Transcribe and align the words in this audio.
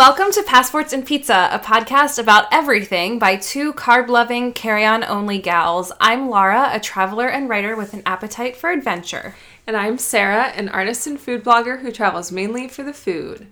Welcome 0.00 0.32
to 0.32 0.42
Passports 0.42 0.94
and 0.94 1.04
Pizza, 1.04 1.50
a 1.52 1.58
podcast 1.58 2.18
about 2.18 2.46
everything 2.50 3.18
by 3.18 3.36
two 3.36 3.74
carb 3.74 4.08
loving, 4.08 4.54
carry 4.54 4.82
on 4.82 5.04
only 5.04 5.36
gals. 5.36 5.92
I'm 6.00 6.30
Laura, 6.30 6.70
a 6.72 6.80
traveler 6.80 7.28
and 7.28 7.50
writer 7.50 7.76
with 7.76 7.92
an 7.92 8.02
appetite 8.06 8.56
for 8.56 8.70
adventure. 8.70 9.34
And 9.66 9.76
I'm 9.76 9.98
Sarah, 9.98 10.44
an 10.56 10.70
artist 10.70 11.06
and 11.06 11.20
food 11.20 11.44
blogger 11.44 11.80
who 11.80 11.92
travels 11.92 12.32
mainly 12.32 12.66
for 12.66 12.82
the 12.82 12.94
food. 12.94 13.48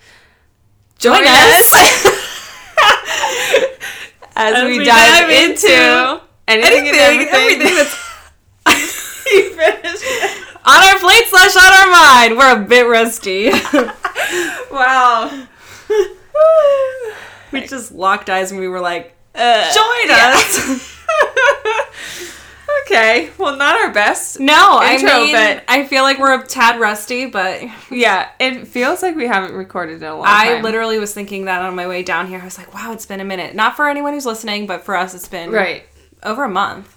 Join, 0.96 1.22
us 1.22 1.74
as, 1.74 2.06
As 4.34 4.64
we, 4.64 4.78
we 4.78 4.84
dive, 4.86 4.96
dive 4.96 5.28
into, 5.28 5.66
into 5.66 6.22
anything, 6.48 6.88
and 6.88 7.28
everything. 7.28 7.74
that's 7.76 7.94
you 9.30 9.50
finished. 9.50 10.04
on 10.64 10.82
our 10.82 10.98
plate 10.98 11.26
slash 11.26 11.56
on 11.56 11.72
our 11.74 11.90
mind. 11.90 12.38
We're 12.38 12.56
a 12.56 12.66
bit 12.66 12.86
rusty. 12.88 13.50
wow. 14.72 15.46
we 17.52 17.60
just 17.66 17.92
locked 17.92 18.30
eyes 18.30 18.50
and 18.50 18.60
we 18.60 18.68
were 18.68 18.80
like, 18.80 19.14
Uh, 19.34 19.72
join 19.74 20.08
yeah. 20.08 20.32
us. 20.34 20.94
okay. 22.86 23.30
Well, 23.38 23.56
not 23.56 23.80
our 23.80 23.92
best. 23.92 24.40
No, 24.40 24.82
Intro, 24.82 25.10
I 25.10 25.18
mean, 25.20 25.34
but- 25.34 25.64
I 25.68 25.86
feel 25.86 26.02
like 26.02 26.18
we're 26.18 26.38
a 26.40 26.46
tad 26.46 26.80
rusty, 26.80 27.26
but 27.26 27.62
Yeah, 27.90 28.28
it 28.38 28.66
feels 28.68 29.02
like 29.02 29.16
we 29.16 29.26
haven't 29.26 29.54
recorded 29.54 30.02
in 30.02 30.08
a 30.08 30.14
long 30.16 30.24
I 30.26 30.54
time. 30.54 30.62
literally 30.62 30.98
was 30.98 31.12
thinking 31.14 31.46
that 31.46 31.62
on 31.62 31.74
my 31.74 31.86
way 31.86 32.02
down 32.02 32.26
here. 32.28 32.40
I 32.40 32.44
was 32.44 32.58
like, 32.58 32.72
wow, 32.74 32.92
it's 32.92 33.06
been 33.06 33.20
a 33.20 33.24
minute. 33.24 33.54
Not 33.54 33.76
for 33.76 33.88
anyone 33.88 34.12
who's 34.12 34.26
listening, 34.26 34.66
but 34.66 34.84
for 34.84 34.96
us, 34.96 35.14
it's 35.14 35.28
been 35.28 35.50
Right. 35.50 35.84
over 36.22 36.44
a 36.44 36.48
month. 36.48 36.94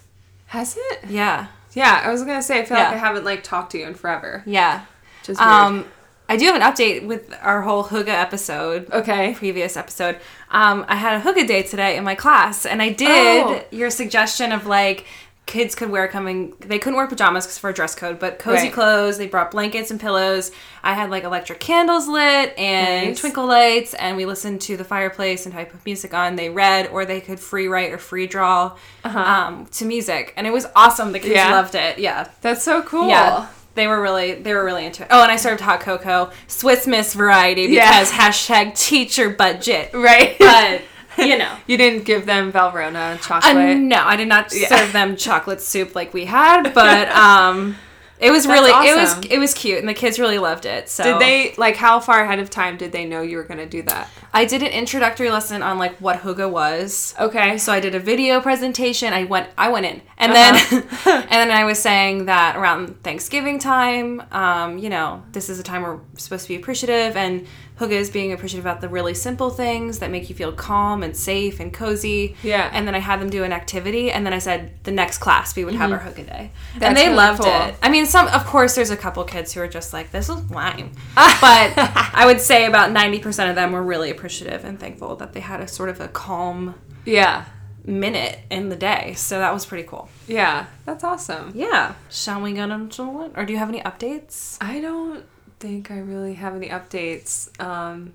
Has 0.48 0.78
it? 0.78 1.00
Yeah. 1.10 1.48
Yeah, 1.74 2.02
I 2.04 2.10
was 2.12 2.24
gonna 2.24 2.42
say 2.44 2.60
I 2.60 2.66
feel 2.66 2.78
like 2.78 2.88
I 2.88 2.98
haven't 2.98 3.24
like 3.24 3.44
talked 3.44 3.72
to 3.72 3.78
you 3.78 3.88
in 3.88 3.94
forever. 3.94 4.44
Yeah. 4.46 4.82
Just. 5.24 5.40
Um, 5.40 5.86
I 6.32 6.38
do 6.38 6.46
have 6.46 6.56
an 6.56 6.62
update 6.62 7.06
with 7.06 7.34
our 7.42 7.62
whole 7.62 7.84
Hygge 7.84 8.08
episode. 8.08 8.90
okay. 8.94 9.34
Previous 9.34 9.76
episode. 9.76 10.16
Um, 10.50 10.86
I 10.88 10.96
had 10.96 11.20
a 11.20 11.22
Hygge 11.30 11.46
day 11.46 11.62
today 11.64 11.98
in 11.98 12.06
my 12.06 12.16
class, 12.16 12.66
and 12.66 12.82
I 12.82 12.90
did 12.90 13.44
Oh. 13.46 13.62
your 13.72 13.90
suggestion 13.90 14.54
of 14.54 14.66
like 14.66 15.06
kids 15.46 15.76
could 15.76 15.90
wear 15.90 16.08
coming. 16.08 16.54
They 16.62 16.80
couldn't 16.80 16.96
wear 16.96 17.08
pajamas 17.08 17.46
because 17.46 17.58
for 17.58 17.70
a 17.70 17.74
dress 17.74 17.96
code, 17.96 18.18
but 18.18 18.40
cozy 18.40 18.64
Right. 18.68 18.72
clothes. 18.74 19.18
They 19.18 19.28
brought 19.28 19.52
blankets 19.52 19.92
and 19.92 20.00
pillows. 20.00 20.52
I 20.84 20.94
had 20.94 21.10
like 21.10 21.26
electric 21.26 21.60
candles 21.60 22.08
lit 22.08 22.58
and 22.58 23.08
Nice. 23.10 23.20
twinkle 23.20 23.48
lights, 23.48 23.94
and 23.96 24.16
we 24.16 24.26
listened 24.26 24.62
to 24.62 24.78
the 24.78 24.86
fireplace 24.86 25.46
and 25.46 25.54
I 25.54 25.66
put 25.66 25.86
music 25.86 26.14
on. 26.14 26.38
They 26.38 26.50
read, 26.50 26.88
or 26.94 27.04
they 27.04 27.20
could 27.20 27.42
free 27.42 27.68
write 27.68 27.92
or 27.92 27.98
free 27.98 28.28
draw 28.28 28.78
um, 29.04 29.66
to 29.74 29.84
music, 29.84 30.34
and 30.38 30.48
it 30.48 30.54
was 30.54 30.66
awesome. 30.78 31.12
The 31.12 31.20
kids 31.20 31.36
Uh-huh. 31.38 31.50
Yeah. 31.50 31.56
loved 31.58 31.76
it. 31.76 32.00
Yeah. 32.00 32.28
That's 32.42 32.64
so 32.64 32.82
cool. 32.84 33.10
Yeah. 33.10 33.48
They 33.74 33.88
were 33.88 34.02
really 34.02 34.34
they 34.34 34.54
were 34.54 34.66
really 34.66 34.86
into 34.86 35.04
it. 35.04 35.08
Oh, 35.12 35.24
and 35.24 35.32
I 35.32 35.38
served 35.38 35.62
hot 35.62 35.80
cocoa, 35.80 36.32
Swiss 36.48 36.88
Miss 36.88 37.14
variety 37.14 37.64
Yeah. 37.64 37.90
because 37.90 38.12
hashtag 38.12 38.78
teacher 38.78 39.30
budget. 39.30 39.92
Right. 39.94 40.36
But 40.40 40.82
you 41.18 41.38
know. 41.38 41.56
you 41.68 41.78
didn't 41.78 42.04
give 42.06 42.26
them 42.26 42.52
Valrhona 42.52 43.16
Uh, 43.16 43.18
chocolate. 43.18 43.78
no, 43.78 44.02
I 44.04 44.16
did 44.16 44.28
not 44.28 44.54
Yeah. 44.54 44.68
serve 44.70 44.92
them 44.94 45.16
chocolate 45.16 45.62
soup 45.62 45.96
like 45.96 46.14
we 46.14 46.26
had, 46.26 46.74
but 46.74 47.10
um 47.16 47.76
it 48.22 48.32
was 48.32 48.46
That's 48.46 48.54
really 48.62 48.90
it 48.90 48.96
was 48.96 49.26
it 49.32 49.40
was 49.40 49.54
cute 49.54 49.80
and 49.80 49.90
the 49.90 49.94
kids 49.94 50.20
really 50.20 50.38
loved 50.38 50.66
it. 50.66 50.88
So 50.90 51.04
Did 51.04 51.20
they 51.20 51.54
like 51.58 51.76
how 51.76 52.00
far 52.00 52.24
ahead 52.24 52.40
of 52.40 52.50
time 52.50 52.78
did 52.78 52.92
they 52.92 53.04
know 53.04 53.22
you 53.22 53.38
were 53.38 53.44
gonna 53.44 53.66
do 53.66 53.82
that? 53.84 54.10
I 54.34 54.46
did 54.46 54.62
an 54.62 54.70
introductory 54.70 55.30
lesson 55.32 55.62
on 55.64 55.78
like 55.80 55.98
what 55.98 56.20
Hygge 56.22 56.50
was. 56.50 57.16
Okay. 57.20 57.58
So 57.58 57.74
I 57.74 57.80
did 57.80 57.96
a 57.96 58.00
video 58.00 58.40
presentation. 58.40 59.12
I 59.12 59.24
went 59.26 59.50
I 59.58 59.70
went 59.70 59.86
in. 59.88 60.02
And 60.18 60.32
Uh-huh. 60.34 60.82
then 61.06 61.24
and 61.30 61.32
then 61.32 61.52
I 61.52 61.66
was 61.66 61.80
saying 61.80 62.26
that 62.26 62.56
around 62.56 63.04
Thanksgiving 63.04 63.58
time, 63.60 64.22
um, 64.32 64.78
you 64.78 64.90
know, 64.90 65.24
this 65.32 65.50
is 65.50 65.60
a 65.60 65.64
time 65.64 65.82
we're 65.82 66.00
supposed 66.18 66.44
to 66.44 66.50
be 66.50 66.56
appreciative 66.56 67.18
and 67.18 67.48
Hygge 67.82 67.92
is 67.92 68.10
being 68.10 68.32
appreciative 68.32 68.64
about 68.64 68.80
the 68.80 68.88
really 68.88 69.14
simple 69.14 69.50
things 69.50 70.00
that 70.00 70.12
make 70.12 70.30
you 70.30 70.36
feel 70.36 70.52
calm 70.52 71.04
and 71.04 71.18
safe 71.18 71.60
and 71.60 71.74
cozy. 71.74 72.36
Yeah. 72.44 72.70
And 72.72 72.88
then 72.88 72.96
I 72.96 73.00
had 73.00 73.20
them 73.20 73.30
do 73.30 73.44
an 73.44 73.52
activity 73.52 74.12
and 74.12 74.26
then 74.26 74.34
I 74.34 74.40
said 74.40 74.72
the 74.84 74.92
next 74.92 75.18
class 75.18 75.56
we 75.56 75.66
would 75.66 75.76
have 75.76 75.92
our 75.92 76.00
Hygge 76.00 76.28
day. 76.28 76.52
Mm-hmm. 76.54 76.80
That's 76.80 76.88
and 76.90 76.98
they 76.98 77.06
really 77.06 77.16
loved 77.16 77.42
cool. 77.42 77.52
it. 77.52 77.76
I 77.82 77.90
mean 77.90 78.06
some 78.06 78.28
of 78.28 78.46
course 78.46 78.76
there's 78.76 78.92
a 78.92 78.98
couple 78.98 79.24
kids 79.24 79.52
who 79.54 79.62
are 79.62 79.68
just 79.68 79.94
like, 79.94 80.12
This 80.12 80.30
is 80.30 80.50
lame. 80.52 80.92
but 81.16 81.74
I 81.76 82.24
would 82.26 82.40
say 82.40 82.66
about 82.66 82.92
ninety 82.92 83.20
percent 83.20 83.50
of 83.50 83.56
them 83.56 83.72
were 83.72 83.84
really 83.84 84.12
appreciative 84.12 84.64
and 84.64 84.80
thankful 84.80 85.16
that 85.18 85.34
they 85.34 85.40
had 85.40 85.60
a 85.60 85.68
sort 85.68 85.90
of 85.90 86.00
a 86.00 86.08
calm 86.08 86.76
yeah. 87.06 87.46
minute 87.86 88.40
in 88.50 88.70
the 88.70 88.76
day. 88.76 89.14
So 89.16 89.40
that 89.40 89.54
was 89.54 89.66
pretty 89.66 89.88
cool. 89.88 90.10
Yeah. 90.28 90.68
That's 90.86 91.04
awesome. 91.04 91.52
Yeah. 91.56 91.96
Shall 92.10 92.42
we 92.42 92.54
get 92.54 92.70
into 92.70 93.24
it? 93.24 93.32
Or 93.36 93.46
do 93.46 93.54
you 93.54 93.60
have 93.60 93.70
any 93.70 93.82
updates? 93.82 94.58
I 94.62 94.80
don't 94.80 95.26
think 95.62 95.92
I 95.92 96.00
really 96.00 96.34
have 96.34 96.56
any 96.56 96.68
updates. 96.70 97.50
Um 97.62 98.14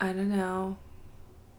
I 0.00 0.06
don't 0.12 0.30
know. 0.34 0.76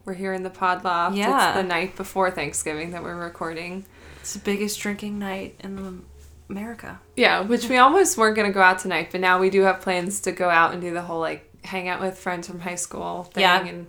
We're 0.06 0.14
here 0.14 0.34
in 0.34 0.44
the 0.44 0.50
pod 0.50 0.84
loft. 0.84 1.16
Yeah. 1.16 1.50
It's 1.50 1.58
the 1.58 1.68
night 1.68 1.96
before 1.96 2.32
Thanksgiving 2.32 2.92
that 2.92 3.04
we're 3.04 3.16
recording. 3.22 3.86
It's 4.22 4.34
the 4.34 4.40
biggest 4.40 4.80
drinking 4.80 5.20
night 5.20 5.56
in 5.60 6.04
America. 6.50 7.00
Yeah, 7.16 7.42
which 7.42 7.68
we 7.70 7.78
almost 7.78 8.18
weren't 8.18 8.36
gonna 8.36 8.52
go 8.52 8.62
out 8.62 8.80
tonight, 8.80 9.10
but 9.12 9.22
now 9.22 9.40
we 9.40 9.50
do 9.50 9.62
have 9.64 9.82
plans 9.82 10.22
to 10.22 10.32
go 10.32 10.50
out 10.50 10.72
and 10.74 10.82
do 10.82 10.92
the 10.94 11.02
whole 11.04 11.20
like 11.20 11.46
hang 11.66 11.88
out 11.90 12.00
with 12.02 12.18
friends 12.18 12.48
from 12.48 12.62
high 12.62 12.76
school 12.76 13.26
thing 13.26 13.42
Yeah. 13.42 13.66
and 13.66 13.88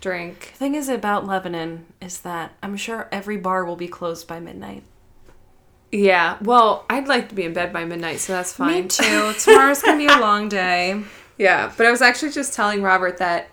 drink. 0.00 0.50
The 0.52 0.58
thing 0.58 0.74
is 0.76 0.88
about 0.88 1.26
Lebanon 1.26 1.86
is 2.00 2.20
that 2.20 2.52
I'm 2.62 2.76
sure 2.76 3.08
every 3.12 3.36
bar 3.36 3.64
will 3.64 3.76
be 3.76 3.88
closed 3.88 4.26
by 4.28 4.38
midnight. 4.40 4.84
Yeah. 5.92 6.36
Well, 6.40 6.84
I'd 6.88 7.08
like 7.08 7.28
to 7.30 7.34
be 7.34 7.44
in 7.44 7.52
bed 7.52 7.72
by 7.72 7.84
midnight, 7.84 8.20
so 8.20 8.32
that's 8.32 8.52
fine. 8.52 8.82
Me 8.84 8.88
too. 8.88 9.32
Tomorrow's 9.38 9.82
gonna 9.82 9.98
be 9.98 10.06
a 10.06 10.18
long 10.18 10.48
day. 10.62 11.02
Yeah, 11.38 11.72
but 11.76 11.86
I 11.86 11.90
was 11.90 12.02
actually 12.02 12.32
just 12.32 12.52
telling 12.54 12.82
Robert 12.82 13.18
that 13.18 13.48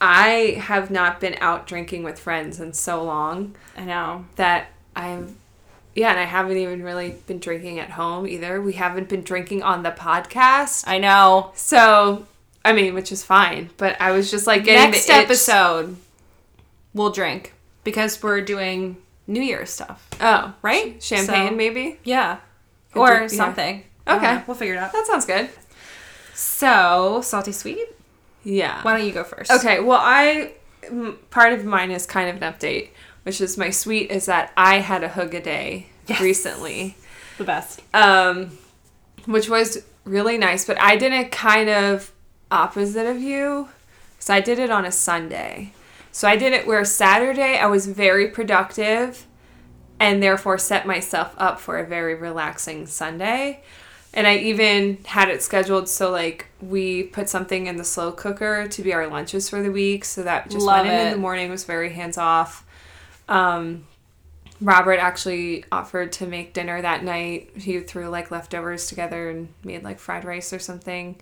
I 0.00 0.56
have 0.60 0.90
not 0.90 1.20
been 1.20 1.36
out 1.40 1.66
drinking 1.66 2.02
with 2.02 2.18
friends 2.18 2.58
in 2.60 2.72
so 2.72 3.04
long 3.04 3.54
I 3.76 3.84
know. 3.84 4.24
that 4.36 4.68
I'm 4.96 5.36
yeah, 5.94 6.10
and 6.10 6.20
I 6.20 6.24
haven't 6.24 6.56
even 6.56 6.82
really 6.82 7.16
been 7.26 7.38
drinking 7.40 7.78
at 7.80 7.90
home 7.90 8.26
either. 8.26 8.60
We 8.62 8.72
haven't 8.74 9.08
been 9.08 9.22
drinking 9.22 9.62
on 9.62 9.82
the 9.82 9.90
podcast. 9.90 10.84
I 10.86 10.98
know. 10.98 11.50
So, 11.56 12.26
I 12.64 12.72
mean, 12.72 12.94
which 12.94 13.10
is 13.12 13.22
fine, 13.24 13.70
but 13.76 14.00
I 14.00 14.12
was 14.12 14.30
just 14.30 14.46
like 14.46 14.64
getting 14.64 14.92
Next 14.92 15.06
the 15.06 15.12
itch- 15.14 15.24
episode, 15.24 15.96
we'll 16.94 17.10
drink 17.10 17.52
because 17.84 18.22
we're 18.22 18.40
doing 18.40 18.96
New 19.30 19.42
Year 19.42 19.64
stuff, 19.66 20.06
Oh, 20.20 20.52
right? 20.62 21.00
champagne 21.02 21.50
So- 21.50 21.54
maybe? 21.56 21.98
Yeah. 22.04 22.38
Could 22.92 23.00
or 23.00 23.20
do- 23.20 23.28
something. 23.28 23.84
Don't 24.06 24.16
Okay. 24.18 24.42
We'll 24.46 24.56
figure 24.56 24.74
it 24.74 24.78
out. 24.78 24.92
That 24.92 25.06
sounds 25.06 25.24
good. 25.24 25.48
So, 26.34 27.20
salty 27.22 27.52
sweet? 27.52 27.88
Yeah. 28.42 28.82
Why 28.82 28.96
don't 28.96 29.06
you 29.06 29.12
go 29.12 29.24
first? 29.24 29.50
Okay, 29.52 29.80
well, 29.80 30.00
I 30.02 30.52
m- 30.84 31.18
part 31.30 31.52
of 31.52 31.64
mine 31.64 31.90
is 31.90 32.06
kind 32.06 32.28
of 32.30 32.42
an 32.42 32.52
update, 32.52 32.88
which 33.24 33.40
is 33.40 33.56
my 33.58 33.70
sweet 33.70 34.10
is 34.10 34.26
that 34.26 34.52
I 34.56 34.76
had 34.78 35.04
a 35.04 35.08
hygge 35.08 35.42
day 35.42 35.86
Yes. 36.06 36.20
recently, 36.20 36.96
The 37.38 37.44
best. 37.44 37.82
um, 37.94 38.58
which 39.26 39.48
was 39.48 39.84
really 40.04 40.38
nice. 40.38 40.64
But 40.64 40.80
I 40.80 40.96
did 40.96 41.12
it 41.12 41.30
kind 41.30 41.68
of 41.68 42.10
opposite 42.50 43.06
of 43.06 43.20
you, 43.20 43.68
because 44.16 44.30
I 44.30 44.40
did 44.40 44.58
it 44.58 44.70
on 44.70 44.84
a 44.84 44.90
Sunday. 44.90 45.72
So 46.12 46.28
I 46.28 46.36
did 46.36 46.52
it 46.52 46.66
where 46.66 46.84
Saturday 46.84 47.56
I 47.58 47.66
was 47.66 47.86
very 47.86 48.28
productive, 48.28 49.26
and 49.98 50.22
therefore 50.22 50.58
set 50.58 50.86
myself 50.86 51.34
up 51.36 51.60
for 51.60 51.78
a 51.78 51.86
very 51.86 52.14
relaxing 52.14 52.86
Sunday. 52.86 53.62
And 54.12 54.26
I 54.26 54.38
even 54.38 54.98
had 55.04 55.28
it 55.28 55.40
scheduled 55.42 55.88
so 55.88 56.10
like 56.10 56.46
we 56.60 57.04
put 57.04 57.28
something 57.28 57.66
in 57.66 57.76
the 57.76 57.84
slow 57.84 58.10
cooker 58.10 58.66
to 58.66 58.82
be 58.82 58.92
our 58.92 59.06
lunches 59.06 59.48
for 59.48 59.62
the 59.62 59.70
week. 59.70 60.04
So 60.04 60.24
that 60.24 60.50
just 60.50 60.66
Love 60.66 60.86
went 60.86 60.98
in 60.98 61.06
in 61.06 61.12
the 61.12 61.18
morning 61.18 61.48
was 61.48 61.64
very 61.64 61.90
hands 61.90 62.18
off. 62.18 62.66
Um, 63.28 63.86
Robert 64.60 64.98
actually 64.98 65.64
offered 65.70 66.12
to 66.12 66.26
make 66.26 66.52
dinner 66.52 66.82
that 66.82 67.04
night. 67.04 67.50
He 67.56 67.78
threw 67.80 68.08
like 68.08 68.30
leftovers 68.30 68.88
together 68.88 69.30
and 69.30 69.48
made 69.62 69.84
like 69.84 69.98
fried 69.98 70.24
rice 70.24 70.52
or 70.52 70.58
something. 70.58 71.16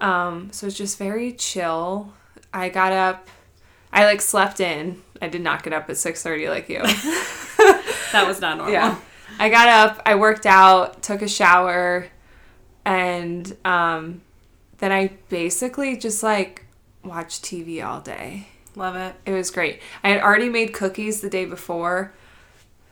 Um, 0.00 0.50
so 0.52 0.66
it's 0.66 0.76
just 0.76 0.98
very 0.98 1.32
chill. 1.32 2.12
I 2.52 2.68
got 2.70 2.92
up. 2.92 3.28
I 3.92 4.04
like 4.04 4.20
slept 4.20 4.60
in. 4.60 5.02
I 5.22 5.28
did 5.28 5.40
not 5.40 5.62
get 5.62 5.72
up 5.72 5.88
at 5.88 5.96
six 5.96 6.22
thirty 6.22 6.48
like 6.48 6.68
you. 6.68 6.82
That 8.12 8.26
was 8.26 8.40
not 8.40 8.56
normal. 8.56 8.72
Yeah. 8.72 8.96
I 9.38 9.48
got 9.50 9.68
up, 9.68 10.00
I 10.06 10.14
worked 10.14 10.46
out, 10.46 11.02
took 11.02 11.20
a 11.20 11.28
shower, 11.28 12.06
and 12.84 13.54
um, 13.64 14.22
then 14.78 14.92
I 14.92 15.12
basically 15.28 15.96
just 15.96 16.22
like 16.22 16.64
watched 17.04 17.44
TV 17.44 17.84
all 17.84 18.00
day. 18.00 18.48
Love 18.74 18.96
it. 18.96 19.14
It 19.26 19.32
was 19.32 19.50
great. 19.50 19.80
I 20.02 20.10
had 20.10 20.22
already 20.22 20.48
made 20.48 20.72
cookies 20.72 21.20
the 21.20 21.28
day 21.28 21.44
before, 21.44 22.14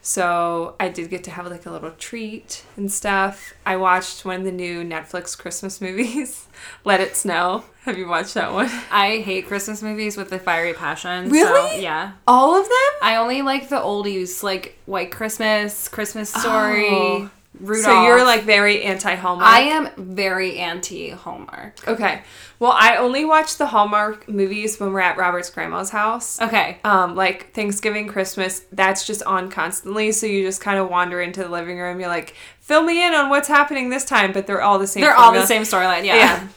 so 0.06 0.77
I 0.79 0.91
did 0.91 1.09
get 1.09 1.25
to 1.25 1.31
have 1.31 1.47
like 1.47 1.65
a 1.65 1.71
little 1.71 1.93
treat 1.93 2.62
and 2.77 2.93
stuff. 2.93 3.55
I 3.65 3.77
watched 3.77 4.27
one 4.27 4.41
of 4.41 4.45
the 4.45 4.53
new 4.53 4.85
Netflix 4.85 5.37
Christmas 5.37 5.81
movies, 5.81 6.47
Let 6.85 7.01
It 7.01 7.17
Snow. 7.17 7.65
Have 7.85 7.97
you 7.97 8.06
watched 8.06 8.35
that 8.35 8.53
one? 8.53 8.71
I 8.91 9.23
hate 9.25 9.47
Christmas 9.47 9.83
movies 9.83 10.19
with 10.19 10.31
a 10.31 10.39
fiery 10.39 10.75
passion. 10.75 11.31
Really? 11.31 11.77
So, 11.77 11.81
yeah. 11.81 12.12
All 12.27 12.55
of 12.55 12.65
them? 12.65 12.93
I 13.01 13.17
only 13.17 13.41
like 13.41 13.71
the 13.71 13.77
oldies, 13.77 14.43
like 14.43 14.77
White 14.85 15.11
Christmas, 15.11 15.89
Christmas 15.89 16.29
Story. 16.29 16.89
Oh. 16.91 17.31
Rudolph. 17.61 17.85
So 17.85 18.03
you're 18.05 18.25
like 18.25 18.43
very 18.43 18.83
anti 18.83 19.15
Hallmark. 19.15 19.49
I 19.49 19.61
am 19.61 19.91
very 19.97 20.59
anti 20.59 21.11
Hallmark. 21.11 21.87
Okay. 21.87 22.23
Well, 22.59 22.73
I 22.73 22.97
only 22.97 23.25
watch 23.25 23.56
the 23.56 23.67
Hallmark 23.67 24.29
movies 24.29 24.79
when 24.79 24.93
we're 24.93 25.01
at 25.01 25.17
Robert's 25.17 25.51
grandma's 25.51 25.91
house. 25.91 26.41
Okay. 26.41 26.79
Um, 26.85 27.15
like 27.15 27.53
Thanksgiving, 27.53 28.06
Christmas, 28.06 28.62
that's 28.73 29.06
just 29.06 29.23
on 29.25 29.51
constantly. 29.51 30.12
So 30.12 30.27
you 30.27 30.45
just 30.45 30.61
kind 30.61 30.79
of 30.79 30.89
wander 30.89 31.21
into 31.21 31.43
the 31.43 31.49
living 31.49 31.79
room. 31.79 32.01
You're 32.01 32.09
like, 32.09 32.35
fill 32.61 32.83
me 32.83 33.05
in 33.05 33.15
on 33.15 33.29
what's 33.29 33.49
happening 33.49 33.91
this 33.91 34.05
time, 34.05 34.33
but 34.33 34.47
they're 34.47 34.62
all 34.62 34.79
the 34.79 34.87
same. 34.87 35.03
They're 35.03 35.17
all 35.17 35.33
the 35.33 35.47
same 35.47 35.62
storyline. 35.62 36.05
Yeah. 36.05 36.17
Yeah. 36.17 36.49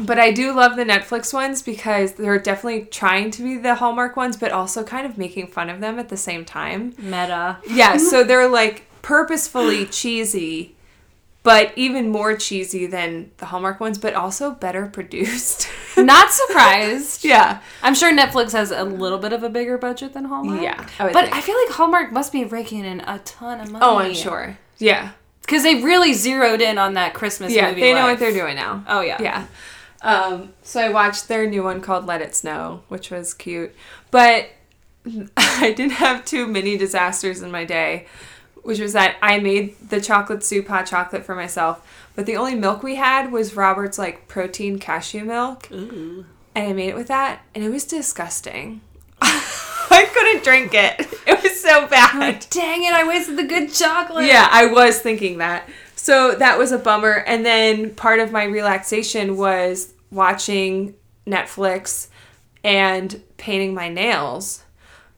But 0.00 0.18
I 0.18 0.30
do 0.30 0.54
love 0.54 0.76
the 0.76 0.84
Netflix 0.84 1.34
ones 1.34 1.62
because 1.62 2.12
they're 2.12 2.38
definitely 2.38 2.84
trying 2.84 3.32
to 3.32 3.42
be 3.42 3.56
the 3.56 3.74
Hallmark 3.74 4.16
ones, 4.16 4.36
but 4.36 4.52
also 4.52 4.84
kind 4.84 5.06
of 5.06 5.18
making 5.18 5.48
fun 5.48 5.68
of 5.68 5.80
them 5.80 5.98
at 5.98 6.08
the 6.08 6.16
same 6.16 6.44
time. 6.44 6.94
Meta. 6.98 7.58
Yeah, 7.68 7.96
so 7.96 8.22
they're 8.24 8.48
like 8.48 8.87
purposefully 9.08 9.86
cheesy, 9.86 10.76
but 11.42 11.72
even 11.76 12.10
more 12.10 12.36
cheesy 12.36 12.84
than 12.84 13.30
the 13.38 13.46
Hallmark 13.46 13.80
ones, 13.80 13.96
but 13.96 14.12
also 14.12 14.50
better 14.50 14.84
produced. 14.84 15.66
Not 15.96 16.30
surprised. 16.30 17.24
yeah. 17.24 17.62
I'm 17.82 17.94
sure 17.94 18.12
Netflix 18.14 18.52
has 18.52 18.70
a 18.70 18.84
little 18.84 19.16
bit 19.16 19.32
of 19.32 19.42
a 19.42 19.48
bigger 19.48 19.78
budget 19.78 20.12
than 20.12 20.26
Hallmark. 20.26 20.60
Yeah, 20.60 20.86
I 20.98 21.10
but 21.10 21.24
think. 21.24 21.34
I 21.36 21.40
feel 21.40 21.56
like 21.64 21.74
Hallmark 21.74 22.12
must 22.12 22.32
be 22.32 22.44
raking 22.44 22.84
in 22.84 23.00
a 23.00 23.18
ton 23.20 23.60
of 23.62 23.70
money. 23.70 23.82
Oh, 23.82 23.96
I'm 23.96 24.12
sure. 24.12 24.58
Yeah. 24.76 25.12
Because 25.40 25.62
they 25.62 25.76
really 25.82 26.12
zeroed 26.12 26.60
in 26.60 26.76
on 26.76 26.92
that 26.92 27.14
Christmas 27.14 27.54
Yeah, 27.54 27.70
movie. 27.70 27.80
they 27.80 27.94
know 27.94 28.04
what 28.08 28.18
they're 28.18 28.30
doing 28.30 28.56
now. 28.56 28.84
Oh, 28.86 29.00
yeah. 29.00 29.22
Yeah. 29.22 29.46
Um, 30.02 30.52
so 30.62 30.82
I 30.82 30.90
watched 30.90 31.28
their 31.28 31.48
new 31.48 31.62
one 31.62 31.80
called 31.80 32.04
Let 32.04 32.20
It 32.20 32.34
Snow, 32.34 32.82
which 32.88 33.10
was 33.10 33.32
cute. 33.32 33.74
But 34.10 34.50
I 35.38 35.72
didn't 35.74 35.92
have 35.92 36.26
two 36.26 36.46
mini 36.46 36.76
disasters 36.76 37.40
in 37.40 37.50
my 37.50 37.64
day, 37.64 38.06
which 38.68 38.80
was 38.80 38.92
that 38.92 39.16
I 39.22 39.38
made 39.38 39.76
the 39.88 39.98
chocolate 39.98 40.44
soup 40.44 40.68
hot 40.68 40.84
chocolate 40.84 41.24
for 41.24 41.34
myself, 41.34 41.80
but 42.14 42.26
the 42.26 42.36
only 42.36 42.54
milk 42.54 42.82
we 42.82 42.96
had 42.96 43.32
was 43.32 43.56
Robert's 43.56 43.96
like 43.98 44.28
protein 44.28 44.78
cashew 44.78 45.24
milk. 45.24 45.72
Ooh. 45.72 46.26
And 46.54 46.68
I 46.68 46.72
made 46.74 46.90
it 46.90 46.94
with 46.94 47.08
that, 47.08 47.40
and 47.54 47.64
it 47.64 47.70
was 47.70 47.86
disgusting. 47.86 48.82
I 49.22 50.06
couldn't 50.12 50.44
drink 50.44 50.74
it. 50.74 51.00
It 51.26 51.42
was 51.42 51.58
so 51.58 51.86
bad. 51.86 52.44
Dang 52.50 52.84
it, 52.84 52.92
I 52.92 53.08
wasted 53.08 53.38
the 53.38 53.44
good 53.44 53.72
chocolate. 53.72 54.26
Yeah, 54.26 54.46
I 54.50 54.66
was 54.66 54.98
thinking 54.98 55.38
that. 55.38 55.66
So 55.96 56.34
that 56.34 56.58
was 56.58 56.70
a 56.70 56.78
bummer. 56.78 57.24
And 57.26 57.46
then 57.46 57.94
part 57.94 58.20
of 58.20 58.32
my 58.32 58.44
relaxation 58.44 59.38
was 59.38 59.94
watching 60.10 60.94
Netflix 61.26 62.08
and 62.62 63.22
painting 63.38 63.72
my 63.72 63.88
nails. 63.88 64.62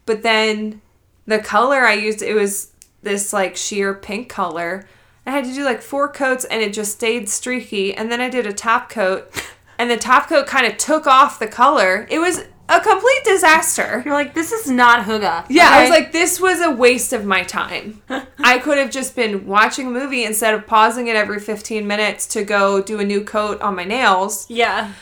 But 0.06 0.23
then 0.23 0.82
the 1.26 1.41
color 1.41 1.81
I 1.81 1.94
used, 1.94 2.23
it 2.23 2.35
was 2.35 2.69
this 3.02 3.32
like 3.32 3.56
sheer 3.56 3.94
pink 3.94 4.29
color. 4.29 4.87
I 5.26 5.31
had 5.31 5.44
to 5.44 5.55
do 5.55 5.64
like 5.64 5.82
four 5.82 6.08
coats 6.08 6.44
and 6.44 6.62
it 6.62 6.73
just 6.73 6.93
stayed 6.93 7.29
streaky. 7.29 7.94
And 7.94 8.11
then 8.11 8.20
I 8.20 8.29
did 8.29 8.47
a 8.47 8.52
top 8.52 8.88
coat 8.91 9.31
and 9.79 9.91
the 9.91 9.97
top 9.97 10.29
coat 10.29 10.47
kind 10.47 10.67
of 10.67 10.76
took 10.76 11.06
off 11.06 11.38
the 11.38 11.47
color. 11.47 12.06
It 12.11 12.19
was 12.19 12.44
a 12.69 12.81
complete 12.81 13.25
disaster. 13.25 14.02
You're 14.05 14.14
like, 14.14 14.32
this 14.32 14.52
is 14.52 14.70
not 14.70 15.05
Hygge. 15.05 15.47
Yeah, 15.49 15.69
I 15.70 15.81
was 15.82 15.91
like, 15.91 16.12
this 16.12 16.41
was 16.41 16.61
a 16.61 16.70
waste 16.70 17.12
of 17.12 17.25
my 17.25 17.43
time. 17.43 18.00
I 18.38 18.58
could 18.58 18.79
have 18.79 18.91
just 18.91 19.17
been 19.17 19.46
watching 19.46 19.88
a 19.88 19.91
movie 19.91 20.25
instead 20.25 20.55
of 20.55 20.67
pausing 20.67 21.08
it 21.08 21.17
every 21.17 21.41
15 21.41 21.87
minutes 21.87 22.26
to 22.29 22.44
go 22.44 22.81
do 22.81 23.00
a 23.00 23.05
new 23.05 23.25
coat 23.25 23.61
on 23.61 23.75
my 23.75 23.85
nails. 23.85 24.49
yeah. 24.49 24.93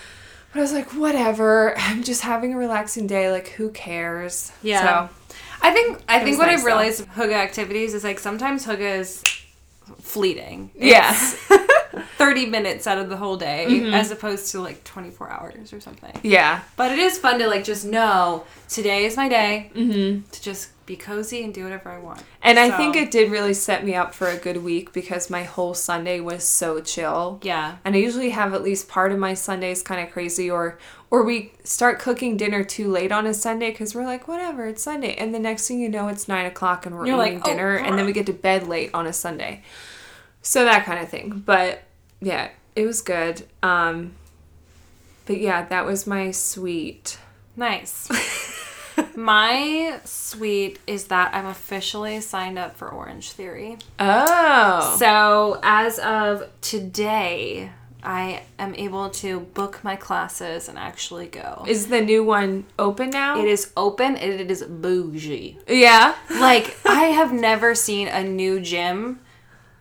But 0.50 0.60
I 0.60 0.62
was 0.62 0.72
like, 0.72 0.94
whatever. 0.94 1.76
I'm 1.76 2.02
just 2.02 2.22
having 2.22 2.54
a 2.54 2.56
relaxing 2.56 3.06
day. 3.06 3.30
Like, 3.30 3.48
who 3.48 3.68
cares? 3.70 4.50
Yeah. 4.62 5.08
I 5.60 5.70
think 5.72 6.00
I 6.08 6.20
It 6.20 6.24
think 6.24 6.38
what 6.38 6.46
nice, 6.46 6.60
I've 6.60 6.64
realized 6.64 7.00
with 7.00 7.08
Hygge 7.10 7.32
activities 7.32 7.94
is 7.94 8.04
like 8.04 8.18
sometimes 8.18 8.66
Hygge 8.66 8.98
is 9.00 9.22
fleeting. 10.00 10.70
Yeah. 10.74 11.12
30 12.18 12.46
minutes 12.46 12.86
out 12.86 12.98
of 12.98 13.08
the 13.08 13.16
whole 13.16 13.36
day 13.36 13.66
Mm-hmm. 13.68 13.94
as 13.94 14.10
opposed 14.10 14.50
to 14.52 14.60
like 14.60 14.84
24 14.84 15.30
hours 15.30 15.72
or 15.72 15.80
something. 15.80 16.12
Yeah. 16.22 16.60
But 16.76 16.92
it 16.92 16.98
is 16.98 17.18
fun 17.18 17.38
to 17.40 17.46
like 17.48 17.64
just 17.64 17.84
know 17.84 18.44
today 18.68 19.04
is 19.06 19.16
my 19.16 19.28
day 19.28 19.70
Mm-hmm. 19.74 20.28
to 20.30 20.42
just 20.42 20.70
be 20.88 20.96
cozy 20.96 21.44
and 21.44 21.52
do 21.52 21.64
whatever 21.64 21.90
I 21.90 21.98
want. 21.98 22.24
And 22.42 22.58
I 22.58 22.76
think 22.76 22.96
it 22.96 23.10
did 23.10 23.30
really 23.30 23.52
set 23.52 23.84
me 23.84 23.94
up 23.94 24.14
for 24.14 24.26
a 24.26 24.36
good 24.36 24.56
week 24.56 24.92
because 24.92 25.28
my 25.28 25.44
whole 25.44 25.74
Sunday 25.74 26.18
was 26.18 26.42
so 26.42 26.80
chill. 26.80 27.38
Yeah. 27.42 27.76
And 27.84 27.94
I 27.94 27.98
usually 27.98 28.30
have 28.30 28.54
at 28.54 28.62
least 28.62 28.88
part 28.88 29.12
of 29.12 29.18
my 29.18 29.34
Sundays 29.34 29.82
kind 29.82 30.00
of 30.00 30.10
crazy, 30.10 30.50
or 30.50 30.78
or 31.10 31.22
we 31.22 31.52
start 31.62 31.98
cooking 31.98 32.36
dinner 32.36 32.64
too 32.64 32.90
late 32.90 33.12
on 33.12 33.26
a 33.26 33.34
Sunday 33.34 33.70
because 33.70 33.94
we're 33.94 34.06
like, 34.06 34.26
whatever, 34.26 34.66
it's 34.66 34.82
Sunday, 34.82 35.14
and 35.14 35.34
the 35.34 35.38
next 35.38 35.68
thing 35.68 35.78
you 35.78 35.88
know, 35.88 36.08
it's 36.08 36.26
nine 36.26 36.46
o'clock 36.46 36.86
and 36.86 36.96
we're 36.96 37.06
You're 37.06 37.22
eating 37.22 37.38
like, 37.38 37.48
oh, 37.48 37.50
dinner, 37.50 37.76
and 37.76 37.98
then 37.98 38.06
we 38.06 38.12
get 38.12 38.26
to 38.26 38.32
bed 38.32 38.66
late 38.66 38.90
on 38.94 39.06
a 39.06 39.12
Sunday. 39.12 39.62
So 40.40 40.64
that 40.64 40.84
kind 40.86 41.02
of 41.02 41.08
thing. 41.08 41.42
But 41.44 41.82
yeah, 42.20 42.48
it 42.74 42.86
was 42.86 43.02
good. 43.02 43.46
Um, 43.62 44.12
but 45.26 45.38
yeah, 45.38 45.66
that 45.66 45.84
was 45.84 46.06
my 46.06 46.30
sweet. 46.30 47.18
Nice. 47.56 48.08
my 49.16 50.00
sweet 50.04 50.78
is 50.86 51.04
that 51.06 51.34
I'm 51.34 51.46
officially 51.46 52.20
signed 52.20 52.58
up 52.58 52.76
for 52.76 52.88
Orange 52.88 53.30
Theory. 53.32 53.78
Oh, 53.98 54.96
So, 54.98 55.60
as 55.62 55.98
of 55.98 56.48
today, 56.60 57.70
I 58.02 58.42
am 58.58 58.74
able 58.76 59.10
to 59.10 59.40
book 59.40 59.80
my 59.82 59.96
classes 59.96 60.68
and 60.68 60.78
actually 60.78 61.26
go. 61.26 61.64
is 61.66 61.88
the 61.88 62.00
new 62.00 62.24
one 62.24 62.64
open 62.78 63.10
now? 63.10 63.40
It 63.40 63.48
is 63.48 63.72
open 63.76 64.16
and 64.16 64.32
it 64.40 64.50
is 64.50 64.62
bougie. 64.62 65.58
Yeah. 65.68 66.14
Like, 66.30 66.76
I 66.86 67.04
have 67.06 67.32
never 67.32 67.74
seen 67.74 68.08
a 68.08 68.22
new 68.22 68.60
gym 68.60 69.20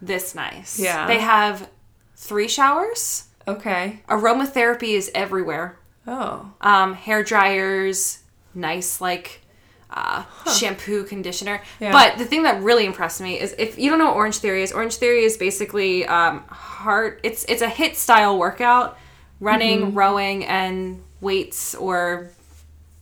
this 0.01 0.35
nice. 0.35 0.79
Yeah. 0.79 1.07
They 1.07 1.19
have 1.19 1.69
three 2.15 2.47
showers. 2.47 3.25
Okay. 3.47 4.01
Aromatherapy 4.09 4.89
is 4.95 5.09
everywhere. 5.15 5.77
Oh. 6.05 6.51
Um, 6.61 6.93
hair 6.93 7.23
dryers, 7.23 8.19
nice 8.57 8.99
like 8.99 9.41
uh, 9.89 10.23
shampoo, 10.53 11.05
conditioner. 11.05 11.61
Yeah. 11.79 11.93
But 11.93 12.17
the 12.17 12.25
thing 12.25 12.43
that 12.43 12.61
really 12.61 12.85
impressed 12.85 13.21
me 13.21 13.39
is 13.39 13.55
if 13.57 13.77
you 13.79 13.89
don't 13.89 13.99
know 13.99 14.07
what 14.07 14.15
Orange 14.17 14.37
Theory 14.37 14.61
is, 14.63 14.73
Orange 14.73 14.95
Theory 14.97 15.23
is 15.23 15.37
basically 15.37 16.05
um, 16.05 16.43
heart. 16.49 17.21
It's 17.23 17.45
it's 17.47 17.61
a 17.61 17.67
HIIT 17.69 17.95
style 17.95 18.37
workout, 18.37 18.97
running, 19.39 19.79
Mm-hmm. 19.87 19.97
rowing, 19.97 20.45
and 20.45 21.01
weights, 21.21 21.73
or 21.75 22.29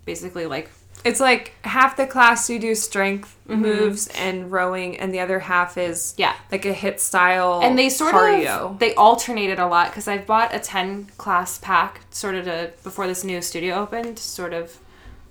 basically 0.05 0.45
like 0.45 0.69
It's 1.03 1.19
like 1.19 1.53
half 1.63 1.97
the 1.97 2.05
class 2.05 2.49
you 2.49 2.59
do 2.59 2.75
strength 2.75 3.35
moves 3.47 4.07
and 4.09 4.51
rowing, 4.51 4.97
and 4.99 5.11
the 5.13 5.19
other 5.21 5.39
half 5.39 5.77
is 5.79 6.13
Mm-hmm. 6.13 6.21
Yeah. 6.21 6.35
like 6.51 6.65
a 6.65 6.73
HIIT 6.73 6.99
style 6.99 7.61
and 7.63 7.77
they 7.79 7.89
sort 7.89 8.13
cardio. 8.13 8.47
of 8.71 8.79
they 8.79 8.93
alternated 8.93 9.57
a 9.59 9.65
lot 9.67 9.89
because 9.89 10.07
I've 10.07 10.27
bought 10.27 10.53
a 10.53 10.59
ten 10.59 11.05
class 11.17 11.57
pack 11.57 12.01
sort 12.11 12.35
of 12.35 12.45
to 12.45 12.71
before 12.83 13.07
this 13.07 13.23
new 13.23 13.41
studio 13.41 13.75
opened, 13.75 14.19
sort 14.19 14.53
of 14.53 14.77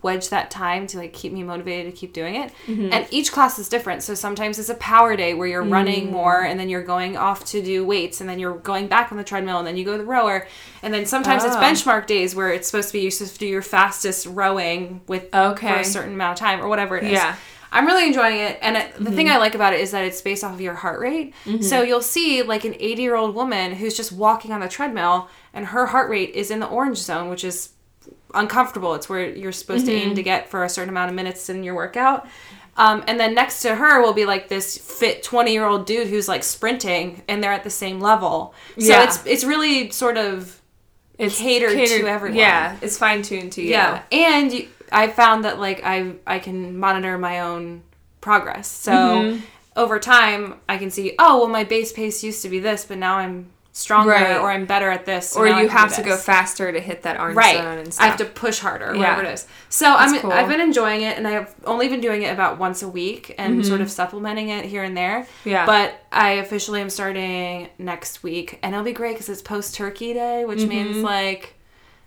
wedge 0.04 0.28
that 0.28 0.50
time 0.50 0.86
to 0.88 0.98
like 0.98 1.12
keep 1.12 1.32
me 1.32 1.42
motivated 1.42 1.92
to 1.92 1.98
keep 1.98 2.12
doing 2.12 2.36
it. 2.36 2.52
Mm-hmm. 2.68 2.90
And 2.92 3.06
each 3.10 3.32
class 3.32 3.58
is 3.58 3.68
different. 3.68 4.02
So 4.04 4.14
sometimes 4.14 4.58
it's 4.60 4.68
a 4.68 4.74
power 4.76 5.16
day 5.16 5.34
where 5.34 5.48
you're 5.48 5.64
Mm. 5.64 5.72
running 5.72 6.12
more 6.12 6.42
and 6.42 6.60
then 6.60 6.68
you're 6.68 6.84
going 6.84 7.16
off 7.16 7.44
to 7.46 7.60
do 7.62 7.84
weights 7.84 8.20
and 8.20 8.28
then 8.30 8.38
you're 8.38 8.56
going 8.58 8.86
back 8.86 9.10
on 9.10 9.18
the 9.18 9.24
treadmill 9.24 9.58
and 9.58 9.66
then 9.66 9.76
you 9.76 9.84
go 9.84 9.92
to 9.92 9.98
the 9.98 10.04
rower. 10.04 10.46
And 10.82 10.94
then 10.94 11.06
sometimes 11.06 11.42
it's 11.42 11.56
Oh. 11.56 11.60
benchmark 11.60 12.06
days 12.06 12.34
where 12.36 12.52
it's 12.52 12.68
supposed 12.68 12.88
to 12.90 12.92
be 12.92 13.00
you're 13.00 13.10
supposed 13.10 13.32
to 13.34 13.38
do 13.40 13.46
your 13.46 13.62
fastest 13.62 14.26
rowing 14.26 15.00
with 15.08 15.30
for 15.32 15.80
a 15.80 15.84
certain 15.84 16.12
amount 16.14 16.38
of 16.38 16.38
time 16.46 16.60
or 16.62 16.68
whatever 16.68 16.96
it 16.96 17.04
is. 17.04 17.12
Yeah. 17.12 17.34
I'm 17.76 17.86
really 17.86 18.06
enjoying 18.06 18.38
it, 18.38 18.56
and 18.62 18.76
it, 18.76 18.94
the 18.94 19.00
Mm-hmm. 19.06 19.16
thing 19.16 19.30
I 19.30 19.38
like 19.38 19.56
about 19.56 19.72
it 19.72 19.80
is 19.80 19.90
that 19.90 20.04
it's 20.04 20.20
based 20.20 20.44
off 20.44 20.52
of 20.52 20.60
your 20.60 20.74
heart 20.74 21.00
rate. 21.00 21.34
So 21.60 21.82
you'll 21.82 22.02
see 22.02 22.40
like 22.42 22.64
an 22.64 22.76
80 22.78 23.02
year 23.02 23.16
old 23.16 23.34
woman 23.34 23.72
who's 23.74 23.96
just 23.96 24.12
walking 24.12 24.52
on 24.52 24.60
the 24.60 24.68
treadmill, 24.68 25.28
and 25.52 25.66
her 25.66 25.86
heart 25.86 26.08
rate 26.08 26.30
is 26.36 26.52
in 26.52 26.60
the 26.60 26.68
orange 26.68 26.98
zone, 26.98 27.30
which 27.30 27.42
is 27.42 27.70
uncomfortable. 28.34 28.94
It's 28.94 29.08
where 29.08 29.28
you're 29.28 29.52
supposed 29.52 29.86
to 29.86 29.92
Mm-hmm. 29.92 30.08
aim 30.10 30.14
to 30.16 30.22
get 30.22 30.48
for 30.50 30.64
a 30.64 30.68
certain 30.68 30.90
amount 30.90 31.10
of 31.10 31.14
minutes 31.16 31.48
in 31.48 31.62
your 31.64 31.74
workout. 31.74 32.26
Um, 32.76 33.04
and 33.06 33.20
then 33.20 33.34
next 33.34 33.62
to 33.62 33.74
her 33.76 34.02
will 34.02 34.12
be 34.14 34.24
like 34.24 34.48
this 34.48 34.76
fit 34.76 35.22
20 35.22 35.52
year 35.52 35.64
old 35.64 35.86
dude 35.86 36.08
who's 36.08 36.26
like 36.26 36.42
sprinting, 36.42 37.22
and 37.28 37.42
they're 37.42 37.52
at 37.52 37.62
the 37.64 37.70
same 37.70 38.00
level. 38.00 38.52
So 38.78 38.86
Yeah. 38.86 39.04
it's 39.04 39.24
it's 39.26 39.44
really 39.44 39.90
sort 39.90 40.16
of 40.16 40.60
it's 41.18 41.38
catered 41.38 41.86
to 41.86 42.06
everyone. 42.08 42.36
Yeah, 42.38 42.76
it's 42.82 42.98
fine 42.98 43.22
tuned 43.22 43.52
to 43.52 43.62
you. 43.62 43.70
yeah, 43.70 44.02
and 44.10 44.52
you, 44.52 44.68
I 44.90 45.06
found 45.08 45.44
that 45.44 45.60
like 45.60 45.82
I 45.84 46.14
I 46.26 46.40
can 46.40 46.76
monitor 46.76 47.16
my 47.16 47.40
own 47.40 47.82
progress. 48.20 48.66
So 48.68 48.92
Mm-hmm. 48.92 49.44
over 49.76 50.00
time, 50.00 50.56
I 50.68 50.76
can 50.76 50.90
see 50.90 51.14
oh 51.20 51.38
well, 51.38 51.48
my 51.48 51.62
base 51.62 51.92
pace 51.92 52.24
used 52.24 52.42
to 52.42 52.48
be 52.48 52.58
this, 52.58 52.84
but 52.84 52.98
now 52.98 53.18
I'm 53.18 53.50
stronger 53.76 54.12
Right. 54.12 54.36
or 54.38 54.50
I'm 54.52 54.66
better 54.66 54.88
at 54.88 55.04
this. 55.04 55.30
so 55.30 55.40
Or 55.40 55.48
you 55.48 55.68
have 55.68 55.94
to 55.96 56.02
go 56.02 56.16
faster 56.16 56.70
to 56.70 56.78
hit 56.80 57.02
that 57.02 57.18
orange 57.18 57.36
Right, 57.36 57.56
zone 57.58 57.78
and 57.78 57.96
I 57.98 58.06
have 58.06 58.16
to 58.18 58.24
push 58.24 58.60
harder, 58.60 58.92
Yeah. 58.94 59.00
whatever 59.00 59.22
it 59.24 59.34
is. 59.34 59.46
So 59.68 59.92
I'm 59.92 60.16
cool. 60.20 60.30
I've 60.30 60.48
been 60.48 60.60
enjoying 60.60 61.02
it, 61.02 61.18
and 61.18 61.26
I've 61.26 61.52
only 61.64 61.88
been 61.88 62.00
doing 62.00 62.22
it 62.22 62.32
about 62.32 62.58
once 62.58 62.82
a 62.84 62.88
week 62.88 63.34
and 63.36 63.66
sort 63.66 63.80
of 63.80 63.90
supplementing 63.90 64.48
it 64.50 64.64
here 64.64 64.84
and 64.84 64.96
there. 64.96 65.22
Mm-hmm. 65.22 65.48
Yeah. 65.48 65.66
But 65.66 65.92
I 66.12 66.30
officially 66.34 66.80
am 66.80 66.88
starting 66.88 67.68
next 67.78 68.22
week, 68.22 68.60
and 68.62 68.74
it'll 68.74 68.84
be 68.84 68.92
great 68.92 69.14
because 69.14 69.28
it's 69.28 69.42
post 69.42 69.74
Turkey 69.74 70.12
Day, 70.14 70.44
which 70.44 70.64
means 70.64 70.98
like 70.98 71.40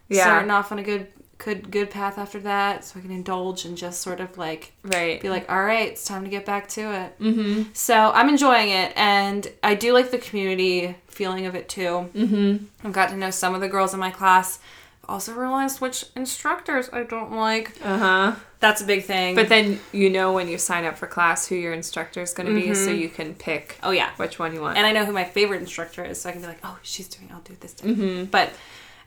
Mm-hmm. 0.10 0.14
Yeah. 0.16 0.24
starting 0.24 0.52
off 0.52 0.72
on 0.72 0.80
a 0.80 0.84
good 0.84 1.08
good 1.38 1.70
good 1.70 1.90
path 1.92 2.18
after 2.18 2.40
that, 2.40 2.86
so 2.86 2.98
I 2.98 3.02
can 3.02 3.12
indulge 3.12 3.66
and 3.66 3.78
just 3.78 4.02
sort 4.02 4.22
of 4.22 4.38
like 4.38 4.72
Right. 4.84 5.20
be 5.22 5.30
like, 5.30 5.52
all 5.52 5.62
right, 5.64 5.90
it's 5.90 6.06
time 6.06 6.24
to 6.24 6.30
get 6.30 6.46
back 6.46 6.68
to 6.70 6.82
it. 6.82 7.20
Mm-hmm. 7.20 7.64
So 7.74 7.94
I'm 8.16 8.30
enjoying 8.30 8.70
it, 8.70 8.92
and 8.96 9.46
I 9.62 9.76
do 9.76 9.92
like 9.94 10.10
the 10.12 10.18
community 10.18 10.96
feeling 11.18 11.48
of 11.48 11.56
it 11.56 11.68
too. 11.68 12.10
Mm-hmm. 12.14 12.66
I've 12.88 12.94
got 12.94 13.10
to 13.10 13.18
know 13.18 13.32
some 13.32 13.56
of 13.56 13.62
the 13.62 13.68
girls 13.68 13.94
in 13.94 14.00
my 14.00 14.12
class. 14.12 14.60
I've 15.04 15.10
also 15.10 15.34
realized 15.34 15.82
which 15.82 16.06
instructors 16.16 16.90
I 16.94 17.04
don't 17.04 17.32
like. 17.32 17.74
Uh 17.84 17.98
huh. 17.98 18.36
That's 18.60 18.82
a 18.82 18.86
big 18.86 19.04
thing. 19.04 19.36
But 19.36 19.50
then 19.50 19.80
you 19.92 20.10
know 20.10 20.34
when 20.34 20.48
you 20.48 20.58
sign 20.58 20.86
up 20.86 20.98
for 20.98 21.08
class 21.08 21.48
who 21.48 21.56
your 21.56 21.74
instructor 21.74 22.22
is 22.22 22.34
going 22.34 22.48
to 22.48 22.56
be, 22.60 22.74
so 22.74 22.92
you 22.92 23.10
can 23.10 23.34
pick 23.36 23.78
oh 23.84 23.92
yeah, 23.92 24.12
which 24.18 24.38
one 24.40 24.54
you 24.54 24.62
want. 24.62 24.78
and 24.78 24.86
I 24.86 24.92
know 24.92 25.06
who 25.06 25.12
my 25.12 25.24
favorite 25.24 25.62
instructor 25.62 26.04
is, 26.06 26.22
so 26.22 26.30
I 26.30 26.32
can 26.34 26.42
be 26.42 26.48
like, 26.48 26.60
oh, 26.64 26.78
she's 26.84 27.08
doing, 27.08 27.30
I'll 27.34 27.42
do 27.42 27.54
it 27.54 27.62
this 27.62 27.74
day. 27.74 28.26
But 28.26 28.52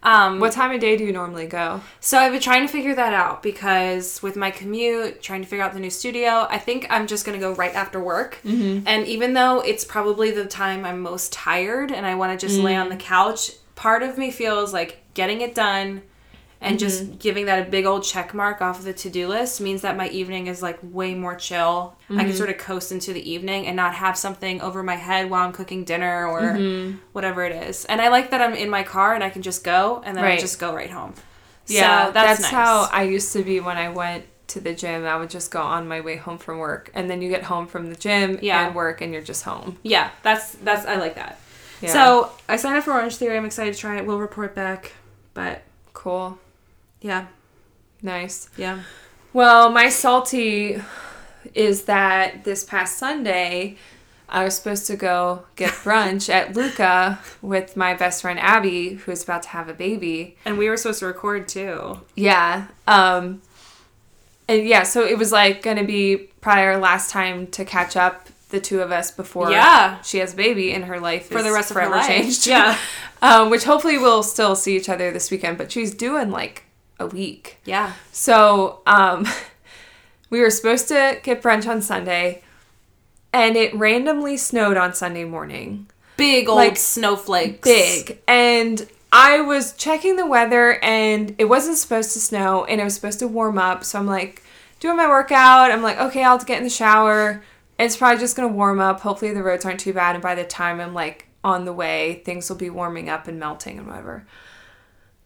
um, 0.03 0.41
what 0.41 0.53
time 0.53 0.71
of 0.71 0.81
day 0.81 0.97
do 0.97 1.05
you 1.05 1.13
normally 1.13 1.47
go? 1.47 1.83
So 2.01 2.19
I've 2.19 2.33
been 2.33 2.41
trying 2.41 2.67
to 2.67 2.73
figure 2.73 2.95
that 2.95 3.13
out 3.13 3.43
because 3.43 4.23
with 4.23 4.37
my 4.37 4.51
commute, 4.51 5.23
trying 5.23 5.43
to 5.43 5.49
figure 5.49 5.65
out 5.65 5.75
the 5.75 5.81
new 5.81 5.91
studio, 5.91 6.47
I 6.49 6.59
think 6.59 6.87
I'm 6.89 7.07
just 7.07 7.27
going 7.27 7.39
to 7.39 7.45
go 7.45 7.53
right 7.53 7.75
after 7.75 8.03
work. 8.03 8.39
Mm-hmm. 8.45 8.87
And 8.87 9.07
even 9.07 9.35
though 9.35 9.61
it's 9.61 9.85
probably 9.85 10.31
the 10.31 10.47
time 10.47 10.85
I'm 10.85 11.01
most 11.01 11.33
tired 11.33 11.93
and 11.93 12.07
I 12.07 12.15
want 12.15 12.39
to 12.39 12.47
just 12.47 12.59
lay 12.61 12.77
on 12.77 12.89
the 12.89 12.97
couch, 12.97 13.53
part 13.75 14.03
of 14.03 14.17
me 14.17 14.31
feels 14.31 14.73
like 14.73 15.03
getting 15.15 15.43
it 15.43 15.55
done 15.55 16.03
and 16.61 16.79
just 16.79 17.05
mm-hmm. 17.05 17.17
giving 17.17 17.47
that 17.47 17.67
a 17.67 17.71
big 17.71 17.87
old 17.87 18.05
check 18.05 18.35
mark 18.35 18.61
off 18.61 18.79
of 18.79 18.85
the 18.85 18.93
to-do 18.93 19.29
list 19.29 19.61
means 19.61 19.83
that 19.83 19.97
my 19.97 20.09
evening 20.09 20.47
is 20.47 20.63
like 20.63 20.79
way 20.83 21.15
more 21.15 21.35
chill. 21.35 21.97
I 22.11 22.15
can 22.15 22.27
mm-hmm. 22.27 22.37
sort 22.37 22.51
of 22.51 22.59
coast 22.59 22.93
into 22.93 23.13
the 23.13 23.31
evening 23.31 23.67
and 23.67 23.77
not 23.77 23.95
have 23.95 24.17
something 24.19 24.61
over 24.61 24.83
my 24.83 24.97
head 24.97 25.31
while 25.31 25.47
I'm 25.47 25.53
cooking 25.53 25.85
dinner 25.85 26.27
or 26.27 26.41
mm-hmm. 26.41 26.99
whatever 27.13 27.45
it 27.45 27.53
is. 27.69 27.87
And 27.87 28.01
I 28.01 28.09
like 28.09 28.31
that 28.31 28.43
I'm 28.43 28.55
in 28.55 28.69
my 28.69 28.83
car 28.83 29.15
and 29.15 29.25
I 29.25 29.31
can 29.31 29.43
just 29.43 29.65
go 29.65 30.03
and 30.05 30.17
then 30.17 30.25
I 30.25 30.29
Right. 30.29 30.41
just 30.41 30.59
go 30.59 30.75
right 30.75 30.91
home. 30.91 31.15
Yeah, 31.67 32.07
so 32.07 32.13
that's, 32.13 32.41
that's, 32.41 32.43
nice. 32.43 32.51
how 32.51 32.89
I 32.93 33.05
used 33.05 33.33
to 33.33 33.43
be 33.43 33.61
when 33.61 33.77
I 33.77 33.89
went 33.89 34.25
to 34.49 34.61
the 34.61 34.75
gym. 34.75 35.07
I 35.07 35.17
would 35.17 35.31
just 35.31 35.51
go 35.51 35.63
on 35.63 35.89
my 35.89 36.01
way 36.01 36.17
home 36.17 36.39
from 36.39 36.59
work, 36.59 36.91
and 36.95 37.09
then 37.09 37.23
you 37.23 37.29
get 37.31 37.45
home 37.45 37.67
from 37.67 37.89
the 37.89 37.97
gym 37.97 38.39
Yeah. 38.43 38.67
and 38.67 38.75
work, 38.75 39.01
and 39.01 39.13
you're 39.13 39.23
just 39.23 39.45
home. 39.45 39.79
Yeah, 39.83 40.11
that's 40.23 40.53
that's 40.53 40.85
I 40.87 40.97
like 40.97 41.15
that. 41.15 41.39
Yeah. 41.81 41.93
So 41.93 42.33
I 42.49 42.57
signed 42.57 42.77
up 42.77 42.85
for 42.85 42.93
Orange 42.93 43.17
Theory. 43.17 43.37
I'm 43.37 43.45
excited 43.45 43.75
to 43.75 43.81
try 43.81 43.97
it. 43.99 44.07
We'll 44.07 44.19
report 44.19 44.55
back. 44.55 44.93
But 45.33 45.63
cool, 45.95 46.39
yeah, 47.01 47.27
nice. 48.03 48.49
yeah. 48.57 48.81
Well, 49.33 49.71
my 49.71 49.89
salty 49.89 50.83
is 51.55 51.85
that 51.85 52.45
this 52.45 52.65
past 52.65 52.99
Sunday, 52.99 53.77
I 54.29 54.45
was 54.45 54.57
supposed 54.57 54.87
to 54.89 54.97
go 54.97 55.45
get 55.57 55.71
brunch 55.85 56.29
at 56.29 56.55
Luca 56.55 57.19
with 57.43 57.77
my 57.77 57.95
best 57.95 58.23
friend 58.23 58.39
Abby, 58.41 58.95
who's 58.95 59.23
about 59.23 59.43
to 59.45 59.49
have 59.51 59.69
a 59.69 59.75
baby. 59.75 60.37
And 60.45 60.59
we 60.59 60.69
were 60.69 60.77
supposed 60.77 61.01
to 61.01 61.07
record 61.07 61.49
too. 61.49 62.01
Yeah. 62.17 62.67
Um 62.87 63.43
and 64.49 64.67
yeah, 64.67 64.83
so 64.83 65.05
it 65.05 65.17
was 65.17 65.31
like 65.33 65.63
gonna 65.63 65.85
be 65.85 66.17
probably 66.41 66.65
our 66.65 66.77
last 66.79 67.11
time 67.11 67.47
to 67.49 67.65
catch 67.65 67.97
up 67.97 68.29
the 68.51 68.61
two 68.61 68.81
of 68.81 68.91
us 68.91 69.13
before 69.13 69.51
Yeah. 69.53 70.01
she 70.03 70.19
has 70.19 70.33
a 70.33 70.37
baby 70.37 70.73
and 70.73 70.85
her 70.87 70.99
life 70.99 71.29
For 71.29 71.39
is 71.39 71.45
the 71.45 71.53
rest 71.53 71.71
of 71.71 71.77
her 71.77 71.83
forever 71.83 71.97
life. 71.97 72.09
changed. 72.09 72.47
Yeah. 72.49 72.77
um, 73.23 73.49
which 73.49 73.63
hopefully 73.65 73.97
we'll 73.97 74.25
still 74.25 74.57
see 74.57 74.77
each 74.77 74.89
other 74.89 75.13
this 75.13 75.31
weekend, 75.31 75.57
but 75.57 75.71
she's 75.71 75.95
doing 75.95 76.31
like 76.33 76.65
a 77.01 77.07
week. 77.07 77.59
Yeah. 77.65 77.95
So 78.13 78.81
um 78.87 79.27
we 80.31 80.41
were 80.41 80.51
supposed 80.51 80.89
to 80.89 81.19
get 81.23 81.43
brunch 81.43 81.67
on 81.69 81.83
Sunday 81.83 82.43
and 83.33 83.57
it 83.57 83.75
randomly 83.75 84.37
snowed 84.37 84.77
on 84.77 84.95
Sunday 84.95 85.25
morning. 85.25 85.89
Big 86.17 86.49
old 86.49 86.59
Like, 86.59 86.77
snowflakes. 86.77 87.61
big. 87.67 88.19
And 88.29 88.87
I 89.13 89.41
was 89.41 89.73
checking 89.73 90.17
the 90.17 90.27
weather 90.27 90.79
and 90.85 91.35
it 91.39 91.47
wasn't 91.47 91.79
supposed 91.79 92.13
to 92.13 92.21
snow 92.21 92.65
and 92.65 92.81
it 92.81 92.85
was 92.85 92.95
supposed 92.95 93.19
to 93.21 93.29
warm 93.29 93.59
up. 93.59 93.83
So 93.85 93.99
I'm 93.99 94.07
like 94.07 94.43
doing 94.79 94.97
my 94.97 95.09
workout. 95.09 95.71
I'm 95.73 95.83
like, 95.83 95.99
okay, 95.99 96.23
I'll 96.23 96.39
get 96.39 96.59
in 96.59 96.65
the 96.65 96.71
shower. 96.71 97.43
It's 97.79 97.97
probably 97.97 98.21
just 98.21 98.37
gonna 98.37 98.49
warm 98.49 98.79
up. 98.79 99.01
Hopefully 99.01 99.33
the 99.33 99.43
roads 99.43 99.65
aren't 99.65 99.81
too 99.81 99.93
bad. 99.95 100.15
And 100.15 100.23
by 100.23 100.35
the 100.35 100.45
time 100.45 100.81
I'm 100.81 100.93
like 100.95 101.27
on 101.43 101.65
the 101.65 101.73
way, 101.73 102.21
things 102.25 102.49
will 102.51 102.57
be 102.57 102.69
warming 102.71 103.09
up 103.09 103.27
and 103.27 103.41
melting 103.41 103.79
and 103.79 103.87
whatever. 103.87 104.27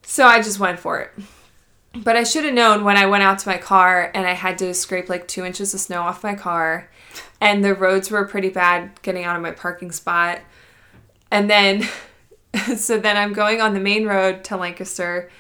So 0.03 0.27
I 0.27 0.41
just 0.43 0.61
went 0.61 0.79
for 0.79 1.01
it. 1.01 1.11
But 1.97 2.17
I 2.17 2.25
should 2.25 2.45
have 2.45 2.55
known 2.55 2.83
when 2.83 2.97
I 2.97 3.07
went 3.07 3.23
out 3.23 3.39
to 3.41 3.49
my 3.49 3.57
car 3.57 4.11
and 4.15 4.27
I 4.27 4.33
had 4.33 4.59
to 4.59 4.75
scrape 4.75 5.09
like 5.09 5.29
two 5.29 5.45
inches 5.45 5.75
of 5.75 5.81
snow 5.81 6.03
off 6.03 6.25
my 6.25 6.35
car. 6.35 6.91
And 7.41 7.65
the 7.65 7.75
roads 7.75 8.11
were 8.11 8.25
pretty 8.27 8.49
bad 8.49 9.01
getting 9.03 9.25
out 9.25 9.37
of 9.37 9.43
my 9.43 9.53
parking 9.53 9.93
spot. 9.93 10.41
And 11.31 11.49
then, 11.49 11.89
so 12.77 12.99
then 12.99 13.17
I'm 13.17 13.33
going 13.33 13.61
on 13.61 13.75
the 13.75 13.81
main 13.81 14.07
road 14.07 14.43
to 14.45 14.57
Lancaster 14.57 15.31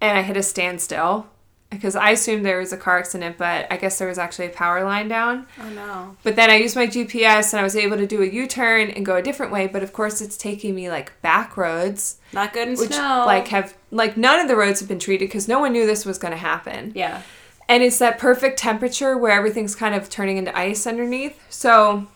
and 0.00 0.18
I 0.18 0.22
hit 0.22 0.36
a 0.36 0.42
standstill 0.42 1.26
because 1.74 1.96
I 1.96 2.10
assumed 2.10 2.44
there 2.44 2.58
was 2.58 2.72
a 2.72 2.76
car 2.76 2.98
accident, 2.98 3.36
but 3.38 3.66
I 3.70 3.76
guess 3.76 3.98
there 3.98 4.08
was 4.08 4.18
actually 4.18 4.46
a 4.46 4.50
power 4.50 4.82
line 4.84 5.08
down. 5.08 5.46
Oh 5.60 5.68
no. 5.70 6.16
But 6.22 6.36
then 6.36 6.50
I 6.50 6.56
used 6.56 6.76
my 6.76 6.86
GPS 6.86 7.52
and 7.52 7.60
I 7.60 7.62
was 7.62 7.76
able 7.76 7.96
to 7.96 8.06
do 8.06 8.22
a 8.22 8.26
U 8.26 8.46
turn 8.46 8.90
and 8.90 9.04
go 9.04 9.16
a 9.16 9.22
different 9.22 9.52
way. 9.52 9.66
But 9.66 9.82
of 9.82 9.92
course, 9.92 10.20
it's 10.20 10.36
taking 10.36 10.74
me 10.74 10.88
like 10.90 11.20
back 11.22 11.56
roads, 11.56 12.16
Not 12.32 12.52
good 12.52 12.68
in 12.68 12.74
which 12.76 12.90
snow. 12.92 13.24
like 13.26 13.48
have 13.48 13.74
like 13.90 14.16
none 14.16 14.40
of 14.40 14.48
the 14.48 14.56
roads 14.56 14.80
have 14.80 14.88
been 14.88 14.98
treated 14.98 15.28
because 15.28 15.48
no 15.48 15.58
one 15.60 15.72
knew 15.72 15.86
this 15.86 16.04
was 16.04 16.18
going 16.18 16.32
to 16.32 16.38
happen. 16.38 16.92
Yeah. 16.94 17.22
And 17.68 17.82
it's 17.82 17.98
that 17.98 18.18
perfect 18.18 18.58
temperature 18.58 19.16
where 19.16 19.32
everything's 19.32 19.74
kind 19.74 19.94
of 19.94 20.10
turning 20.10 20.36
into 20.36 20.56
ice 20.56 20.86
underneath. 20.86 21.40
So 21.48 22.06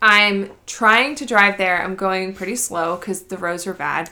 I'm 0.00 0.50
trying 0.66 1.14
to 1.16 1.26
drive 1.26 1.58
there. 1.58 1.82
I'm 1.82 1.94
going 1.94 2.34
pretty 2.34 2.56
slow 2.56 2.96
because 2.96 3.22
the 3.24 3.36
roads 3.38 3.66
are 3.66 3.74
bad. 3.74 4.10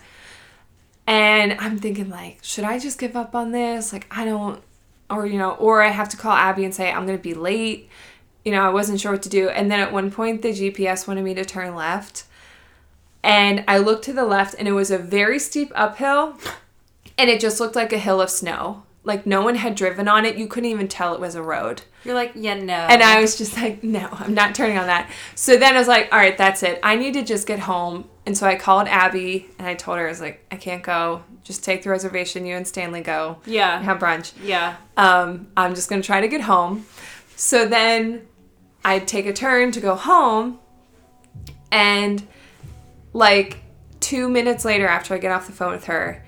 And 1.11 1.57
I'm 1.59 1.77
thinking, 1.77 2.09
like, 2.09 2.39
should 2.41 2.63
I 2.63 2.79
just 2.79 2.97
give 2.97 3.17
up 3.17 3.35
on 3.35 3.51
this? 3.51 3.93
Like, 3.93 4.07
I 4.13 4.25
don't, 4.25 4.63
or, 5.11 5.27
you 5.27 5.39
know, 5.39 5.55
or 5.55 5.83
I 5.83 5.89
have 5.89 6.09
to 6.11 6.17
call 6.17 6.31
Abby 6.31 6.65
and 6.65 6.73
say, 6.73 6.89
I'm 6.89 7.05
going 7.05 7.19
to 7.19 7.23
be 7.23 7.35
late. 7.35 7.91
You 8.45 8.53
know, 8.53 8.63
I 8.63 8.69
wasn't 8.69 9.01
sure 9.01 9.11
what 9.11 9.23
to 9.25 9.29
do. 9.29 9.49
And 9.49 9.73
then 9.73 9.81
at 9.81 9.93
one 9.93 10.13
point, 10.13 10.43
the 10.43 10.51
GPS 10.51 11.09
wanted 11.09 11.25
me 11.25 11.35
to 11.35 11.45
turn 11.45 11.75
left. 11.75 12.27
And 13.25 13.65
I 13.67 13.79
looked 13.79 14.05
to 14.05 14.13
the 14.13 14.25
left, 14.25 14.55
and 14.57 14.69
it 14.69 14.73
was 14.73 14.93
a 14.93 14.99
very 14.99 15.41
steep 15.41 15.73
uphill. 15.75 16.39
And 17.19 17.29
it 17.29 17.41
just 17.41 17.59
looked 17.59 17.75
like 17.75 17.93
a 17.93 17.99
hill 17.99 18.21
of 18.21 18.31
snow. 18.31 18.85
Like, 19.11 19.27
no 19.27 19.43
one 19.43 19.57
had 19.57 19.75
driven 19.75 20.07
on 20.07 20.25
it. 20.25 20.37
You 20.37 20.47
couldn't 20.47 20.71
even 20.71 20.87
tell 20.87 21.15
it 21.15 21.21
was 21.21 21.35
a 21.35 21.43
road. 21.43 21.83
You're 22.05 22.15
like, 22.15 22.31
yeah, 22.37 22.55
no. 22.55 22.75
And 22.75 23.03
I 23.03 23.21
was 23.21 23.37
just 23.37 23.57
like, 23.57 23.83
no, 23.83 24.09
I'm 24.13 24.35
not 24.35 24.55
turning 24.55 24.79
on 24.79 24.87
that. 24.87 25.11
So 25.35 25.57
then 25.57 25.75
I 25.75 25.79
was 25.79 25.89
like, 25.89 26.09
all 26.13 26.19
right, 26.19 26.39
that's 26.39 26.63
it. 26.63 26.79
I 26.85 26.95
need 26.95 27.15
to 27.15 27.23
just 27.23 27.45
get 27.45 27.59
home. 27.59 28.09
And 28.25 28.39
so 28.39 28.47
I 28.47 28.55
called 28.55 28.87
Abby 28.87 29.51
and 29.59 29.67
I 29.67 29.75
told 29.75 29.99
her, 29.99 30.07
I 30.07 30.09
was 30.09 30.21
like, 30.21 30.47
I 30.53 30.57
can't 30.57 30.85
go. 30.85 31.25
Just 31.43 31.65
take 31.65 31.83
the 31.83 31.91
reservation. 31.91 32.47
You 32.47 32.55
and 32.55 32.69
Stanley 32.69 33.01
go. 33.01 33.39
Yeah. 33.45 33.83
Have 33.83 33.99
brunch. 33.99 34.33
Yeah. 34.43 34.77
Um, 34.97 35.49
I'm 35.57 35.75
just 35.75 35.91
going 35.91 36.01
to 36.01 36.07
try 36.07 36.21
to 36.21 36.29
get 36.29 36.43
home. 36.43 36.87
So 37.35 37.67
then 37.67 38.29
I'd 38.85 39.09
take 39.09 39.27
a 39.27 39.33
turn 39.33 39.73
to 39.73 39.81
go 39.81 39.97
home. 39.97 40.61
And 41.73 42.27
like 43.13 43.59
two 43.99 44.29
minutes 44.29 44.65
later, 44.65 44.87
after 44.87 45.15
I 45.15 45.19
get 45.19 45.33
off 45.33 45.47
the 45.47 45.53
phone 45.53 45.73
with 45.73 45.87
her, 45.87 46.25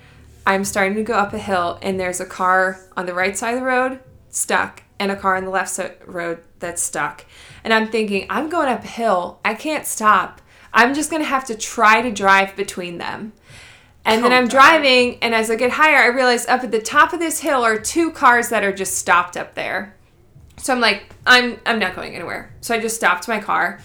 I'm 0.47 0.65
starting 0.65 0.97
to 0.97 1.03
go 1.03 1.15
up 1.15 1.33
a 1.33 1.39
hill, 1.39 1.79
and 1.83 1.99
there's 1.99 2.21
a 2.21 2.27
car 2.27 2.81
on 2.97 3.07
the 3.07 3.15
right 3.15 3.37
side 3.37 3.55
of 3.55 3.61
the 3.61 3.67
road 3.67 4.01
stuck, 4.29 4.83
and 4.99 5.13
a 5.13 5.17
car 5.17 5.37
on 5.37 5.45
the 5.45 5.51
left 5.51 5.71
side 5.71 5.97
road 6.07 6.43
that's 6.59 6.83
stuck. 6.83 7.25
And 7.65 7.73
I'm 7.73 7.89
thinking, 7.89 8.27
I'm 8.31 8.49
going 8.49 8.69
up 8.69 8.83
a 8.83 8.87
hill. 8.89 9.41
I 9.45 9.55
can't 9.55 9.87
stop. 9.87 10.41
I'm 10.73 10.95
just 10.95 11.11
going 11.11 11.23
to 11.23 11.29
have 11.29 11.45
to 11.47 11.55
try 11.55 12.03
to 12.03 12.11
drive 12.11 12.57
between 12.57 12.99
them. 12.99 13.35
And 14.05 14.25
then 14.25 14.33
Oh, 14.33 14.37
I'm 14.37 14.49
driving, 14.49 15.19
and 15.23 15.35
as 15.35 15.51
I 15.51 15.55
get 15.57 15.73
higher, 15.73 15.99
I 15.99 16.07
realize 16.07 16.47
up 16.47 16.65
at 16.65 16.73
the 16.73 16.81
top 16.81 17.13
of 17.13 17.21
this 17.21 17.41
hill 17.41 17.63
are 17.63 17.79
two 17.79 18.11
cars 18.11 18.49
that 18.49 18.65
are 18.65 18.73
just 18.73 18.97
stopped 18.97 19.37
up 19.37 19.55
there. 19.55 19.95
So 20.57 20.73
I'm 20.73 20.81
like, 20.81 21.05
I'm 21.27 21.61
I'm 21.65 21.79
not 21.79 21.95
going 21.95 22.15
anywhere. 22.15 22.53
So 22.61 22.75
I 22.75 22.81
just 22.81 22.97
stopped 22.97 23.29
my 23.29 23.41
car. 23.41 23.81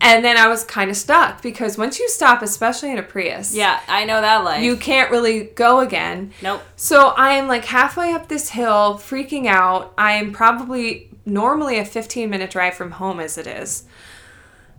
And 0.00 0.24
then 0.24 0.36
I 0.36 0.46
was 0.48 0.62
kind 0.62 0.90
of 0.90 0.96
stuck 0.96 1.40
because 1.40 1.78
once 1.78 1.98
you 1.98 2.08
stop, 2.08 2.42
especially 2.42 2.90
in 2.92 2.98
a 2.98 3.02
Prius, 3.02 3.54
Yeah, 3.54 3.80
I 3.88 4.04
know 4.04 4.20
that 4.20 4.44
life. 4.44 4.62
you 4.62 4.76
can't 4.76 5.10
really 5.10 5.44
go 5.44 5.80
again. 5.80 6.32
Nope. 6.42 6.62
So 6.76 7.08
I 7.08 7.30
am 7.32 7.48
like 7.48 7.64
halfway 7.64 8.12
up 8.12 8.28
this 8.28 8.50
hill, 8.50 8.98
freaking 8.98 9.46
out. 9.46 9.94
I 9.96 10.12
am 10.12 10.32
probably 10.32 11.08
normally 11.24 11.78
a 11.78 11.84
15 11.84 12.28
minute 12.28 12.50
drive 12.50 12.74
from 12.74 12.92
home 12.92 13.20
as 13.20 13.38
it 13.38 13.46
is. 13.46 13.84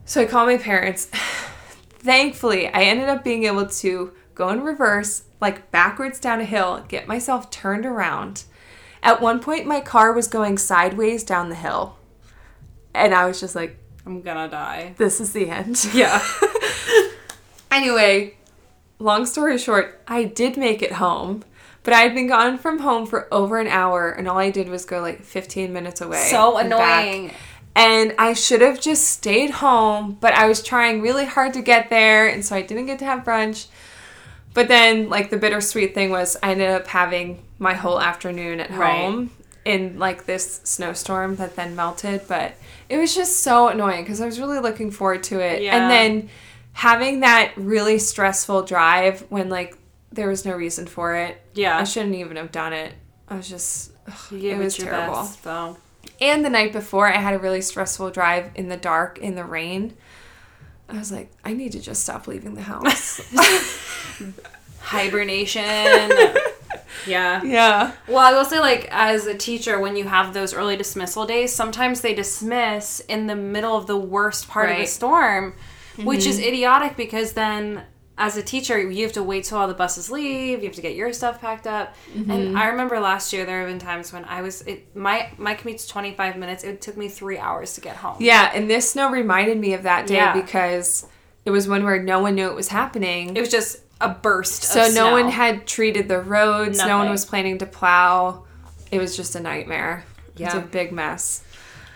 So 0.05 0.21
I 0.21 0.25
call 0.25 0.45
my 0.45 0.57
parents. 0.57 1.05
Thankfully, 1.99 2.67
I 2.67 2.83
ended 2.83 3.09
up 3.09 3.23
being 3.23 3.43
able 3.45 3.65
to 3.67 4.13
go 4.35 4.49
in 4.49 4.61
reverse, 4.61 5.23
like 5.41 5.71
backwards 5.71 6.19
down 6.19 6.39
a 6.39 6.45
hill, 6.45 6.85
get 6.87 7.07
myself 7.07 7.49
turned 7.49 7.85
around. 7.85 8.43
At 9.01 9.19
one 9.21 9.39
point, 9.39 9.65
my 9.65 9.81
car 9.81 10.13
was 10.13 10.27
going 10.27 10.57
sideways 10.57 11.23
down 11.23 11.49
the 11.49 11.55
hill. 11.55 11.97
And 12.93 13.13
I 13.13 13.25
was 13.25 13.39
just 13.39 13.55
like, 13.55 13.77
I'm 14.07 14.21
gonna 14.21 14.47
die. 14.47 14.93
this 14.97 15.19
is 15.19 15.33
the 15.33 15.49
end. 15.49 15.85
Yeah. 15.93 16.21
Anyway, 17.69 18.35
long 18.97 19.25
story 19.25 19.57
short, 19.57 20.01
I 20.07 20.23
did 20.23 20.57
make 20.57 20.81
it 20.81 20.93
home, 20.93 21.43
but 21.83 21.93
I 21.93 21.99
had 22.01 22.15
been 22.15 22.27
gone 22.27 22.57
from 22.57 22.79
home 22.79 23.05
for 23.05 23.31
over 23.31 23.59
an 23.59 23.67
hour, 23.67 24.09
and 24.09 24.27
all 24.27 24.37
I 24.37 24.49
did 24.49 24.69
was 24.69 24.85
go 24.85 25.01
like 25.01 25.21
15 25.21 25.71
minutes 25.73 26.01
away. 26.01 26.25
so 26.31 26.57
and 26.57 26.69
back. 26.69 27.03
annoying. 27.05 27.31
And 27.75 28.15
I 28.17 28.33
should 28.33 28.61
have 28.61 28.81
just 28.81 29.03
stayed 29.07 29.51
home, 29.51 30.17
but 30.19 30.33
I 30.33 30.47
was 30.47 30.63
trying 30.63 31.01
really 31.01 31.25
hard 31.25 31.53
to 31.53 31.61
get 31.61 31.89
there, 31.91 32.27
and 32.27 32.43
so 32.43 32.55
I 32.55 32.61
didn't 32.63 32.87
get 32.87 32.97
to 32.99 33.05
have 33.05 33.23
brunch. 33.23 33.67
But 34.55 34.67
then, 34.69 35.09
like, 35.09 35.29
the 35.29 35.37
bittersweet 35.37 35.93
thing 35.93 36.09
was 36.09 36.35
I 36.41 36.51
ended 36.51 36.69
up 36.71 36.87
having 36.87 37.43
my 37.59 37.73
whole 37.75 37.99
afternoon 38.01 38.59
at 38.61 38.71
Right. 38.71 39.01
home 39.05 39.29
in, 39.67 39.99
like, 39.99 40.25
this 40.25 40.61
snowstorm 40.63 41.35
that 41.35 41.55
then 41.55 41.75
melted. 41.75 42.27
But 42.27 42.55
it 42.89 42.97
was 42.97 43.13
just 43.13 43.41
so 43.41 43.67
annoying 43.67 44.03
because 44.03 44.21
I 44.21 44.25
was 44.25 44.39
really 44.39 44.59
looking 44.59 44.91
forward 44.91 45.23
to 45.23 45.39
it. 45.39 45.61
Yeah. 45.61 45.75
And 45.75 45.91
then 45.91 46.29
having 46.73 47.19
that 47.19 47.53
really 47.55 47.99
stressful 47.99 48.63
drive 48.63 49.25
when, 49.29 49.49
like, 49.49 49.77
there 50.11 50.29
was 50.29 50.45
no 50.45 50.55
reason 50.55 50.87
for 50.87 51.15
it. 51.15 51.41
Yeah. 51.53 51.77
I 51.77 51.83
shouldn't 51.83 52.15
even 52.15 52.37
have 52.37 52.51
done 52.51 52.73
it. 52.73 52.93
I 53.27 53.35
was 53.35 53.49
just, 53.49 53.91
ugh, 54.07 54.33
it 54.33 54.57
was 54.57 54.77
terrible. 54.77 55.15
best, 55.15 55.43
though. 55.43 55.77
And 56.19 56.43
the 56.43 56.49
night 56.49 56.71
before, 56.71 57.07
I 57.07 57.17
had 57.17 57.33
a 57.33 57.39
really 57.39 57.61
stressful 57.61 58.11
drive 58.11 58.51
in 58.55 58.69
the 58.69 58.77
dark, 58.77 59.19
in 59.19 59.35
the 59.35 59.43
rain. 59.43 59.95
I 60.89 60.97
was 60.97 61.11
like, 61.11 61.31
I 61.43 61.53
need 61.53 61.73
to 61.73 61.81
just 61.81 62.03
stop 62.03 62.27
leaving 62.27 62.55
the 62.55 62.61
house. 62.61 63.21
Hibernation. 64.79 66.09
Yeah. 67.05 67.43
yeah. 67.43 67.93
Well, 68.07 68.19
I 68.19 68.33
will 68.33 68.45
say, 68.45 68.59
like, 68.59 68.87
as 68.91 69.25
a 69.25 69.35
teacher, 69.35 69.79
when 69.79 69.95
you 69.95 70.05
have 70.05 70.33
those 70.33 70.53
early 70.53 70.77
dismissal 70.77 71.25
days, 71.25 71.53
sometimes 71.53 72.01
they 72.01 72.13
dismiss 72.13 72.99
in 73.01 73.27
the 73.27 73.35
middle 73.35 73.75
of 73.75 73.87
the 73.87 73.97
worst 73.97 74.47
part 74.47 74.69
of 74.69 74.75
the 74.75 74.81
Right. 74.81 74.89
storm, 74.89 75.55
which 76.03 76.25
is 76.25 76.37
mm-hmm. 76.37 76.47
idiotic 76.49 76.95
because 76.97 77.33
then, 77.33 77.83
as 78.19 78.35
a 78.35 78.41
teacher, 78.41 78.79
you 78.79 79.03
have 79.03 79.13
to 79.13 79.21
wait 79.21 79.43
till 79.43 79.59
all 79.59 79.67
the 79.67 79.75
buses 79.75 80.09
leave. 80.09 80.59
You 80.59 80.65
have 80.65 80.75
to 80.75 80.81
get 80.81 80.95
your 80.95 81.13
stuff 81.13 81.39
packed 81.39 81.67
up. 81.67 81.95
And 82.15 82.25
mm-hmm. 82.25 82.57
I 82.57 82.67
remember 82.67 82.99
last 82.99 83.31
year 83.31 83.45
there 83.45 83.59
have 83.59 83.69
been 83.69 83.77
times 83.77 84.11
when 84.11 84.25
I 84.25 84.41
was 84.41 84.63
it 84.63 84.95
my 84.95 85.31
my 85.37 85.53
commute's 85.53 85.85
twenty 85.85 86.15
five 86.15 86.35
minutes. 86.35 86.63
It 86.63 86.81
took 86.81 86.97
me 86.97 87.09
three 87.09 87.37
hours 87.37 87.73
to 87.75 87.81
get 87.81 87.95
home. 87.97 88.17
Yeah. 88.19 88.51
And 88.55 88.67
this 88.67 88.91
snow 88.91 89.11
reminded 89.11 89.59
me 89.59 89.73
of 89.73 89.83
that 89.83 90.07
day 90.07 90.15
Yeah. 90.15 90.33
because 90.33 91.05
it 91.45 91.51
was 91.51 91.67
one 91.67 91.83
where 91.83 92.01
no 92.01 92.19
one 92.19 92.33
knew 92.33 92.47
it 92.47 92.55
was 92.55 92.69
happening. 92.69 93.37
It 93.37 93.39
was 93.39 93.49
just 93.51 93.81
a 94.01 94.09
burst. 94.09 94.63
so 94.63 94.87
no 94.89 95.11
one 95.11 95.29
had 95.29 95.65
treated 95.67 96.07
the 96.07 96.19
roads. 96.19 96.77
No 96.77 96.97
one 96.97 97.09
was 97.09 97.25
planning 97.25 97.57
to 97.59 97.65
plow. 97.65 98.43
It 98.91 98.99
was 98.99 99.15
just 99.17 99.35
a 99.35 99.39
nightmare. 99.39 100.05
It's 100.31 100.39
Yeah. 100.41 100.57
a 100.57 100.61
big 100.61 100.91
mess. 100.91 101.43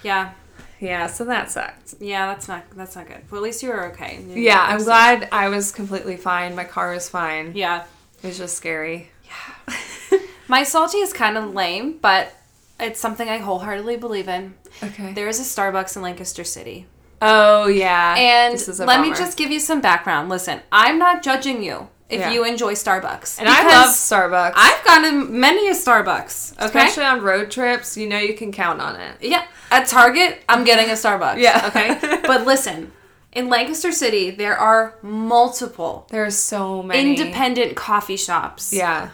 Yeah, 0.04 0.32
Yeah. 0.80 1.06
So 1.08 1.26
that 1.26 1.52
sucked. 1.52 1.96
yeah, 2.00 2.26
that's 2.28 2.48
not 2.48 2.64
that's 2.76 2.96
not 2.96 3.08
good. 3.08 3.22
Well, 3.30 3.40
at 3.40 3.44
least 3.44 3.62
you 3.64 3.70
were 3.70 3.86
okay. 3.92 4.20
You- 4.28 4.42
Yeah. 4.42 4.66
I'm 4.68 4.84
glad 4.84 5.30
I 5.32 5.50
was 5.50 5.72
completely 5.72 6.18
fine. 6.18 6.56
My 6.56 6.64
car 6.64 6.92
was 6.92 7.08
fine. 7.08 7.52
Yeah. 7.56 7.84
It 8.24 8.28
was 8.28 8.38
just 8.38 8.58
scary. 8.58 9.12
Yeah, 9.26 10.20
my 10.48 10.64
salty 10.64 10.98
is 10.98 11.14
kind 11.14 11.38
of 11.38 11.54
lame, 11.54 11.98
but 12.02 12.34
it's 12.80 13.00
something 13.00 13.30
I 13.30 13.38
wholeheartedly 13.38 13.98
believe 13.98 14.28
in. 14.28 14.56
Okay. 14.84 15.14
There 15.14 15.28
is 15.28 15.40
a 15.40 15.44
Starbucks 15.44 15.96
in 15.96 16.02
Lancaster 16.02 16.44
City. 16.44 16.88
Oh 17.22 17.68
yeah. 17.68 18.16
And 18.18 18.54
This 18.56 18.68
is 18.68 18.80
a 18.80 18.86
let 18.86 19.02
me 19.02 19.10
just 19.12 19.38
give 19.38 19.52
you 19.52 19.60
some 19.60 19.82
background. 19.82 20.30
Listen, 20.30 20.62
I'm 20.72 20.98
not 20.98 21.22
judging 21.22 21.62
you 21.64 21.90
if 22.10 22.20
Yeah. 22.20 22.32
you 22.32 22.44
enjoy 22.44 22.74
Starbucks. 22.74 23.40
And 23.40 23.48
I 23.48 23.64
love 23.68 23.90
Starbucks. 23.96 24.54
I've 24.56 24.84
gone 24.84 25.04
to 25.04 25.12
many 25.12 25.68
a 25.70 25.74
Starbucks. 25.74 26.54
Okay. 26.54 26.66
Especially 26.66 27.04
on 27.06 27.22
road 27.22 27.52
trips, 27.52 27.96
you 27.96 28.08
know 28.10 28.18
you 28.18 28.34
can 28.34 28.52
count 28.52 28.82
on 28.82 28.96
it. 28.96 29.18
Yeah. 29.22 29.46
At 29.70 29.88
Target, 29.88 30.44
I'm 30.50 30.64
getting 30.64 30.90
a 30.90 30.94
Starbucks. 30.94 31.38
Yeah. 31.38 31.68
Okay. 31.68 32.20
but 32.28 32.46
listen, 32.46 32.92
in 33.32 33.48
Lancaster 33.50 33.92
City, 33.92 34.32
there 34.32 34.58
are 34.58 34.96
multiple 35.02 36.08
There 36.10 36.26
are 36.26 36.32
so 36.32 36.84
many 36.84 37.12
independent 37.12 37.76
coffee 37.78 38.18
shops. 38.18 38.74
Yeah. 38.74 39.10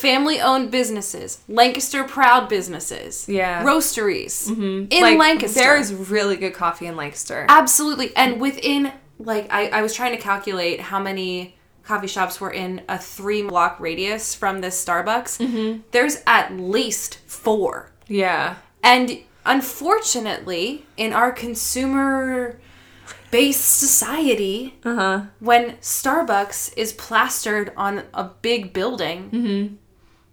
Family 0.00 0.40
owned 0.40 0.70
businesses, 0.70 1.38
Lancaster 1.48 2.02
proud 2.04 2.48
businesses, 2.48 3.26
Yeah. 3.28 3.62
roasteries 3.64 4.48
in 4.48 4.88
Like, 5.02 5.18
Lancaster. 5.18 5.60
There 5.60 5.76
is 5.76 5.92
really 5.92 6.36
good 6.36 6.54
coffee 6.54 6.86
in 6.86 6.96
Lancaster. 6.96 7.46
absolutely, 7.48 8.08
and 8.16 8.40
within 8.40 8.92
like 9.18 9.46
I, 9.52 9.68
I 9.68 9.82
was 9.82 9.92
trying 9.94 10.16
to 10.16 10.22
calculate 10.22 10.80
how 10.80 10.98
many 10.98 11.56
coffee 11.84 12.06
shops 12.06 12.40
were 12.40 12.50
in 12.52 12.80
a 12.88 12.96
three 12.98 13.42
block 13.42 13.78
radius 13.80 14.34
from 14.34 14.60
this 14.62 14.82
Starbucks. 14.84 15.32
Mm-hmm. 15.44 15.80
There's 15.90 16.16
at 16.26 16.46
least 16.56 17.18
four, 17.26 17.90
Yeah. 18.08 18.54
and 18.82 19.18
unfortunately, 19.44 20.86
in 20.96 21.12
our 21.12 21.32
consumer 21.32 22.58
based 23.30 23.78
society, 23.78 24.74
Uh 24.84 24.94
huh. 24.94 25.20
when 25.40 25.72
Starbucks 25.80 26.72
is 26.76 26.92
plastered 26.92 27.72
on 27.76 28.02
a 28.14 28.24
big 28.42 28.72
building, 28.72 29.78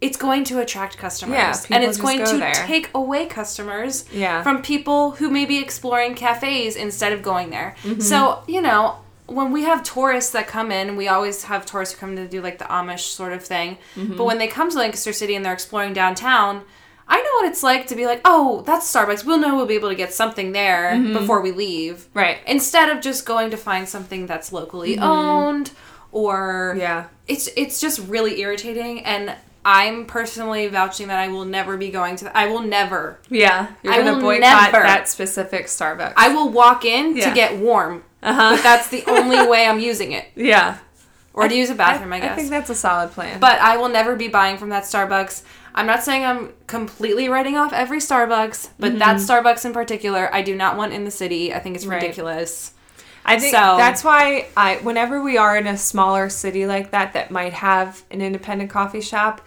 it's 0.00 0.16
going 0.16 0.44
to 0.44 0.60
attract 0.60 0.96
customers. 0.96 1.36
Mm-hmm. 1.38 1.72
Yeah, 1.72 1.78
and 1.80 1.88
it's 1.88 1.98
going 1.98 2.18
go 2.18 2.30
to 2.32 2.38
there. 2.38 2.54
take 2.54 2.88
away 2.94 3.26
customers 3.26 4.04
Yeah. 4.12 4.42
from 4.42 4.62
people 4.62 5.12
who 5.12 5.28
may 5.30 5.44
be 5.44 5.58
exploring 5.58 6.14
cafes 6.14 6.76
instead 6.76 7.12
of 7.12 7.22
going 7.22 7.50
there. 7.50 7.74
Mm-hmm. 7.82 8.00
So, 8.00 8.42
you 8.46 8.60
know, 8.62 8.98
when 9.26 9.50
we 9.52 9.64
have 9.64 9.82
tourists 9.82 10.30
that 10.32 10.46
come 10.46 10.70
in, 10.70 10.96
we 10.96 11.08
always 11.08 11.44
have 11.44 11.66
tourists 11.66 11.94
who 11.94 12.00
come 12.00 12.16
to 12.16 12.28
do 12.28 12.40
like 12.40 12.58
the 12.58 12.64
Amish 12.66 13.00
sort 13.00 13.32
of 13.32 13.42
thing. 13.44 13.76
Mm-hmm. 13.96 14.16
But 14.16 14.24
when 14.24 14.38
they 14.38 14.46
come 14.46 14.70
to 14.70 14.78
Lancaster 14.78 15.12
City 15.12 15.34
and 15.34 15.44
they're 15.44 15.52
exploring 15.52 15.92
downtown, 15.94 16.62
I 17.08 17.16
know 17.20 17.30
what 17.40 17.46
it's 17.50 17.62
like 17.62 17.86
to 17.88 17.96
be 17.96 18.06
like, 18.06 18.20
oh, 18.24 18.62
that's 18.66 18.90
Starbucks. 18.92 19.24
We'll 19.24 19.38
know 19.38 19.56
we'll 19.56 19.66
be 19.66 19.74
able 19.74 19.88
to 19.88 19.94
get 19.94 20.12
something 20.12 20.52
there 20.52 20.96
before 21.12 21.40
we 21.40 21.50
leave 21.52 22.06
Right. 22.14 22.38
instead 22.46 22.88
of 22.88 23.02
just 23.02 23.26
going 23.26 23.50
to 23.50 23.56
find 23.56 23.88
something 23.88 24.26
that's 24.26 24.52
locally 24.52 24.98
owned 24.98 25.72
or 26.12 26.70
Mm-hmm. 26.72 26.80
Yeah. 26.80 27.06
it's 27.26 27.48
it's 27.56 27.80
just 27.80 27.98
really 28.08 28.40
irritating 28.40 29.04
and 29.04 29.34
i'm 29.70 30.06
personally 30.06 30.66
vouching 30.68 31.08
that 31.08 31.18
i 31.18 31.28
will 31.28 31.44
never 31.44 31.76
be 31.76 31.90
going 31.90 32.16
to 32.16 32.24
i 32.36 32.46
will 32.46 32.62
never 32.62 33.18
Yeah. 33.28 33.68
You're 33.82 33.92
I 33.92 33.98
gonna 33.98 34.14
will 34.14 34.20
boycott 34.22 34.72
never- 34.72 34.82
that 34.84 35.08
specific 35.08 35.66
Starbucks. 35.66 36.14
i 36.16 36.28
will 36.34 36.48
walk 36.48 36.84
in 36.84 37.16
Yeah. 37.16 37.28
to 37.28 37.34
get 37.34 37.58
warm 37.58 38.02
Uh-huh. 38.22 38.56
but 38.56 38.62
that's 38.62 38.88
the 38.88 39.04
only 39.06 39.46
way 39.52 39.66
i'm 39.66 39.78
using 39.78 40.12
it 40.12 40.24
yeah. 40.34 40.78
or 41.34 41.46
to 41.48 41.54
use 41.54 41.68
a 41.70 41.74
bathroom 41.74 42.12
i, 42.14 42.20
guess 42.20 42.32
I 42.32 42.36
think 42.36 42.50
that's 42.50 42.70
a 42.70 42.74
solid 42.74 43.10
plan. 43.10 43.38
but 43.40 43.58
i 43.60 43.76
will 43.76 43.90
never 43.90 44.16
be 44.16 44.28
buying 44.28 44.56
from 44.58 44.70
that 44.70 44.84
starbucks 44.84 45.42
i'm 45.74 45.86
not 45.86 46.02
saying 46.02 46.24
i'm 46.24 46.52
completely 46.66 47.28
writing 47.28 47.56
off 47.58 47.72
every 47.74 47.98
starbucks 47.98 48.70
but 48.78 48.98
that 49.00 49.16
starbucks 49.18 49.64
in 49.66 49.72
particular 49.74 50.32
i 50.34 50.40
do 50.42 50.54
not 50.56 50.76
want 50.78 50.92
in 50.94 51.04
the 51.04 51.10
city 51.10 51.52
i 51.52 51.58
think 51.58 51.76
it's 51.76 51.84
Mm-hmm. 51.84 51.92
Right. 51.92 52.00
I 53.28 53.38
think 53.38 53.54
So- 53.54 53.76
that's 53.76 54.02
why 54.02 54.46
I 54.56 54.76
whenever 54.76 55.20
we 55.22 55.36
are 55.36 55.56
in 55.56 55.66
a 55.66 55.76
smaller 55.76 56.28
city 56.30 56.66
like 56.66 56.90
that 56.92 57.12
that 57.12 57.30
might 57.30 57.52
have 57.52 58.02
an 58.10 58.20
independent 58.22 58.70
coffee 58.70 59.00
shop, 59.02 59.40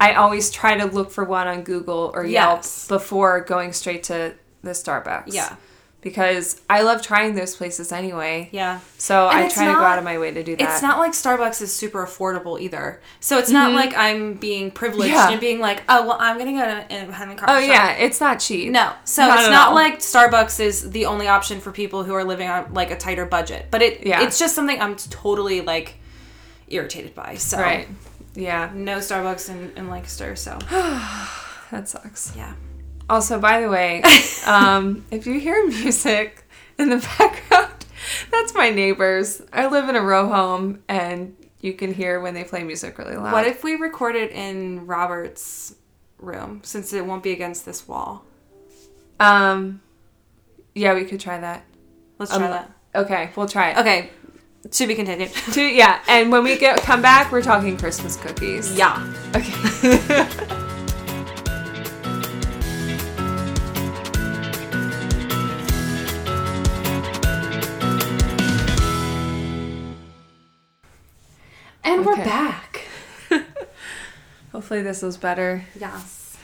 I 0.00 0.14
always 0.14 0.50
try 0.50 0.76
to 0.76 0.86
look 0.86 1.10
for 1.12 1.24
one 1.24 1.46
on 1.46 1.62
Google 1.62 2.10
or 2.14 2.24
Yelp 2.24 2.58
Yes. 2.58 2.88
before 2.88 3.40
going 3.40 3.72
straight 3.72 4.02
to 4.04 4.34
the 4.62 4.70
Starbucks. 4.72 5.24
Yeah. 5.28 5.54
Because 6.02 6.60
I 6.68 6.82
love 6.82 7.00
trying 7.00 7.36
those 7.36 7.54
places 7.54 7.92
anyway. 7.92 8.48
yeah 8.50 8.80
So 8.98 9.28
And 9.28 9.38
I 9.38 9.48
try 9.48 9.66
to 9.68 9.72
go 9.74 9.84
out 9.84 9.98
of 9.98 10.04
my 10.04 10.18
way 10.18 10.32
to 10.32 10.42
do 10.42 10.56
that. 10.56 10.62
It's 10.72 10.82
not 10.82 10.98
like 10.98 11.12
Starbucks 11.12 11.62
is 11.62 11.72
super 11.72 12.04
affordable 12.04 12.60
either. 12.60 13.00
So 13.20 13.38
it's 13.38 13.50
not 13.50 13.72
like 13.72 13.94
I'm 13.96 14.34
being 14.34 14.72
privileged 14.72 15.14
Mm-hmm. 15.14 15.28
Yeah. 15.28 15.30
and 15.30 15.40
being 15.40 15.60
like, 15.60 15.84
oh, 15.88 16.06
well, 16.06 16.16
I'm 16.18 16.38
going 16.38 16.52
to 16.54 16.60
go 16.60 16.64
to 16.66 16.72
an 16.92 17.02
independent 17.02 17.38
coffee 17.38 17.52
Oh 17.52 17.60
shop. 17.60 17.68
yeah, 17.68 17.92
it's 17.92 18.20
not 18.20 18.40
cheap. 18.40 18.72
No. 18.72 18.92
So 19.04 19.26
Not 19.28 19.38
it's 19.38 19.48
not 19.50 19.68
all. 19.68 19.74
like 19.76 20.00
Starbucks 20.00 20.58
is 20.58 20.90
the 20.90 21.06
only 21.06 21.28
option 21.28 21.60
for 21.60 21.70
people 21.70 22.02
who 22.02 22.14
are 22.14 22.24
living 22.24 22.48
on 22.48 22.74
like 22.74 22.90
a 22.90 22.96
tighter 22.98 23.24
budget. 23.24 23.66
But 23.70 23.82
it 23.82 24.04
Yeah. 24.04 24.22
it's 24.24 24.40
just 24.40 24.56
something 24.56 24.80
I'm 24.80 24.96
totally 24.96 25.60
like 25.60 25.94
irritated 26.66 27.14
by. 27.14 27.36
So 27.36 27.58
Right. 27.58 27.86
Yeah, 28.34 28.70
no 28.74 28.98
Starbucks 28.98 29.50
in, 29.50 29.72
in 29.76 29.88
Lancaster. 29.88 30.34
So 30.34 30.58
that 31.70 31.88
sucks. 31.88 32.32
yeah. 32.36 32.54
Also, 33.12 33.38
by 33.38 33.60
the 33.60 33.68
way, 33.68 34.02
um, 34.46 35.04
if 35.10 35.26
you 35.26 35.38
hear 35.38 35.66
music 35.66 36.44
in 36.78 36.88
the 36.88 36.96
background, 37.18 37.84
that's 38.30 38.54
my 38.54 38.70
neighbors. 38.70 39.42
I 39.52 39.66
live 39.66 39.88
in 39.90 39.96
a 39.96 40.00
row 40.00 40.28
home, 40.28 40.82
and 40.88 41.36
you 41.60 41.74
can 41.74 41.92
hear 41.92 42.20
when 42.20 42.32
they 42.32 42.42
play 42.42 42.64
music 42.64 42.96
really 42.96 43.14
loud. 43.16 43.32
What 43.34 43.46
if 43.46 43.62
we 43.62 43.74
record 43.74 44.16
it 44.16 44.30
in 44.32 44.86
Robert's 44.86 45.74
room 46.18 46.62
since 46.64 46.94
it 46.94 47.04
won't 47.04 47.22
be 47.22 47.32
against 47.32 47.66
this 47.66 47.86
wall? 47.86 48.24
Um, 49.20 49.82
yeah, 50.74 50.94
we 50.94 51.04
could 51.04 51.20
try 51.20 51.38
that. 51.38 51.64
Let's 52.18 52.34
try 52.34 52.46
Um, 52.46 52.50
that. 52.50 52.70
Okay, 52.94 53.30
we'll 53.36 53.46
try 53.46 53.72
it. 53.72 53.76
Okay. 53.78 54.10
To 54.70 54.86
be 54.86 54.94
continued. 54.94 55.32
Two- 55.52 55.60
yeah, 55.66 56.00
and 56.08 56.32
when 56.32 56.44
we 56.44 56.56
get 56.56 56.80
come 56.80 57.02
back, 57.02 57.30
we're 57.30 57.42
talking 57.42 57.76
Christmas 57.76 58.16
cookies. 58.16 58.74
yeah. 58.74 59.04
Okay. 59.36 60.58
Hopefully, 74.72 74.88
this 74.90 75.02
was 75.02 75.18
better. 75.18 75.66
Yes. 75.78 76.34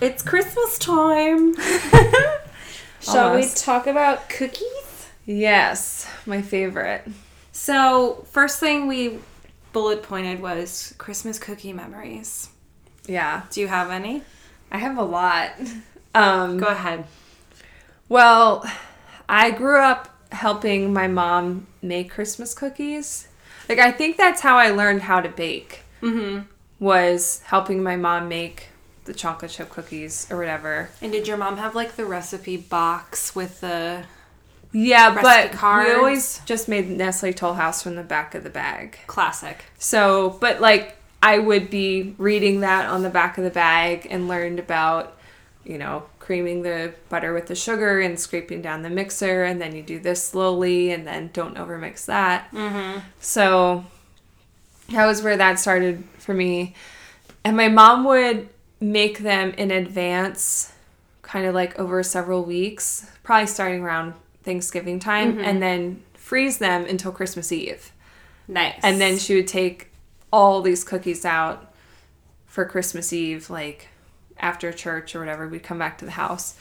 It's 0.00 0.24
Christmas 0.24 0.76
time. 0.76 1.54
Shall 3.00 3.36
we 3.36 3.46
talk 3.46 3.86
about 3.86 4.28
cookies? 4.28 5.06
Yes, 5.24 6.10
my 6.26 6.42
favorite. 6.42 7.06
So, 7.52 8.26
first 8.32 8.58
thing 8.58 8.88
we 8.88 9.20
bullet 9.72 10.02
pointed 10.02 10.42
was 10.42 10.96
Christmas 10.98 11.38
cookie 11.38 11.72
memories. 11.72 12.48
Yeah, 13.06 13.42
Do 13.52 13.60
you 13.60 13.68
have 13.68 13.92
any? 13.92 14.22
I 14.72 14.78
have 14.78 14.98
a 14.98 15.04
lot. 15.04 15.52
Um, 16.16 16.58
Go 16.58 16.66
ahead. 16.66 17.04
Well, 18.08 18.68
I 19.28 19.52
grew 19.52 19.78
up 19.78 20.08
helping 20.32 20.92
my 20.92 21.06
mom 21.06 21.68
make 21.82 22.10
Christmas 22.10 22.52
cookies, 22.52 23.28
Like 23.68 23.78
I 23.78 23.92
think 23.92 24.16
that's 24.16 24.40
how 24.40 24.56
I 24.56 24.70
learned 24.70 25.02
how 25.02 25.20
to 25.20 25.28
bake. 25.28 25.82
Mm-hmm. 26.02 26.40
Was 26.80 27.42
helping 27.46 27.82
my 27.82 27.96
mom 27.96 28.28
make 28.28 28.68
the 29.04 29.14
chocolate 29.14 29.50
chip 29.50 29.70
cookies 29.70 30.26
or 30.30 30.36
whatever. 30.36 30.90
And 31.00 31.10
did 31.10 31.26
your 31.26 31.36
mom 31.36 31.56
have 31.56 31.74
like 31.74 31.96
the 31.96 32.04
recipe 32.04 32.56
box 32.56 33.34
with 33.34 33.60
the 33.62 34.04
Yeah, 34.72 35.20
but 35.20 35.52
cards. 35.52 35.88
we 35.88 35.94
always 35.94 36.40
just 36.44 36.68
made 36.68 36.88
Nestle 36.90 37.32
Toll 37.32 37.54
House 37.54 37.82
from 37.82 37.96
the 37.96 38.02
back 38.02 38.34
of 38.34 38.44
the 38.44 38.50
bag. 38.50 38.98
classic? 39.06 39.64
So, 39.78 40.36
but 40.40 40.60
like 40.60 40.96
I 41.22 41.38
would 41.38 41.68
be 41.70 42.14
reading 42.18 42.60
that 42.60 42.86
on 42.88 43.02
the 43.02 43.10
back 43.10 43.38
of 43.38 43.44
the 43.44 43.50
bag 43.50 44.06
and 44.08 44.28
learned 44.28 44.58
about, 44.60 45.16
you 45.64 45.78
know, 45.78 46.04
creaming 46.20 46.62
the 46.62 46.92
butter 47.08 47.32
with 47.32 47.46
the 47.46 47.54
sugar 47.54 48.00
and 48.00 48.20
scraping 48.20 48.62
down 48.62 48.82
the 48.82 48.90
mixer, 48.90 49.42
and 49.42 49.60
then 49.60 49.74
you 49.74 49.82
do 49.82 49.98
this 49.98 50.22
slowly, 50.22 50.92
and 50.92 51.06
then 51.06 51.30
don't 51.32 51.56
overmix 51.56 52.04
that. 52.04 52.52
Mm-hmm. 52.52 53.00
So 53.20 53.84
that 54.90 55.06
was 55.06 55.22
where 55.22 55.36
that 55.38 55.58
started 55.58 56.04
for 56.28 56.34
me. 56.34 56.74
And 57.42 57.56
my 57.56 57.68
mom 57.68 58.04
would 58.04 58.50
make 58.80 59.20
them 59.20 59.52
in 59.52 59.70
advance, 59.70 60.74
kind 61.22 61.46
of 61.46 61.54
like 61.54 61.78
over 61.78 62.02
several 62.02 62.44
weeks, 62.44 63.10
probably 63.22 63.46
starting 63.46 63.80
around 63.80 64.12
Thanksgiving 64.42 65.00
time, 65.00 65.32
mm-hmm. 65.32 65.40
and 65.40 65.62
then 65.62 66.02
freeze 66.12 66.58
them 66.58 66.84
until 66.84 67.12
Christmas 67.12 67.50
Eve. 67.50 67.92
Nice. 68.46 68.78
And 68.82 69.00
then 69.00 69.16
she 69.16 69.36
would 69.36 69.48
take 69.48 69.88
all 70.30 70.60
these 70.60 70.84
cookies 70.84 71.24
out 71.24 71.72
for 72.46 72.66
Christmas 72.66 73.10
Eve, 73.10 73.48
like 73.48 73.88
after 74.38 74.70
church 74.70 75.16
or 75.16 75.20
whatever. 75.20 75.48
We'd 75.48 75.62
come 75.62 75.78
back 75.78 75.96
to 75.98 76.04
the 76.04 76.10
house. 76.10 76.56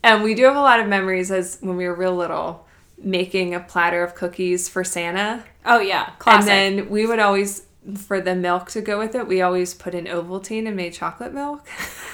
And 0.00 0.22
we 0.22 0.36
do 0.36 0.44
have 0.44 0.54
a 0.54 0.60
lot 0.60 0.78
of 0.78 0.86
memories 0.86 1.32
as 1.32 1.58
when 1.60 1.76
we 1.76 1.88
were 1.88 1.94
real 1.96 2.14
little 2.14 2.68
making 2.96 3.52
a 3.52 3.58
platter 3.58 4.04
of 4.04 4.14
cookies 4.14 4.68
for 4.68 4.84
Santa. 4.84 5.42
oh 5.66 5.80
yeah, 5.80 6.10
classic. 6.20 6.52
And 6.52 6.78
then 6.78 6.88
we 6.88 7.04
would 7.04 7.18
always, 7.18 7.62
for 7.96 8.20
the 8.20 8.34
milk 8.34 8.70
to 8.70 8.80
go 8.80 8.98
with 8.98 9.14
it, 9.14 9.26
we 9.26 9.40
always 9.40 9.74
put 9.74 9.94
in 9.94 10.04
Ovaltine 10.04 10.66
and 10.66 10.76
made 10.76 10.92
chocolate 10.92 11.32
milk. 11.32 11.66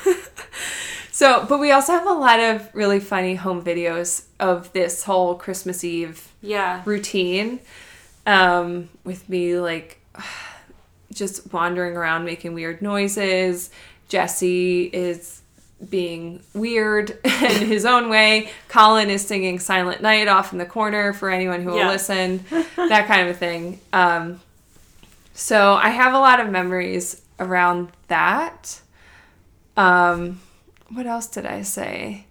so, 1.10 1.44
but 1.48 1.58
we 1.58 1.72
also 1.72 1.92
have 1.92 2.06
a 2.06 2.12
lot 2.12 2.38
of 2.38 2.68
really 2.74 3.00
funny 3.00 3.34
home 3.34 3.62
videos 3.62 4.24
of 4.38 4.72
this 4.72 5.02
whole 5.04 5.34
Christmas 5.34 5.82
Eve 5.82 6.32
yeah. 6.42 6.82
routine 6.84 7.60
um, 8.26 8.88
with 9.04 9.28
me 9.28 9.58
like 9.58 10.00
just 11.12 11.52
wandering 11.52 11.96
around 11.96 12.24
making 12.24 12.54
weird 12.54 12.82
noises. 12.82 13.70
Jesse 14.08 14.84
is 14.84 15.40
being 15.90 16.42
weird 16.54 17.10
in 17.24 17.66
his 17.66 17.84
own 17.84 18.08
way. 18.08 18.48
Colin 18.68 19.10
is 19.10 19.26
singing 19.26 19.58
Silent 19.58 20.02
Night 20.02 20.28
off 20.28 20.52
in 20.52 20.58
the 20.58 20.66
corner 20.66 21.12
for 21.12 21.30
anyone 21.30 21.62
who 21.62 21.70
will 21.70 21.78
Yeah. 21.78 21.88
listen, 21.88 22.44
that 22.76 23.06
kind 23.06 23.28
of 23.28 23.34
a 23.34 23.38
thing. 23.38 23.80
Um, 23.92 24.40
so 25.34 25.74
I 25.74 25.90
have 25.90 26.14
a 26.14 26.18
lot 26.18 26.40
of 26.40 26.48
memories 26.48 27.22
around 27.38 27.90
that. 28.08 28.80
Um, 29.76 30.40
what 30.88 31.06
else 31.06 31.26
did 31.26 31.44
I 31.44 31.62
say? 31.62 32.26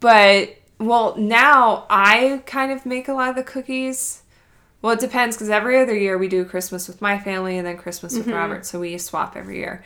But 0.00 0.56
well, 0.78 1.16
now 1.16 1.86
I 1.88 2.42
kind 2.44 2.72
of 2.72 2.84
make 2.84 3.08
a 3.08 3.12
lot 3.14 3.30
of 3.30 3.36
the 3.36 3.44
cookies. 3.44 4.22
Well, 4.82 4.92
it 4.92 5.00
depends 5.00 5.36
because 5.36 5.48
every 5.48 5.78
other 5.78 5.96
year 5.96 6.18
we 6.18 6.28
do 6.28 6.44
Christmas 6.44 6.88
with 6.88 7.00
my 7.00 7.18
family 7.18 7.56
and 7.56 7.66
then 7.66 7.78
Christmas 7.78 8.16
with 8.18 8.26
Robert, 8.28 8.66
so 8.66 8.80
we 8.80 8.98
swap 8.98 9.36
every 9.36 9.58
year. 9.58 9.82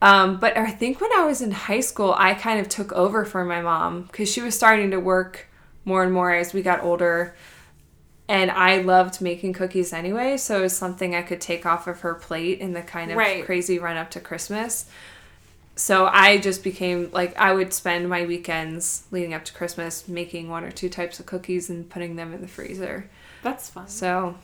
Um, 0.00 0.38
but 0.38 0.56
I 0.56 0.70
think 0.70 1.00
when 1.00 1.12
I 1.12 1.24
was 1.24 1.42
in 1.42 1.50
high 1.50 1.80
school, 1.80 2.14
I 2.16 2.34
kind 2.34 2.60
of 2.60 2.68
took 2.68 2.92
over 2.92 3.24
for 3.24 3.44
my 3.44 3.60
mom 3.60 4.02
because 4.02 4.30
she 4.30 4.40
was 4.40 4.54
starting 4.54 4.90
to 4.92 4.98
work 4.98 5.46
more 5.84 6.02
and 6.02 6.12
more 6.12 6.32
as 6.32 6.52
we 6.52 6.62
got 6.62 6.82
older. 6.82 7.34
And 8.28 8.50
I 8.50 8.78
loved 8.82 9.22
making 9.22 9.54
cookies 9.54 9.92
anyway, 9.92 10.36
so 10.36 10.58
it 10.58 10.62
was 10.62 10.76
something 10.76 11.14
I 11.14 11.22
could 11.22 11.40
take 11.40 11.64
off 11.64 11.86
of 11.86 12.00
her 12.00 12.12
plate 12.14 12.60
in 12.60 12.74
the 12.74 12.82
kind 12.82 13.10
of 13.10 13.16
Right. 13.16 13.44
crazy 13.44 13.78
run 13.78 13.96
up 13.96 14.10
to 14.12 14.20
Christmas. 14.20 14.84
So 15.76 16.06
I 16.12 16.38
just 16.38 16.62
became 16.62 17.08
like 17.12 17.36
I 17.38 17.52
would 17.54 17.72
spend 17.72 18.08
my 18.10 18.26
weekends 18.26 19.04
leading 19.10 19.32
up 19.32 19.44
to 19.46 19.52
Christmas 19.54 20.08
making 20.08 20.48
one 20.50 20.64
or 20.64 20.70
two 20.72 20.88
types 20.88 21.20
of 21.20 21.26
cookies 21.26 21.70
and 21.70 21.88
putting 21.88 22.16
them 22.16 22.34
in 22.34 22.40
the 22.42 22.48
freezer. 22.48 23.08
That's 23.42 23.70
fun. 23.70 23.88
So 23.88 24.34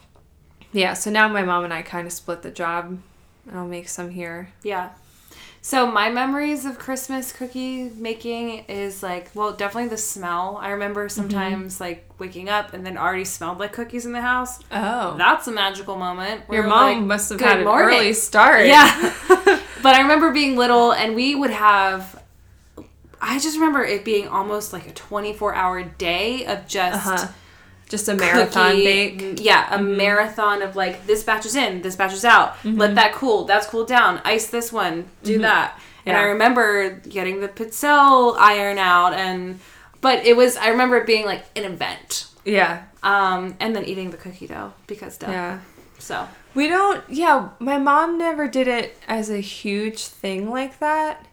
yeah, 0.73 0.95
so 0.95 1.11
now 1.11 1.29
my 1.29 1.43
mom 1.43 1.65
and 1.65 1.73
I 1.75 1.83
kind 1.83 2.07
of 2.07 2.13
split 2.13 2.43
the 2.43 2.51
job. 2.51 2.99
I'll 3.53 3.67
make 3.67 3.89
some 3.89 4.11
here. 4.11 4.51
Yeah. 4.63 4.91
So 5.67 5.87
my 5.91 6.11
memories 6.11 6.67
of 6.67 6.79
Christmas 6.79 7.33
cookie 7.33 7.89
making 7.97 8.67
is 8.69 9.03
like, 9.03 9.31
well, 9.33 9.55
definitely 9.55 9.89
the 9.89 9.97
smell. 9.97 10.59
I 10.61 10.69
remember 10.73 11.09
sometimes 11.09 11.81
like 11.81 12.07
waking 12.19 12.51
up 12.51 12.75
and 12.75 12.85
then 12.85 12.99
already 12.99 13.25
smelled 13.25 13.59
like 13.61 13.73
cookies 13.73 14.05
in 14.05 14.13
the 14.13 14.21
house. 14.21 14.59
Oh. 14.71 15.15
That's 15.17 15.49
a 15.49 15.53
magical 15.53 15.97
moment. 15.97 16.43
Your 16.51 16.65
mom 16.65 16.99
like, 16.99 17.07
must 17.07 17.31
have 17.31 17.39
"Good 17.39 17.49
had 17.49 17.59
an 17.61 17.65
morning." 17.65 17.99
early 17.99 18.13
start. 18.13 18.67
Yeah. 18.67 19.15
but 19.83 19.95
I 19.95 20.03
remember 20.03 20.33
being 20.33 20.55
little 20.55 20.93
and 20.93 21.15
we 21.15 21.35
would 21.35 21.51
have 21.51 22.23
I 23.19 23.39
just 23.39 23.57
remember 23.57 23.83
it 23.83 24.05
being 24.05 24.29
almost 24.29 24.75
like 24.75 24.87
a 24.87 24.93
24 24.93 25.55
hour 25.55 25.83
day 25.83 26.45
of 26.45 26.69
just 26.69 27.07
Uh-huh. 27.07 27.29
Just 27.95 28.09
a 28.09 28.15
marathon 28.17 28.71
cookie- 28.73 28.85
bake. 28.85 29.19
Mm-hmm. 29.23 29.45
Yeah, 29.45 29.73
a 29.73 29.81
marathon 29.81 30.63
of 30.63 30.75
like 30.75 31.07
this 31.07 31.23
batch 31.23 31.47
is 31.47 31.55
in, 31.55 31.83
this 31.83 31.95
batch 31.97 32.13
is 32.13 32.25
out. 32.25 32.57
Let 32.65 32.97
that 32.97 33.13
cool. 33.13 33.45
That's 33.45 33.67
cooled 33.67 33.87
down. 33.89 34.21
Ice 34.25 34.47
this 34.49 34.73
one. 34.73 35.05
Do 35.23 35.39
that. 35.41 35.79
And 36.07 36.17
I 36.17 36.21
Mm-hmm. 36.21 36.29
Remember 36.33 36.91
getting 37.09 37.41
the 37.41 37.49
pizzelle 37.49 38.37
iron 38.39 38.79
out 38.79 39.15
and 39.15 39.61
but 40.01 40.27
it 40.27 40.37
was 40.37 40.57
I 40.57 40.69
remember 40.69 40.97
it 40.97 41.07
being 41.07 41.25
like 41.25 41.45
an 41.57 41.65
event. 41.65 42.27
Yeah. 42.45 42.83
Um 43.03 43.55
and 43.61 43.75
then 43.77 43.85
eating 43.85 44.11
the 44.11 44.17
cookie 44.17 44.47
dough 44.49 44.73
because 44.89 45.17
duh. 45.17 45.29
Yeah. 45.31 45.61
So 46.01 46.27
We 46.55 46.67
don't, 46.69 47.03
yeah, 47.09 47.49
my 47.61 47.79
mom 47.79 48.19
never 48.19 48.49
did 48.49 48.67
it 48.69 48.97
as 49.09 49.31
a 49.31 49.39
huge 49.39 50.05
thing 50.07 50.51
like 50.51 50.79
that. 50.81 51.25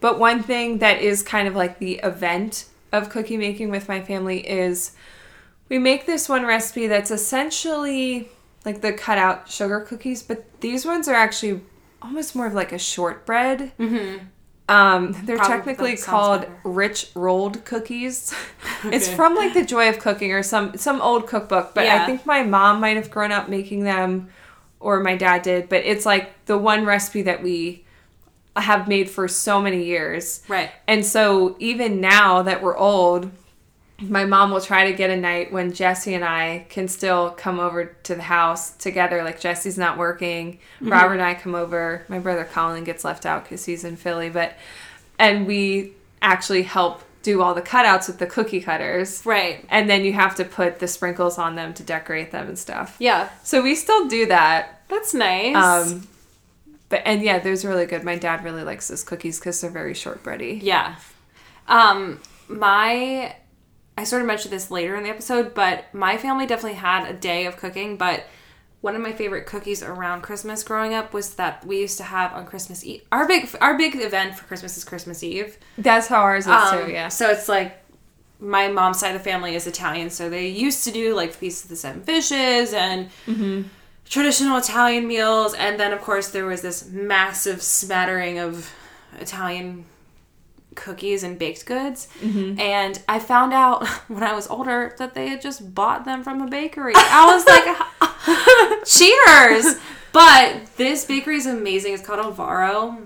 But 0.00 0.18
one 0.18 0.42
thing 0.42 0.78
that 0.78 1.00
is 1.00 1.22
kind 1.22 1.48
of 1.48 1.54
like 1.56 1.78
the 1.78 1.94
event 2.04 2.66
of 2.92 3.08
cookie 3.08 3.36
making 3.38 3.70
with 3.70 3.88
my 3.88 4.00
family 4.02 4.38
is 4.46 4.92
we 5.72 5.78
make 5.78 6.04
this 6.04 6.28
one 6.28 6.44
recipe 6.44 6.86
that's 6.86 7.10
essentially 7.10 8.28
like 8.66 8.82
the 8.82 8.92
cutout 8.92 9.48
sugar 9.48 9.80
cookies, 9.80 10.22
but 10.22 10.60
these 10.60 10.84
ones 10.84 11.08
are 11.08 11.14
actually 11.14 11.62
almost 12.02 12.36
more 12.36 12.46
of 12.46 12.52
like 12.52 12.72
a 12.72 12.78
shortbread. 12.78 13.72
Mm-hmm. 13.78 14.26
Um, 14.68 15.16
they're 15.24 15.38
Probably 15.38 15.56
technically 15.56 15.96
called 15.96 16.42
better. 16.42 16.60
rich 16.64 17.10
rolled 17.14 17.64
cookies. 17.64 18.34
It's 18.84 19.08
from 19.08 19.34
like 19.34 19.54
the 19.54 19.64
Joy 19.64 19.88
of 19.88 19.98
Cooking 19.98 20.32
or 20.32 20.42
some 20.42 20.76
some 20.76 21.00
old 21.00 21.26
cookbook, 21.26 21.72
but 21.72 21.86
I 21.86 22.04
think 22.04 22.26
my 22.26 22.42
mom 22.42 22.80
might 22.80 22.96
have 22.96 23.10
grown 23.10 23.32
up 23.32 23.48
making 23.48 23.84
them 23.84 24.28
or 24.78 25.00
my 25.00 25.16
dad 25.16 25.40
did, 25.40 25.70
but 25.70 25.86
it's 25.86 26.04
like 26.04 26.44
the 26.44 26.58
one 26.58 26.84
recipe 26.84 27.22
that 27.22 27.42
we 27.42 27.84
have 28.56 28.88
made 28.88 29.08
for 29.08 29.26
so 29.26 29.62
many 29.62 29.84
years. 29.84 30.42
Right. 30.48 30.70
And 30.86 31.06
so 31.06 31.56
even 31.60 32.00
now 32.00 32.42
that 32.42 32.60
we're 32.62 32.76
old, 32.76 33.30
my 34.02 34.24
mom 34.24 34.50
will 34.50 34.60
try 34.60 34.90
to 34.90 34.96
get 34.96 35.10
a 35.10 35.16
night 35.16 35.52
when 35.52 35.72
Jesse 35.72 36.14
and 36.14 36.24
I 36.24 36.66
can 36.68 36.88
still 36.88 37.30
come 37.30 37.60
over 37.60 37.86
to 38.02 38.14
the 38.14 38.22
house 38.22 38.72
together. 38.72 39.22
Like 39.22 39.40
Jesse's 39.40 39.78
not 39.78 39.98
working, 39.98 40.58
Robert 40.80 41.14
and 41.14 41.22
I 41.22 41.34
come 41.34 41.54
over. 41.54 42.04
My 42.08 42.18
brother 42.18 42.44
Colin 42.44 42.84
gets 42.84 43.04
left 43.04 43.26
out 43.26 43.44
because 43.44 43.64
he's 43.64 43.84
in 43.84 43.96
Philly, 43.96 44.30
but 44.30 44.54
and 45.18 45.46
we 45.46 45.92
actually 46.20 46.62
help 46.62 47.02
do 47.22 47.40
all 47.40 47.54
the 47.54 47.62
cutouts 47.62 48.08
with 48.08 48.18
the 48.18 48.26
cookie 48.26 48.60
cutters. 48.60 49.24
Right. 49.24 49.64
And 49.68 49.88
then 49.88 50.04
you 50.04 50.12
have 50.12 50.34
to 50.36 50.44
put 50.44 50.80
the 50.80 50.88
sprinkles 50.88 51.38
on 51.38 51.54
them 51.54 51.72
to 51.74 51.82
decorate 51.82 52.32
them 52.32 52.48
and 52.48 52.58
stuff. 52.58 52.96
Yeah. 52.98 53.28
So 53.44 53.62
we 53.62 53.74
still 53.74 54.08
do 54.08 54.26
that. 54.26 54.82
That's 54.88 55.14
nice. 55.14 55.56
Um, 55.56 56.08
but 56.88 57.02
and 57.04 57.22
yeah, 57.22 57.38
those 57.38 57.64
are 57.64 57.68
really 57.68 57.86
good. 57.86 58.04
My 58.04 58.16
dad 58.16 58.44
really 58.44 58.64
likes 58.64 58.88
those 58.88 59.04
cookies 59.04 59.38
because 59.38 59.60
they're 59.60 59.70
very 59.70 59.94
shortbready. 59.94 60.60
Yeah. 60.62 60.96
Um, 61.68 62.20
my 62.48 63.36
I 63.96 64.04
sort 64.04 64.22
of 64.22 64.26
mentioned 64.26 64.52
this 64.52 64.70
later 64.70 64.96
in 64.96 65.02
the 65.02 65.10
episode, 65.10 65.54
but 65.54 65.92
my 65.92 66.16
family 66.16 66.46
definitely 66.46 66.78
had 66.78 67.08
a 67.08 67.12
day 67.12 67.46
of 67.46 67.56
cooking, 67.56 67.96
but 67.96 68.24
one 68.80 68.96
of 68.96 69.02
my 69.02 69.12
favorite 69.12 69.46
cookies 69.46 69.82
around 69.82 70.22
Christmas 70.22 70.64
growing 70.64 70.92
up 70.92 71.12
was 71.12 71.34
that 71.34 71.64
we 71.64 71.80
used 71.80 71.98
to 71.98 72.04
have 72.04 72.32
on 72.32 72.46
Christmas 72.46 72.84
Eve. 72.84 73.02
Our 73.12 73.28
big 73.28 73.48
our 73.60 73.76
big 73.78 73.94
event 73.94 74.34
for 74.34 74.44
Christmas 74.46 74.76
is 74.76 74.84
Christmas 74.84 75.22
Eve. 75.22 75.56
That's 75.78 76.08
how 76.08 76.20
ours 76.22 76.46
is 76.46 76.52
Um, 76.52 76.86
too. 76.86 76.92
Yeah. 76.92 77.08
So 77.08 77.30
it's 77.30 77.48
like 77.48 77.78
my 78.40 78.66
mom's 78.68 78.98
side 78.98 79.14
of 79.14 79.22
the 79.22 79.30
family 79.30 79.54
is 79.54 79.68
Italian, 79.68 80.10
so 80.10 80.28
they 80.28 80.48
used 80.48 80.82
to 80.84 80.90
do 80.90 81.14
like 81.14 81.32
Feast 81.32 81.64
of 81.64 81.70
the 81.70 81.76
Seven 81.76 82.02
Fishes 82.02 82.72
and 82.72 83.08
traditional 84.08 84.58
Italian 84.58 85.06
meals, 85.06 85.54
and 85.54 85.78
then 85.78 85.92
of 85.92 86.00
course 86.00 86.30
there 86.30 86.46
was 86.46 86.60
this 86.62 86.88
massive 86.88 87.62
smattering 87.62 88.40
of 88.40 88.68
Italian 89.20 89.84
cookies 90.74 91.22
and 91.22 91.38
baked 91.38 91.66
goods. 91.66 92.08
And 92.22 93.00
I 93.08 93.18
found 93.18 93.52
out 93.52 93.86
when 94.08 94.22
I 94.22 94.32
was 94.34 94.46
older 94.48 94.94
that 94.98 95.14
they 95.14 95.28
had 95.28 95.40
just 95.42 95.74
bought 95.74 96.04
them 96.04 96.22
from 96.22 96.40
a 96.42 96.46
bakery. 96.48 96.94
I 96.96 97.26
was 97.34 97.44
like, 97.46 98.82
cheers! 98.86 99.76
But 100.12 100.66
this 100.76 101.06
bakery 101.06 101.36
is 101.36 101.46
amazing. 101.46 101.94
It's 101.94 102.04
called 102.06 102.20
Alvaro. 102.20 102.98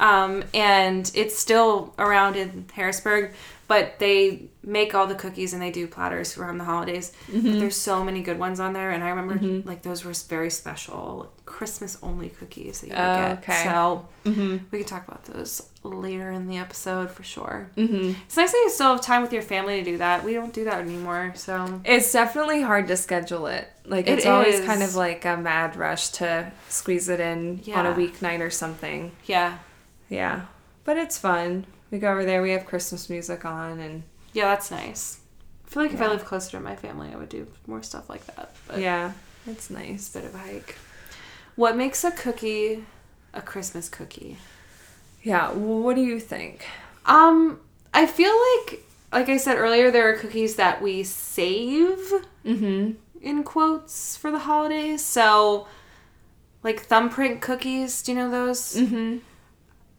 Um, 0.00 0.44
and 0.54 1.10
it's 1.14 1.36
still 1.38 1.92
around 1.98 2.36
in 2.36 2.64
Harrisburg. 2.72 3.34
but 3.66 3.98
they 3.98 4.44
make 4.64 4.94
all 4.94 5.06
the 5.06 5.14
cookies 5.14 5.52
and 5.52 5.60
they 5.60 5.70
do 5.70 5.86
platters 5.86 6.38
around 6.38 6.56
the 6.56 6.64
holidays. 6.64 7.12
But 7.30 7.42
there's 7.60 7.76
so 7.76 8.02
many 8.02 8.22
good 8.22 8.38
ones 8.38 8.60
on 8.60 8.72
there, 8.72 8.92
and 8.92 9.04
I 9.04 9.10
remember 9.10 9.34
like 9.68 9.82
those 9.82 10.06
were 10.06 10.12
very 10.14 10.48
special 10.50 11.30
Christmas 11.44 11.98
only 12.02 12.30
cookies 12.30 12.80
that 12.80 12.86
you 12.86 12.92
would 12.94 13.00
Oh, 13.02 13.16
get. 13.28 13.38
okay. 13.40 13.64
So 13.64 14.08
Mm-hmm. 14.24 14.56
we 14.70 14.78
can 14.78 14.86
talk 14.86 15.06
about 15.08 15.24
those 15.24 15.68
later 15.94 16.30
in 16.30 16.46
the 16.48 16.56
episode 16.58 17.10
for 17.10 17.22
sure. 17.22 17.70
Mm-hmm. 17.76 18.12
It's 18.26 18.36
nice 18.36 18.52
that 18.52 18.58
you 18.58 18.70
still 18.70 18.92
have 18.92 19.00
time 19.00 19.22
with 19.22 19.32
your 19.32 19.42
family 19.42 19.78
to 19.78 19.84
do 19.84 19.98
that. 19.98 20.24
We 20.24 20.34
don't 20.34 20.52
do 20.52 20.64
that 20.64 20.80
anymore, 20.80 21.32
so 21.36 21.80
It's 21.84 22.12
definitely 22.12 22.62
hard 22.62 22.88
to 22.88 22.96
schedule 22.96 23.46
it. 23.46 23.68
Like 23.84 24.06
It 24.06 24.18
it's 24.18 24.26
always 24.26 24.56
is. 24.60 24.66
kind 24.66 24.82
of 24.82 24.94
like 24.94 25.24
a 25.24 25.36
mad 25.36 25.76
rush 25.76 26.08
to 26.10 26.52
squeeze 26.68 27.08
it 27.08 27.20
in 27.20 27.60
on 27.74 27.86
a 27.86 27.90
Yeah. 27.90 27.94
weeknight 27.96 28.40
or 28.40 28.50
something. 28.50 29.12
yeah, 29.24 29.58
Yeah. 30.08 30.42
But 30.84 30.96
it's 30.96 31.18
fun. 31.18 31.66
We 31.90 31.98
go 31.98 32.10
over 32.12 32.24
there, 32.24 32.42
we 32.42 32.50
have 32.52 32.64
Christmas 32.66 33.08
music 33.10 33.44
on 33.44 33.78
and 33.80 34.02
yeah, 34.32 34.44
that's 34.46 34.70
nice. 34.70 35.20
I 35.66 35.70
feel 35.70 35.82
like 35.82 35.92
if 35.92 36.00
I 36.00 36.06
lived 36.08 36.24
closer 36.24 36.52
to 36.52 36.60
my 36.60 36.76
family, 36.76 37.10
I 37.12 37.16
would 37.16 37.28
do 37.28 37.46
more 37.66 37.82
stuff 37.82 38.08
like 38.08 38.24
that. 38.34 38.54
But 38.66 38.78
yeah, 38.80 39.12
it's 39.46 39.68
it's 39.68 39.70
nice. 39.70 40.08
a 40.14 40.18
bit 40.18 40.28
of 40.28 40.34
a 40.34 40.38
hike. 40.38 40.76
What 41.56 41.76
makes 41.76 42.04
a 42.04 42.10
cookie 42.10 42.84
a 43.34 43.42
Christmas 43.42 43.88
cookie? 43.88 44.36
Yeah, 45.28 45.50
what 45.52 45.94
do 45.94 46.00
you 46.02 46.18
think? 46.20 46.64
Um, 47.04 47.60
I 47.92 48.06
feel 48.06 48.32
like, 48.48 48.82
like 49.12 49.28
I 49.28 49.36
said 49.36 49.58
earlier, 49.58 49.90
there 49.90 50.08
are 50.08 50.16
cookies 50.16 50.56
that 50.56 50.80
we 50.80 51.02
save 51.04 52.00
Mhm. 52.46 52.96
in 53.20 53.44
quotes 53.44 54.16
for 54.16 54.30
the 54.30 54.38
holidays. 54.38 55.04
So, 55.04 55.66
like 56.62 56.80
thumbprint 56.80 57.42
cookies, 57.42 58.00
do 58.02 58.12
you 58.12 58.18
know 58.18 58.30
those? 58.30 58.74
Mhm. 58.74 59.20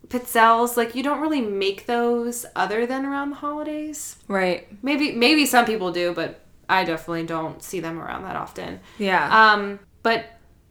Pizzelles, 0.07 0.75
like 0.75 0.95
you 0.95 1.03
don't 1.03 1.19
really 1.21 1.41
make 1.41 1.85
those 1.85 2.47
other 2.55 2.87
than 2.87 3.05
around 3.05 3.29
the 3.29 3.35
holidays. 3.35 4.15
Right. 4.27 4.67
Maybe 4.81 5.11
maybe 5.11 5.45
some 5.45 5.65
people 5.65 5.91
do, 5.91 6.11
but 6.11 6.39
I 6.67 6.83
definitely 6.85 7.27
don't 7.27 7.61
see 7.61 7.79
them 7.79 7.99
around 8.01 8.23
that 8.23 8.35
often. 8.35 8.79
Yeah. 8.97 9.29
Um, 9.29 9.77
but 10.01 10.25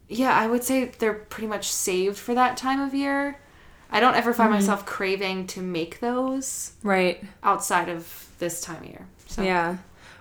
yeah, 0.08 0.36
I 0.36 0.48
would 0.48 0.64
say 0.64 0.86
they're 0.98 1.14
pretty 1.14 1.46
much 1.46 1.70
saved 1.70 2.18
for 2.18 2.34
that 2.34 2.56
time 2.56 2.80
of 2.80 2.92
year. 2.92 3.38
I 3.90 4.00
don't 4.00 4.14
ever 4.14 4.32
find 4.34 4.50
myself 4.50 4.84
craving 4.86 5.46
to 5.48 5.60
make 5.62 6.00
those 6.00 6.72
right. 6.82 7.22
outside 7.42 7.88
of 7.88 8.28
this 8.38 8.60
time 8.60 8.82
of 8.82 8.88
year. 8.88 9.06
So 9.26 9.42
Yeah. 9.42 9.78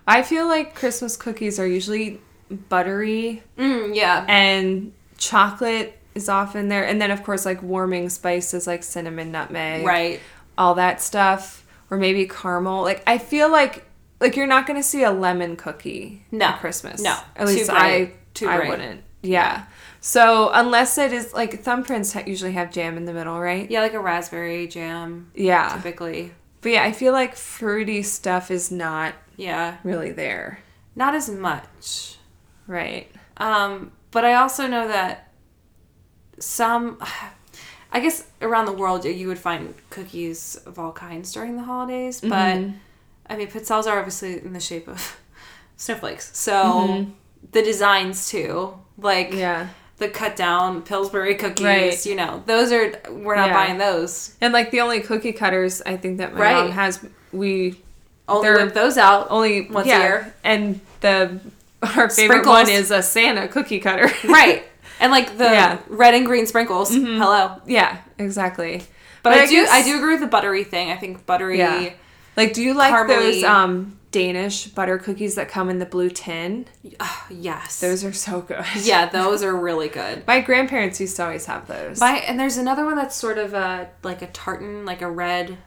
I 0.08 0.21
feel 0.21 0.47
like 0.47 0.73
Christmas 0.73 1.17
cookies 1.17 1.60
are 1.60 1.67
usually 1.67 2.21
buttery 2.69 3.43
Mm, 3.58 3.93
yeah. 3.95 4.25
and 4.27 4.93
chocolate 5.17 5.97
is 6.15 6.30
often 6.30 6.69
there 6.69 6.86
and 6.86 7.01
then 7.01 7.12
of 7.12 7.23
course 7.23 7.45
like 7.45 7.62
warming 7.62 8.10
spices 8.10 8.65
like 8.67 8.84
cinnamon 8.84 9.32
nutmeg 9.32 9.86
Right. 9.86 10.19
all 10.58 10.75
that 10.75 11.01
stuff 11.01 11.65
or 11.91 11.97
maybe 11.97 12.25
caramel 12.27 12.82
like 12.84 13.03
i 13.06 13.17
feel 13.17 13.51
like 13.51 13.86
like 14.21 14.36
you're 14.36 14.47
not 14.47 14.65
gonna 14.65 14.82
see 14.84 15.03
a 15.03 15.12
lemon 15.12 15.56
cookie 15.56 16.23
No. 16.32 16.45
at 16.47 16.60
christmas 16.60 17.01
No. 17.01 17.17
at 17.36 17.47
least 17.47 17.69
i 17.71 18.13
Too 18.34 18.47
i 18.47 18.67
wouldn't 18.69 19.01
yeah 19.21 19.65
so 19.99 20.49
unless 20.53 20.97
it 20.97 21.12
is 21.13 21.33
like 21.33 21.63
thumbprints 21.63 22.27
usually 22.27 22.51
have 22.53 22.71
jam 22.71 22.97
in 22.97 23.05
the 23.05 23.13
middle 23.13 23.39
right 23.39 23.69
Yeah, 23.69 23.81
like 23.81 23.93
a 23.93 23.99
raspberry 23.99 24.67
jam 24.67 25.31
yeah 25.36 25.73
typically. 25.75 26.31
but 26.62 26.71
yeah 26.71 26.83
i 26.83 26.91
feel 26.91 27.13
like 27.13 27.36
fruity 27.36 28.03
stuff 28.03 28.49
is 28.51 28.71
not 28.71 29.13
Yeah. 29.38 29.77
really 29.83 30.12
there 30.12 30.60
Not 30.95 31.13
as 31.15 31.29
much. 31.29 32.17
right 32.67 33.07
Um, 33.38 33.91
but 34.12 34.25
I 34.25 34.33
also 34.33 34.65
know 34.67 34.88
that 34.88 35.31
some, 36.39 36.97
I 37.91 37.99
guess 37.99 38.25
around 38.41 38.65
the 38.65 38.73
world 38.73 39.05
you 39.05 39.27
would 39.27 39.39
find 39.39 39.73
cookies 39.89 40.55
of 40.65 40.77
all 40.79 40.91
kinds 40.91 41.31
during 41.33 41.55
the 41.55 41.63
holidays. 41.63 42.19
But 42.21 42.57
Mhm. 42.57 42.73
I 43.29 43.36
mean, 43.38 43.47
pizzelles 43.47 43.86
are 43.88 43.97
obviously 43.99 44.39
in 44.43 44.53
the 44.53 44.60
shape 44.60 44.88
of 44.88 45.17
snowflakes, 45.77 46.31
so 46.38 47.05
the 47.51 47.62
designs 47.62 48.29
too, 48.29 48.73
like 48.97 49.33
yeah 49.33 49.67
the 49.97 50.07
cut 50.07 50.36
down 50.36 50.81
Pillsbury 50.83 51.36
cookies. 51.36 51.65
Right. 51.65 52.05
You 52.05 52.15
know, 52.15 52.43
those 52.45 52.71
are 52.71 52.93
we're 53.12 53.36
not 53.36 53.47
Yeah. 53.49 53.53
buying 53.53 53.77
those. 53.77 54.36
and 54.41 54.53
like 54.53 54.71
the 54.71 54.81
only 54.81 54.99
cookie 55.01 55.33
cutters 55.33 55.81
i 55.86 55.97
think 55.97 56.17
that 56.19 56.33
my 56.36 56.39
Right. 56.41 56.55
mom 56.65 56.71
has 56.71 57.03
we 57.31 57.81
Only 58.27 58.51
whip 58.51 58.73
those 58.73 58.97
out. 58.97 59.27
only 59.29 59.67
Once 59.69 59.88
a 59.88 59.89
year. 59.89 60.33
and 60.43 60.79
the 61.01 61.39
our 61.81 62.10
favorite 62.10 62.12
Sprinkles. 62.12 62.47
one 62.47 62.69
is 62.69 62.91
a 62.91 63.01
Santa 63.03 63.47
cookie 63.47 63.79
cutter. 63.79 64.10
right. 64.27 64.63
And 64.99 65.12
like 65.12 65.38
the 65.38 65.43
Yeah. 65.45 65.77
red 65.88 66.13
and 66.15 66.25
green 66.25 66.45
sprinkles. 66.47 66.93
Hello. 66.93 67.62
yeah, 67.67 67.97
exactly. 68.17 68.83
But, 69.23 69.33
I, 69.33 69.45
do 69.45 69.51
guess- 69.51 69.69
I 69.69 69.83
do 69.83 69.97
agree 69.97 70.13
with 70.13 70.21
the 70.21 70.27
buttery 70.27 70.63
thing. 70.63 70.89
I 70.89 70.95
think 70.95 71.25
buttery 71.25 71.57
Yeah. 71.60 71.89
Like, 72.36 72.53
do 72.53 72.62
you 72.63 72.73
like 72.73 73.07
those 73.07 73.43
um 73.43 73.97
Danish 74.17 74.67
butter 74.67 74.97
cookies 74.97 75.36
that 75.36 75.47
come 75.49 75.69
in 75.69 75.80
the 75.80 75.86
blue 75.86 76.10
tin? 76.10 76.65
Ah, 76.99 77.27
yes. 77.30 77.80
Those 77.80 78.03
are 78.03 78.13
so 78.13 78.41
good. 78.41 78.65
yeah, 78.82 79.08
those 79.10 79.43
are 79.43 79.56
really 79.56 79.89
good. 79.89 80.25
My 80.25 80.39
grandparents 80.41 80.99
used 80.99 81.15
to 81.17 81.23
always 81.23 81.45
have 81.45 81.67
those. 81.67 81.99
My 81.99 82.17
and 82.17 82.39
there's 82.39 82.58
another 82.58 82.86
one 82.86 82.95
that's 82.95 83.15
sort 83.15 83.38
of 83.38 83.53
a 83.53 83.89
like 84.03 84.21
a 84.21 84.27
tartan, 84.27 84.86
like 84.86 85.01
a 85.01 85.10
red 85.10 85.58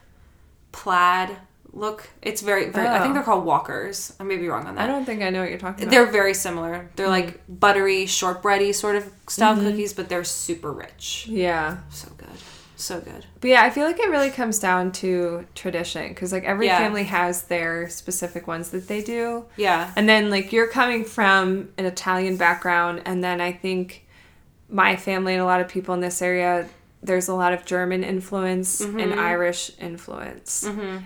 plaid 0.71 1.37
look. 1.73 2.09
It's 2.21 2.41
very, 2.41 2.69
very 2.69 2.87
I 2.87 2.99
think 2.99 3.11
Oh. 3.11 3.13
they're 3.13 3.23
called 3.23 3.45
walkers. 3.45 4.13
I 4.19 4.23
may 4.23 4.35
be 4.37 4.47
wrong 4.49 4.65
on 4.67 4.75
that. 4.75 4.83
I 4.83 4.87
don't 4.87 5.05
think 5.05 5.21
I 5.21 5.29
know 5.29 5.39
what 5.41 5.49
you're 5.49 5.59
talking 5.59 5.83
about. 5.83 5.91
They're 5.91 6.05
very 6.11 6.33
similar. 6.33 6.89
They're 6.95 7.05
Mm-hmm. 7.07 7.27
like 7.27 7.41
buttery, 7.47 8.05
shortbready 8.05 8.73
sort 8.73 8.95
of 8.97 9.09
style 9.27 9.55
cookies, 9.55 9.93
but 9.93 10.09
they're 10.09 10.25
super 10.25 10.71
rich. 10.73 11.27
yeah. 11.29 11.77
So 11.89 12.09
good. 12.17 12.27
So 12.81 12.99
good. 12.99 13.25
But 13.39 13.49
yeah, 13.49 13.63
I 13.63 13.69
feel 13.69 13.85
like 13.85 13.99
it 13.99 14.09
really 14.09 14.29
comes 14.31 14.57
down 14.59 14.91
to 14.93 15.45
tradition 15.55 16.07
because 16.09 16.31
like 16.31 16.43
every 16.43 16.65
Yeah. 16.65 16.77
family 16.79 17.03
has 17.03 17.43
their 17.43 17.87
specific 17.89 18.47
ones 18.47 18.69
that 18.71 18.87
they 18.87 19.01
do. 19.01 19.45
Yeah. 19.55 19.91
And 19.95 20.09
then 20.09 20.29
like 20.29 20.51
you're 20.51 20.67
coming 20.67 21.05
from 21.05 21.69
an 21.77 21.85
Italian 21.85 22.37
background 22.37 23.03
and 23.05 23.23
then 23.23 23.39
I 23.39 23.51
think 23.51 24.05
my 24.69 24.95
family 24.95 25.33
and 25.33 25.41
a 25.41 25.45
lot 25.45 25.61
of 25.61 25.67
people 25.67 25.93
in 25.93 25.99
this 26.01 26.21
area 26.21 26.67
there's 27.03 27.27
a 27.27 27.33
lot 27.35 27.51
of 27.53 27.65
German 27.65 28.03
influence 28.03 28.81
Mm-hmm. 28.81 28.99
and 28.99 29.19
Irish 29.19 29.71
influence. 29.79 30.63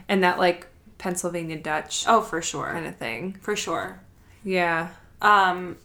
And 0.09 0.23
that 0.23 0.37
like 0.39 0.67
Pennsylvania 0.97 1.57
Dutch 1.57 2.05
Oh, 2.07 2.21
for 2.21 2.41
sure. 2.41 2.71
kind 2.71 2.85
of 2.87 2.95
thing. 2.95 3.37
For 3.41 3.55
sure. 3.55 3.99
Yeah. 4.43 4.89
um 5.21 5.77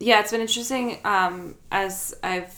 yeah 0.00 0.20
it's 0.20 0.30
been 0.30 0.40
interesting 0.40 0.98
um 1.04 1.56
as 1.72 2.14
i've 2.22 2.54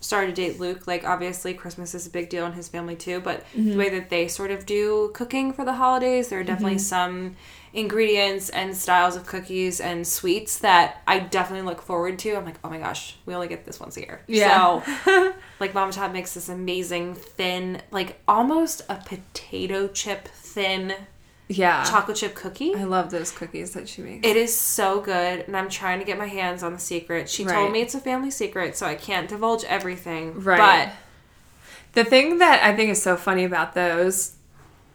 started 0.00 0.34
to 0.34 0.42
date 0.42 0.60
luke 0.60 0.86
like 0.86 1.04
obviously 1.04 1.52
christmas 1.52 1.94
is 1.94 2.06
a 2.06 2.10
big 2.10 2.28
deal 2.28 2.46
in 2.46 2.52
his 2.52 2.68
family 2.68 2.94
too 2.94 3.20
but 3.20 3.44
the 3.52 3.60
mm-hmm. 3.60 3.78
way 3.78 3.88
that 3.88 4.10
they 4.10 4.28
sort 4.28 4.50
of 4.50 4.64
do 4.64 5.10
cooking 5.14 5.52
for 5.52 5.64
the 5.64 5.72
holidays 5.72 6.28
there 6.28 6.40
are 6.40 6.44
definitely 6.44 6.76
mm-hmm. 6.76 6.78
some 6.78 7.36
ingredients 7.72 8.48
and 8.50 8.76
styles 8.76 9.16
of 9.16 9.26
cookies 9.26 9.80
and 9.80 10.06
sweets 10.06 10.58
that 10.60 11.02
i 11.06 11.18
definitely 11.18 11.66
look 11.66 11.82
forward 11.82 12.18
to. 12.18 12.34
I'm 12.34 12.44
like 12.44 12.58
oh 12.64 12.70
my 12.70 12.78
gosh 12.78 13.16
we 13.26 13.34
only 13.34 13.48
get 13.48 13.64
this 13.64 13.80
once 13.80 13.96
a 13.96 14.00
year. 14.00 14.22
Yeah. 14.26 14.82
so 15.04 15.34
like 15.60 15.74
mama 15.74 15.92
Todd 15.92 16.12
makes 16.12 16.34
this 16.34 16.48
amazing 16.48 17.14
thin 17.14 17.82
like 17.90 18.20
almost 18.26 18.82
a 18.88 18.96
potato 18.96 19.88
chip 19.88 20.28
thin 20.28 20.94
Yeah. 21.48 21.82
chocolate 21.84 22.16
chip 22.18 22.34
cookie 22.34 22.74
I 22.74 22.84
love 22.84 23.10
those 23.10 23.30
cookies 23.30 23.72
that 23.72 23.88
she 23.88 24.02
makes. 24.02 24.26
it 24.26 24.36
is 24.36 24.54
so 24.58 25.00
good, 25.00 25.44
and 25.46 25.56
I'm 25.56 25.68
trying 25.70 25.98
to 25.98 26.04
get 26.04 26.18
my 26.18 26.26
hands 26.26 26.62
on 26.62 26.72
the 26.74 26.78
secret. 26.78 27.28
She 27.30 27.44
Right. 27.44 27.54
told 27.54 27.72
me 27.72 27.80
it's 27.80 27.94
a 27.94 28.00
family 28.00 28.30
secret, 28.30 28.76
so 28.76 28.84
I 28.86 28.94
can't 28.96 29.28
divulge 29.28 29.64
everything. 29.64 30.42
Right. 30.44 30.58
But 30.88 30.92
the 31.94 32.04
thing 32.08 32.38
that 32.38 32.62
I 32.62 32.76
think 32.76 32.90
is 32.90 33.00
so 33.02 33.16
funny 33.16 33.44
about 33.44 33.74
those 33.74 34.34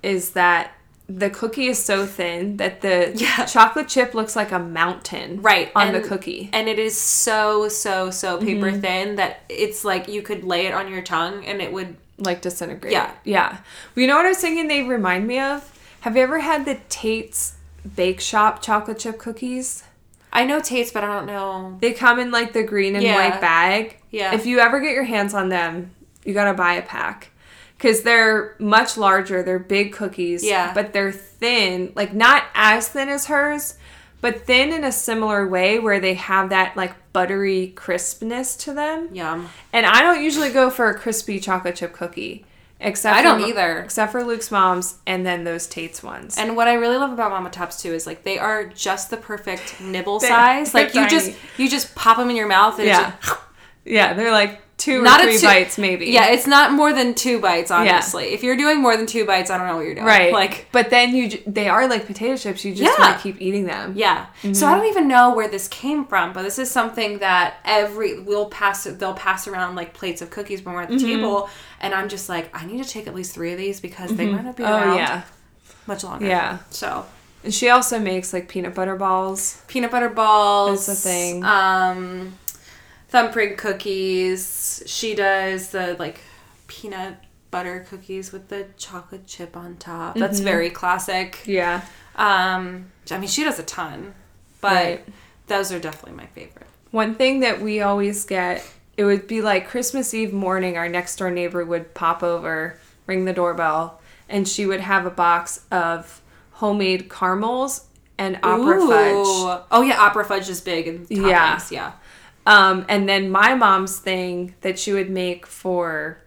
is 0.03 0.31
that 0.31 0.71
the 1.09 1.29
cookie 1.29 1.67
is 1.67 1.83
so 1.83 2.05
thin 2.05 2.57
that 2.57 2.81
the 2.81 3.11
Yeah. 3.15 3.45
chocolate 3.45 3.87
chip 3.89 4.13
looks 4.13 4.35
like 4.35 4.51
a 4.51 4.59
mountain 4.59 5.41
right 5.41 5.69
on 5.75 5.87
and, 5.87 5.95
the 5.95 6.07
cookie. 6.07 6.49
and 6.53 6.69
it 6.69 6.79
is 6.79 6.95
so 6.95 7.67
so 7.67 8.09
so 8.09 8.37
paper 8.37 8.67
Mm-hmm. 8.71 8.79
thin 8.81 9.15
that 9.17 9.41
it's 9.49 9.83
like 9.83 10.07
you 10.07 10.21
could 10.21 10.43
lay 10.45 10.65
it 10.67 10.73
on 10.73 10.89
your 10.89 11.01
tongue 11.01 11.43
and 11.45 11.61
it 11.61 11.73
would. 11.73 11.97
like 12.19 12.41
disintegrate. 12.41 12.93
Yeah. 12.93 13.11
Yeah. 13.25 13.57
You 13.95 14.05
know 14.07 14.15
what 14.15 14.25
I 14.27 14.29
was 14.29 14.37
thinking 14.37 14.67
they 14.67 14.83
remind 14.83 15.27
me 15.27 15.39
of? 15.39 15.69
Have 16.03 16.17
you 16.17 16.23
ever 16.23 16.39
had 16.39 16.65
the 16.65 16.79
Tate's 16.89 17.53
Bake 17.95 18.19
Shop 18.19 18.61
chocolate 18.61 18.99
chip 18.99 19.17
cookies? 19.17 19.83
I 20.33 20.45
know 20.45 20.59
Tate's, 20.59 20.91
but 20.91 21.03
I 21.05 21.07
don't 21.07 21.25
know. 21.27 21.77
They 21.79 21.93
come 21.93 22.19
in 22.19 22.29
like 22.29 22.51
the 22.51 22.63
green 22.63 22.95
and 22.95 23.03
Yeah. 23.05 23.15
white 23.15 23.39
bag. 23.39 23.97
Yeah. 24.11 24.33
If 24.33 24.45
you 24.45 24.59
ever 24.59 24.81
get 24.81 24.91
your 24.93 25.05
hands 25.05 25.33
on 25.33 25.47
them, 25.47 25.91
you 26.25 26.33
got 26.33 26.45
to 26.45 26.53
buy 26.53 26.73
a 26.73 26.81
pack. 26.81 27.29
Cuz 27.79 28.01
they're 28.01 28.55
much 28.59 28.97
larger, 28.97 29.43
they're 29.43 29.59
big 29.59 29.93
cookies, 29.93 30.43
Yeah. 30.43 30.73
but 30.73 30.91
they're 30.91 31.11
thin, 31.13 31.93
like 31.95 32.13
not 32.13 32.43
as 32.53 32.89
thin 32.89 33.07
as 33.07 33.27
hers, 33.27 33.75
but 34.19 34.45
thin 34.45 34.73
in 34.73 34.83
a 34.83 34.91
similar 34.91 35.47
way 35.47 35.79
where 35.79 36.01
they 36.01 36.15
have 36.15 36.49
that 36.49 36.75
like 36.75 36.91
buttery 37.13 37.71
crispness 37.77 38.57
to 38.57 38.73
them. 38.73 39.07
Yum. 39.13 39.49
And 39.71 39.85
I 39.85 40.01
don't 40.01 40.21
usually 40.21 40.49
go 40.49 40.69
for 40.69 40.89
a 40.89 40.93
crispy 40.99 41.39
chocolate 41.39 41.75
chip 41.77 41.93
cookie. 41.93 42.45
Except 42.83 43.15
I 43.15 43.21
for 43.21 43.23
don't 43.23 43.41
m- 43.43 43.49
either. 43.49 43.79
Except 43.79 44.11
for 44.11 44.23
Luke's 44.23 44.51
mom's 44.51 44.95
and 45.07 45.25
then 45.25 45.43
those 45.43 45.67
Tate's 45.67 46.03
ones. 46.03 46.37
And 46.37 46.55
what 46.55 46.67
I 46.67 46.73
really 46.73 46.97
love 46.97 47.11
about 47.11 47.31
Mama 47.31 47.49
Tops 47.49 47.81
too 47.81 47.93
is 47.93 48.05
like 48.05 48.23
they 48.23 48.37
are 48.37 48.65
just 48.65 49.09
the 49.09 49.17
perfect 49.17 49.79
nibble 49.81 50.19
They're- 50.19 50.29
size. 50.29 50.71
they're 50.71 50.85
Like 50.85 50.93
you 50.93 51.07
just 51.09 51.33
you 51.57 51.69
just 51.69 51.95
pop 51.95 52.17
them 52.17 52.29
in 52.29 52.35
your 52.35 52.47
mouth 52.47 52.77
and 52.79 52.87
Yeah. 52.87 53.13
it's 53.17 53.27
just, 53.27 53.39
yeah, 53.85 54.13
they're 54.13 54.31
like 54.31 54.59
two 54.77 54.99
or 54.99 55.03
Not 55.03 55.21
a 55.21 55.23
three 55.23 55.37
two- 55.37 55.45
bites, 55.45 55.77
maybe. 55.77 56.07
Yeah, 56.07 56.31
it's 56.31 56.47
not 56.47 56.73
more 56.73 56.91
than 56.93 57.13
two 57.13 57.39
bites, 57.39 57.71
honestly. 57.71 58.33
If 58.33 58.43
you're 58.43 58.57
doing 58.57 58.81
more 58.81 58.97
than 58.97 59.05
two 59.05 59.25
bites, 59.25 59.49
I 59.49 59.57
don't 59.57 59.67
know 59.67 59.75
what 59.77 59.85
you're 59.85 59.95
doing. 59.95 60.05
Right. 60.05 60.33
Like, 60.33 60.67
but 60.71 60.89
then 60.89 61.15
you, 61.15 61.29
they 61.47 61.69
are 61.69 61.87
like 61.87 62.05
potato 62.05 62.35
chips. 62.35 62.65
You 62.65 62.73
just 62.73 62.97
Yeah. 62.97 63.05
want 63.05 63.17
to 63.17 63.23
keep 63.23 63.39
eating 63.41 63.65
them. 63.65 63.93
yeah. 63.95 64.25
So 64.41 64.47
I 64.47 64.51
mm-hmm. 64.51 64.61
don't 64.61 64.85
even 64.87 65.07
know 65.07 65.33
where 65.35 65.47
this 65.47 65.67
came 65.69 66.05
from, 66.05 66.33
but 66.33 66.41
this 66.43 66.59
is 66.59 66.69
something 66.69 67.19
that 67.19 67.57
every 67.63 68.19
we'll 68.19 68.49
pass 68.49 68.83
they'll 68.85 69.13
pass 69.13 69.47
around 69.47 69.75
like 69.75 69.93
plates 69.93 70.21
of 70.21 70.31
cookies 70.31 70.63
when 70.63 70.75
we're 70.75 70.81
at 70.81 70.89
the 70.89 70.95
mm-hmm. 70.95 71.05
table, 71.05 71.49
and 71.83 71.93
I'm 71.93 72.09
just 72.09 72.27
like, 72.29 72.49
I 72.59 72.65
need 72.65 72.83
to 72.83 72.89
take 72.89 73.05
at 73.07 73.13
least 73.13 73.33
three 73.35 73.51
of 73.51 73.59
these 73.59 73.79
because 73.79 74.15
they 74.15 74.25
might 74.25 74.43
not 74.43 74.57
be 74.57 74.63
around 74.63 74.93
Oh 74.93 74.97
yeah. 74.97 75.23
much 75.85 76.03
longer. 76.03 76.25
Yeah. 76.25 76.57
So 76.71 77.05
And 77.43 77.53
she 77.53 77.69
also 77.69 77.99
makes 77.99 78.33
like 78.33 78.47
peanut 78.49 78.73
butter 78.73 78.95
balls. 78.95 79.61
peanut 79.67 79.91
butter 79.91 80.09
balls. 80.09 80.87
That's 80.87 81.03
the 81.03 81.09
thing. 81.09 81.43
Um, 81.43 82.33
thumbprint 83.09 83.57
cookies. 83.57 84.81
She 84.85 85.13
does 85.15 85.69
the 85.69 85.95
like 85.99 86.21
peanut 86.67 87.15
butter 87.51 87.85
cookies 87.89 88.31
with 88.31 88.47
the 88.49 88.65
chocolate 88.77 89.27
chip 89.27 89.55
on 89.55 89.75
top. 89.77 90.15
That's 90.17 90.37
Mm-hmm. 90.37 90.45
very 90.45 90.69
classic. 90.71 91.39
Yeah. 91.45 91.81
Um, 92.15 92.91
I 93.11 93.17
mean, 93.17 93.27
she 93.27 93.43
does 93.43 93.59
a 93.59 93.63
ton, 93.63 94.13
but 94.61 94.71
Right. 94.71 95.05
those 95.47 95.71
are 95.71 95.79
definitely 95.79 96.17
my 96.17 96.27
favorite. 96.27 96.67
One 96.91 97.15
thing 97.15 97.41
that 97.41 97.59
we 97.61 97.81
always 97.81 98.23
get, 98.25 98.63
it 98.95 99.05
would 99.05 99.27
be 99.27 99.41
like 99.41 99.67
Christmas 99.67 100.13
Eve 100.13 100.33
morning, 100.33 100.77
our 100.77 100.87
next 100.87 101.15
door 101.17 101.31
neighbor 101.31 101.65
would 101.65 101.93
pop 101.93 102.21
over, 102.23 102.79
ring 103.07 103.25
the 103.25 103.33
doorbell, 103.33 103.99
and 104.29 104.47
she 104.47 104.65
would 104.65 104.81
have 104.81 105.05
a 105.05 105.11
box 105.11 105.65
of 105.71 106.21
homemade 106.51 107.09
caramels 107.09 107.87
and 108.17 108.39
opera 108.43 108.79
fudge. 108.79 109.63
Oh 109.71 109.81
yeah, 109.85 109.99
opera 109.99 110.23
fudge 110.25 110.49
is 110.49 110.61
big 110.61 110.87
and 110.87 111.07
Yeah. 111.09 111.59
Yeah. 111.71 111.93
Um, 112.45 112.85
and 112.89 113.07
then 113.07 113.29
my 113.29 113.55
mom's 113.55 113.97
thing 113.99 114.55
that 114.61 114.77
she 114.77 114.91
would 114.91 115.09
make 115.09 115.45
for 115.45 116.19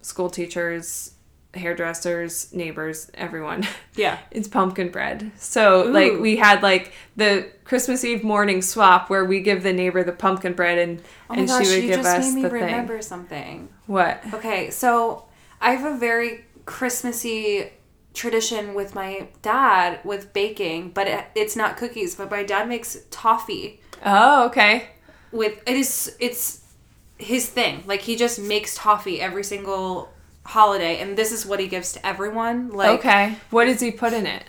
school 0.00 0.30
teachers, 0.30 1.12
hairdressers, 1.54 2.52
neighbors, 2.52 3.10
everyone. 3.14 3.66
Yeah. 3.96 4.18
It's 4.30 4.48
pumpkin 4.48 4.90
bread. 4.90 5.32
So 5.36 5.84
like 5.84 6.18
we 6.20 6.36
had 6.36 6.62
like 6.62 6.92
the 7.16 7.48
Christmas 7.64 8.04
Eve 8.04 8.22
morning 8.22 8.62
swap 8.62 9.10
where 9.10 9.24
we 9.24 9.40
give 9.40 9.62
the 9.62 9.72
neighbor 9.72 10.02
the 10.04 10.12
pumpkin 10.12 10.52
bread 10.52 10.78
and 10.78 11.02
Oh 11.30 11.34
and 11.34 11.48
gosh, 11.48 11.66
she 11.66 11.74
would 11.74 11.82
you 11.82 11.88
give 11.88 11.96
just 12.02 12.08
us 12.18 12.26
made 12.26 12.34
me 12.34 12.42
the 12.42 12.50
remember 12.50 12.94
thing. 12.94 13.02
something. 13.02 13.68
What? 13.86 14.22
Okay, 14.34 14.70
so 14.70 15.24
I 15.60 15.72
have 15.72 15.94
a 15.96 15.98
very 15.98 16.44
Christmassy 16.66 17.70
tradition 18.14 18.74
with 18.74 18.94
my 18.94 19.28
dad 19.42 20.00
with 20.04 20.32
baking, 20.32 20.90
but 20.90 21.06
it, 21.06 21.24
it's 21.34 21.56
not 21.56 21.76
cookies. 21.76 22.14
But 22.14 22.30
my 22.30 22.42
dad 22.42 22.68
makes 22.68 22.98
toffee 23.10 23.80
Oh, 24.04 24.46
okay. 24.46 24.88
with 25.32 25.62
it 25.66 25.76
is 25.76 26.14
it's 26.20 26.60
his 27.18 27.48
thing. 27.48 27.82
Like 27.86 28.02
he 28.02 28.16
just 28.16 28.38
makes 28.38 28.74
toffee 28.76 29.20
every 29.20 29.44
single 29.44 30.10
holiday, 30.48 30.98
and 31.00 31.16
this 31.16 31.30
is 31.32 31.44
what 31.46 31.60
he 31.60 31.66
gives 31.68 31.92
to 31.92 32.06
everyone. 32.06 32.70
Like 32.70 33.00
okay. 33.00 33.36
What 33.50 33.66
does 33.66 33.80
he 33.80 33.90
put 33.90 34.12
in 34.12 34.26
it? 34.26 34.44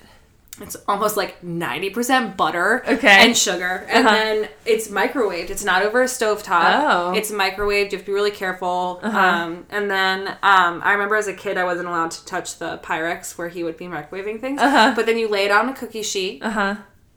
it's 0.62 0.76
almost 0.90 1.16
like 1.16 1.42
ninety 1.42 1.90
percent 1.90 2.36
butter, 2.36 2.84
Okay. 2.86 3.08
and 3.26 3.38
sugar, 3.38 3.86
and 3.88 4.06
Uh-huh. 4.06 4.16
then 4.16 4.50
it's 4.66 4.90
microwaved. 4.90 5.50
It's 5.50 5.64
not 5.64 5.84
over 5.84 6.02
a 6.02 6.06
stovetop. 6.06 6.84
Oh. 6.84 7.14
It's 7.14 7.32
microwaved. 7.32 7.92
You 7.94 7.98
have 7.98 8.06
to 8.06 8.12
be 8.12 8.12
really 8.12 8.32
careful. 8.32 9.00
Uh-huh. 9.02 9.18
Um, 9.18 9.66
and 9.70 9.90
then 9.90 10.28
um, 10.44 10.82
I 10.84 10.92
remember 10.92 11.16
as 11.16 11.28
a 11.30 11.34
kid, 11.34 11.58
I 11.58 11.64
wasn't 11.64 11.88
allowed 11.88 12.12
to 12.12 12.26
touch 12.26 12.60
the 12.60 12.78
Pyrex 12.84 13.38
where 13.38 13.48
he 13.48 13.64
would 13.64 13.78
be 13.78 13.86
microwaving 13.86 14.42
things. 14.42 14.60
Uh-huh. 14.60 14.92
But 14.98 15.06
then 15.06 15.18
you 15.18 15.30
lay 15.30 15.46
it 15.46 15.52
on 15.52 15.70
a 15.70 15.74
cookie 15.74 16.04
sheet, 16.04 16.44
Uh 16.44 16.50
huh. 16.50 16.76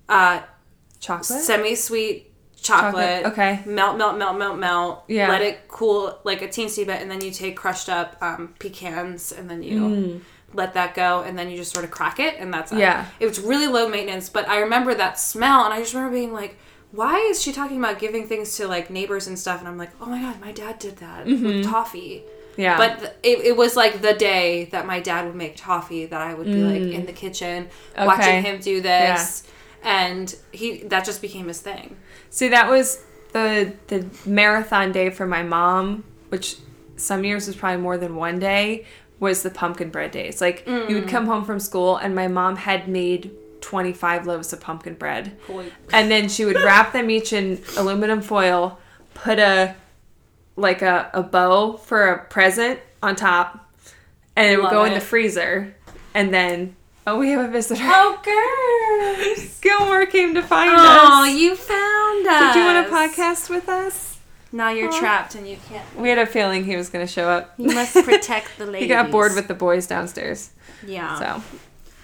uh, 0.09 0.41
Chocolate. 1.01 1.41
semi-sweet 1.43 2.32
chocolate. 2.63 3.23
Chocolate, 3.25 3.33
okay. 3.33 3.61
Melt, 3.67 3.97
melt, 3.99 4.17
melt, 4.19 4.37
melt, 4.39 4.59
melt. 4.59 5.05
Yeah. 5.09 5.29
Let 5.29 5.43
it 5.43 5.69
cool 5.69 6.19
like 6.25 6.43
a 6.43 6.49
teensy 6.49 6.87
bit, 6.87 7.01
and 7.03 7.11
then 7.11 7.21
you 7.21 7.31
take 7.31 7.57
crushed 7.57 7.89
up 7.89 8.17
um, 8.21 8.55
pecans, 8.59 9.33
and 9.33 9.49
then 9.51 9.63
you 9.63 10.21
let 10.55 10.75
that 10.75 10.95
go, 10.95 11.23
and 11.23 11.39
then 11.39 11.51
you 11.51 11.57
just 11.57 11.73
sort 11.73 11.85
of 11.85 11.91
crack 11.91 12.21
it, 12.21 12.37
and 12.39 12.53
that's 12.53 12.73
it. 12.73 12.77
Mm. 12.77 12.81
Yeah. 12.81 13.07
It 13.21 13.27
was 13.27 13.41
really 13.41 13.67
low 13.67 13.89
maintenance, 13.89 14.29
but 14.29 14.49
I 14.49 14.59
remember 14.61 14.95
that 14.95 15.19
smell, 15.19 15.65
and 15.65 15.73
I 15.75 15.81
just 15.81 15.95
remember 15.95 16.15
being 16.17 16.33
like. 16.33 16.57
Why 16.95 17.17
is 17.31 17.41
she 17.41 17.53
talking 17.53 17.79
about 17.79 17.99
giving 17.99 18.29
things 18.29 18.55
to 18.59 18.69
like 18.69 18.91
neighbors 18.91 19.27
and 19.27 19.39
stuff? 19.39 19.61
And 19.61 19.67
I'm 19.67 19.79
like, 19.79 19.93
oh 19.99 20.05
my 20.05 20.21
god, 20.21 20.39
my 20.43 20.53
dad 20.53 20.79
did 20.79 20.99
that 20.99 21.25
with 21.25 21.65
toffee. 21.65 22.23
Mm-hmm. 22.23 22.61
yeah. 22.61 22.77
But 22.77 22.99
th- 22.99 23.13
it, 23.23 23.47
it 23.47 23.57
was 23.57 23.77
like 23.77 24.03
the 24.03 24.13
day 24.13 24.67
that 24.73 24.85
my 24.85 25.01
dad 25.01 25.25
would 25.25 25.35
make 25.35 25.57
toffee 25.57 26.05
that 26.05 26.21
I 26.21 26.35
would 26.35 26.45
be 26.45 26.63
like 26.63 26.83
in 26.95 27.07
the 27.07 27.15
kitchen 27.15 27.65
Mm. 27.65 27.97
Okay. 27.97 28.07
watching 28.07 28.43
him 28.43 28.61
do 28.61 28.83
this, 28.83 29.45
and 29.83 30.37
he 30.53 30.83
that 30.89 31.07
just 31.07 31.23
became 31.23 31.49
his 31.49 31.63
thing. 31.63 31.97
See, 32.33 32.49
that 32.49 32.69
was 32.71 33.03
the 33.33 33.75
the 33.89 34.07
marathon 34.27 34.91
day 34.91 35.11
for 35.11 35.27
my 35.27 35.43
mom, 35.43 36.03
which 36.31 36.57
some 36.97 37.25
years 37.25 37.47
was 37.47 37.57
probably 37.57 37.83
more 37.83 37.99
than 37.99 38.17
one 38.17 38.39
day. 38.39 38.87
Was 39.21 39.43
the 39.43 39.51
pumpkin 39.51 39.91
bread 39.91 40.11
days? 40.11 40.41
Like 40.41 40.65
you 40.67 40.73
Mm. 40.73 40.95
would 40.95 41.09
come 41.09 41.27
home 41.27 41.45
from 41.45 41.61
school 41.61 41.97
and 41.99 42.15
my 42.15 42.27
mom 42.29 42.57
had 42.57 42.89
made 42.89 43.31
twenty 43.61 43.93
five 43.93 44.27
loaves 44.27 44.53
of 44.53 44.61
pumpkin 44.61 44.95
bread, 44.95 45.37
Holy- 45.47 45.71
and 45.93 46.11
then 46.11 46.29
she 46.29 46.45
would 46.45 46.57
wrap 46.57 46.93
them 46.93 47.09
each 47.11 47.33
in 47.33 47.61
aluminum 47.77 48.21
foil, 48.23 48.79
put 49.15 49.39
a 49.39 49.75
like 50.57 50.81
a, 50.83 51.11
a 51.15 51.23
bow 51.23 51.77
for 51.77 52.09
a 52.09 52.25
present 52.25 52.81
on 53.03 53.15
top, 53.15 53.73
and 54.37 54.51
it 54.51 54.61
would 54.61 54.71
go 54.71 54.85
in 54.85 54.95
the 54.95 55.01
freezer, 55.01 55.75
and 56.15 56.33
then 56.35 56.75
oh 57.07 57.19
we 57.19 57.31
have 57.31 57.49
a 57.49 57.51
visitor. 57.53 57.83
Oh, 57.85 58.21
girls! 59.37 59.59
Gilmore 59.61 60.07
came 60.07 60.35
to 60.35 60.43
find 60.43 60.71
Oh, 60.71 60.75
us. 60.77 61.09
Oh, 61.13 61.25
you 61.25 61.57
found 61.57 62.27
us. 62.27 62.55
Did 62.55 62.61
you 62.61 62.67
want 62.67 62.87
to 62.87 62.93
podcast 62.93 63.51
with 63.51 63.69
us? 63.69 64.19
Now 64.55 64.71
you're 64.71 64.93
Aw. 64.93 64.99
trapped 64.99 65.35
and 65.35 65.49
you 65.49 65.57
can't. 65.69 65.97
We 65.97 66.09
had 66.11 66.19
a 66.19 66.27
feeling 66.27 66.65
he 66.65 66.77
was 66.77 66.91
going 66.91 67.07
to 67.07 67.11
show 67.11 67.29
up. 67.29 67.55
You 67.57 67.69
must 67.75 67.95
protect 67.95 68.59
the 68.59 68.67
ladies. 68.67 68.83
He 68.83 68.89
got 68.89 69.11
bored 69.11 69.35
with 69.35 69.49
the 69.49 69.55
boys 69.55 69.87
downstairs. 69.87 70.51
Yeah. 70.87 71.19
So, 71.19 71.43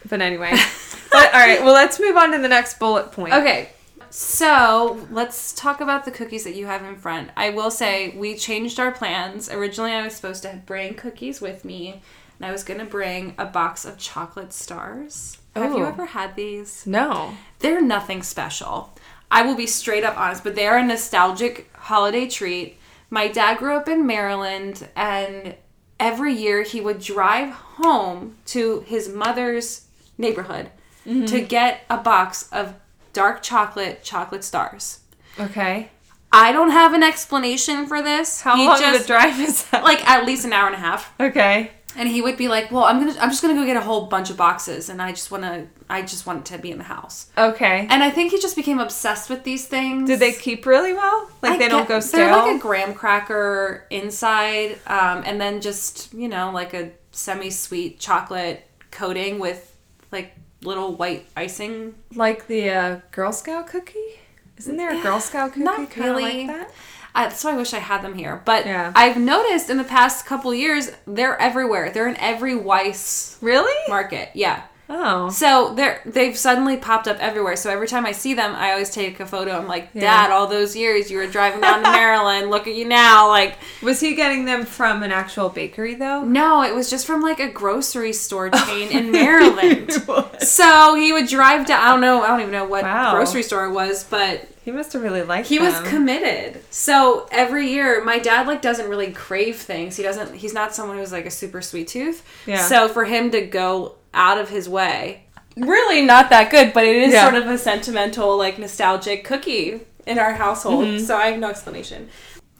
but 0.08 0.22
anyway. 0.22 0.52
but, 1.12 1.26
all 1.34 1.40
right, 1.40 1.62
well, 1.62 1.74
let's 1.74 2.00
move 2.00 2.16
on 2.16 2.32
to 2.32 2.38
the 2.38 2.48
next 2.48 2.78
bullet 2.78 3.12
point. 3.12 3.34
Okay. 3.34 3.70
So 4.11 5.06
let's 5.11 5.52
talk 5.52 5.82
about 5.82 6.06
the 6.06 6.11
cookies 6.11 6.44
that 6.44 6.54
you 6.54 6.64
have 6.64 6.82
in 6.82 6.96
front. 6.96 7.30
I 7.37 7.50
will 7.50 7.70
say 7.70 8.14
we 8.16 8.34
changed 8.37 8.80
our 8.80 8.90
plans. 8.92 9.50
Originally, 9.50 9.92
I 9.92 10.02
was 10.02 10.14
supposed 10.16 10.42
to 10.44 10.62
bring 10.64 10.94
cookies 10.94 11.42
with 11.42 11.62
me, 11.66 12.00
and 12.38 12.46
I 12.46 12.53
was 12.53 12.64
to 12.81 12.85
bring 12.87 13.35
a 13.38 13.44
box 13.46 13.85
of 13.85 13.98
chocolate 13.98 14.53
stars. 14.53 15.38
Have 15.57 15.72
you 15.77 15.85
ever 15.85 16.07
had 16.07 16.37
these? 16.37 16.87
No. 16.87 17.35
They're 17.59 17.81
nothing 17.83 18.22
special. 18.22 18.96
I 19.31 19.42
will 19.42 19.57
be 19.57 19.66
straight 19.66 20.05
up 20.05 20.16
honest, 20.18 20.44
but 20.44 20.55
they 20.55 20.66
are 20.66 20.79
a 20.79 20.85
nostalgic 20.85 21.68
holiday 21.74 22.29
treat. 22.29 22.79
My 23.11 23.29
dad 23.29 23.59
grew 23.59 23.74
up 23.77 23.88
in 23.88 24.07
Maryland, 24.07 24.88
and 24.94 25.57
every 25.98 26.33
year 26.33 26.62
he 26.62 26.81
would 26.81 27.01
drive 27.01 27.51
home 27.51 28.37
to 28.46 28.81
his 28.87 29.09
mother's 29.09 29.87
neighborhood 30.16 30.70
Mm-hmm. 31.07 31.24
to 31.27 31.40
get 31.40 31.81
a 31.88 31.96
box 31.96 32.51
of 32.53 32.74
dark 33.14 33.42
chocolate 33.42 34.03
chocolate 34.03 34.44
stars. 34.44 35.01
Okay. 35.40 35.88
I 36.31 36.53
don't 36.53 36.70
have 36.72 36.92
an 36.92 37.03
explanation 37.03 37.87
for 37.87 38.03
this. 38.03 38.42
How 38.42 38.57
He 38.57 38.66
long 38.66 38.79
just, 38.79 39.05
a 39.05 39.07
drive 39.07 39.40
is 39.40 39.64
that? 39.70 39.85
Like 39.85 40.07
at 40.07 40.27
least 40.27 40.44
an 40.44 40.53
hour 40.53 40.66
and 40.66 40.74
a 40.74 40.79
half. 40.79 41.14
okay. 41.18 41.70
And 41.98 42.08
he 42.08 42.22
would 42.22 42.37
be 42.38 42.48
like, 42.48 42.70
"Well, 42.70 42.84
I'm 42.84 42.98
gonna, 43.00 43.18
I'm 43.20 43.28
just 43.28 43.42
gonna 43.42 43.54
go 43.54 43.66
get 43.66 43.76
a 43.76 43.80
whole 43.80 44.06
bunch 44.06 44.30
of 44.30 44.37
boxes, 44.37 44.88
and 44.88 45.02
I 45.02 45.11
just 45.11 45.30
wanna, 45.30 45.66
I 45.90 46.02
just 46.02 46.24
want 46.26 46.46
to 46.46 46.56
be 46.58 46.70
in 46.70 46.78
the 46.78 46.84
house." 46.84 47.26
Okay. 47.37 47.87
And 47.90 48.02
I 48.04 48.11
think 48.11 48.30
he 48.30 48.40
just 48.40 48.54
became 48.56 48.78
obsessed 48.78 49.28
with 49.28 49.42
these 49.44 49.66
things. 49.66 50.08
Did 50.08 50.20
they 50.20 50.32
keep 50.32 50.64
really 50.64 50.92
well? 50.94 51.28
Like 51.42 51.52
I 51.54 51.58
they 51.58 51.68
don't 51.68 51.82
get- 51.82 51.88
go 51.88 51.94
They're 51.94 52.00
stale? 52.02 52.38
like 52.38 52.56
a 52.56 52.58
graham 52.58 52.94
cracker 52.94 53.84
inside, 53.90 54.78
um, 54.87 55.22
and 55.26 55.40
then 55.40 55.61
just 55.61 56.14
you 56.14 56.28
know 56.28 56.50
like 56.52 56.72
a 56.72 56.90
semi-sweet 57.11 57.98
chocolate 58.00 58.64
coating 58.90 59.38
with 59.38 59.76
like 60.12 60.34
little 60.62 60.94
white 60.94 61.26
icing. 61.37 61.94
Like 62.14 62.46
the 62.46 62.70
uh, 62.70 63.00
Girl 63.11 63.32
Scout 63.32 63.66
cookie? 63.66 64.20
Isn't 64.56 64.76
there 64.76 64.96
a 64.98 65.02
Girl 65.02 65.20
Scout 65.20 65.50
cookie 65.52 65.64
Not 65.64 65.96
really. 65.96 66.46
like 66.46 66.46
that? 66.48 66.70
Uh, 67.14 67.25
that's 67.29 67.42
why 67.44 67.53
I 67.53 67.57
wish 67.57 67.75
I 67.75 67.79
had 67.79 68.03
them 68.03 68.14
here. 68.14 68.40
But 68.44 68.66
Yeah. 68.66 68.92
I've 68.94 69.16
noticed 69.16 69.71
in 69.71 69.77
the 69.77 69.85
past 69.85 70.27
couple 70.27 70.55
years 70.55 70.90
they're 71.07 71.40
everywhere. 71.40 71.90
They're 71.90 72.09
in 72.09 72.16
every 72.18 72.55
Weis 72.55 73.37
Really? 73.40 73.75
market. 73.88 74.31
Yeah. 74.35 74.62
Oh. 74.90 75.29
So 75.29 75.75
they're 75.75 76.01
they've 76.07 76.35
suddenly 76.37 76.79
popped 76.79 77.09
up 77.09 77.18
everywhere. 77.18 77.57
So 77.57 77.68
every 77.68 77.87
time 77.87 78.07
I 78.07 78.12
see 78.12 78.33
them, 78.33 78.55
I 78.55 78.71
always 78.71 78.88
take 78.88 79.21
a 79.21 79.27
photo. 79.27 79.53
I'm 79.59 79.66
like, 79.68 79.90
Yeah. 79.92 80.01
Dad, 80.29 80.31
all 80.31 80.47
those 80.47 80.75
years 80.75 81.11
you 81.11 81.18
were 81.18 81.27
driving 81.27 81.61
down 81.61 81.83
to 81.83 81.90
Maryland. 81.90 82.49
Look 82.51 82.66
at 82.66 82.75
you 82.75 82.87
now. 82.87 83.29
Like, 83.29 83.59
Was 83.82 84.01
he 84.01 84.14
getting 84.14 84.47
them 84.47 84.64
from 84.64 85.03
an 85.03 85.12
actual 85.12 85.51
bakery 85.51 85.95
though? 85.95 86.22
no, 86.24 86.62
it 86.62 86.74
was 86.74 86.89
just 86.89 87.07
from 87.07 87.20
like 87.20 87.39
a 87.39 87.49
grocery 87.51 88.14
store 88.14 88.49
chain 88.49 88.89
in 88.93 89.11
Maryland. 89.12 89.93
So 90.41 90.95
he 90.95 91.12
would 91.12 91.26
drive 91.26 91.66
to 91.66 91.74
I 91.74 91.89
don't 91.91 92.01
know. 92.01 92.22
I 92.22 92.28
don't 92.28 92.41
even 92.41 92.53
know 92.53 92.64
what 92.64 92.85
Wow. 92.85 93.14
grocery 93.14 93.43
store 93.43 93.66
it 93.66 93.72
was, 93.72 94.05
but 94.05 94.47
He 94.69 94.73
must 94.73 94.93
have 94.93 95.01
really 95.03 95.23
liked 95.23 95.47
it. 95.47 95.49
he 95.49 95.59
was 95.59 95.81
committed. 95.81 96.62
So 96.69 97.27
every 97.33 97.71
year, 97.71 98.05
my 98.05 98.19
dad 98.19 98.47
like 98.47 98.61
doesn't 98.61 98.87
really 98.87 99.12
crave 99.12 99.57
things. 99.57 99.97
He 99.97 100.03
doesn't. 100.03 100.35
He's 100.35 100.53
not 100.53 100.75
someone 100.75 100.99
who's 100.99 101.11
like 101.11 101.25
a 101.25 101.31
super 101.31 101.62
sweet 101.62 101.89
tooth. 101.89 102.23
Yeah. 102.47 102.59
So 102.61 102.87
for 102.87 103.07
him 103.07 103.31
to 103.31 103.41
go 103.47 103.95
out 104.12 104.37
of 104.37 104.51
his 104.51 104.69
way, 104.69 105.23
really 105.57 106.03
not 106.05 106.29
that 106.29 106.51
good. 106.51 106.75
But 106.75 106.85
it 106.85 106.97
is 106.97 107.14
Yeah. 107.14 107.31
sort 107.31 107.43
of 107.43 107.49
a 107.49 107.57
sentimental, 107.57 108.37
like 108.37 108.59
nostalgic 108.59 109.25
cookie 109.25 109.81
in 110.07 110.19
our 110.19 110.35
household. 110.35 110.85
Mm-hmm. 110.85 111.05
So 111.07 111.16
I 111.16 111.29
have 111.31 111.41
no 111.41 111.49
explanation. 111.49 112.11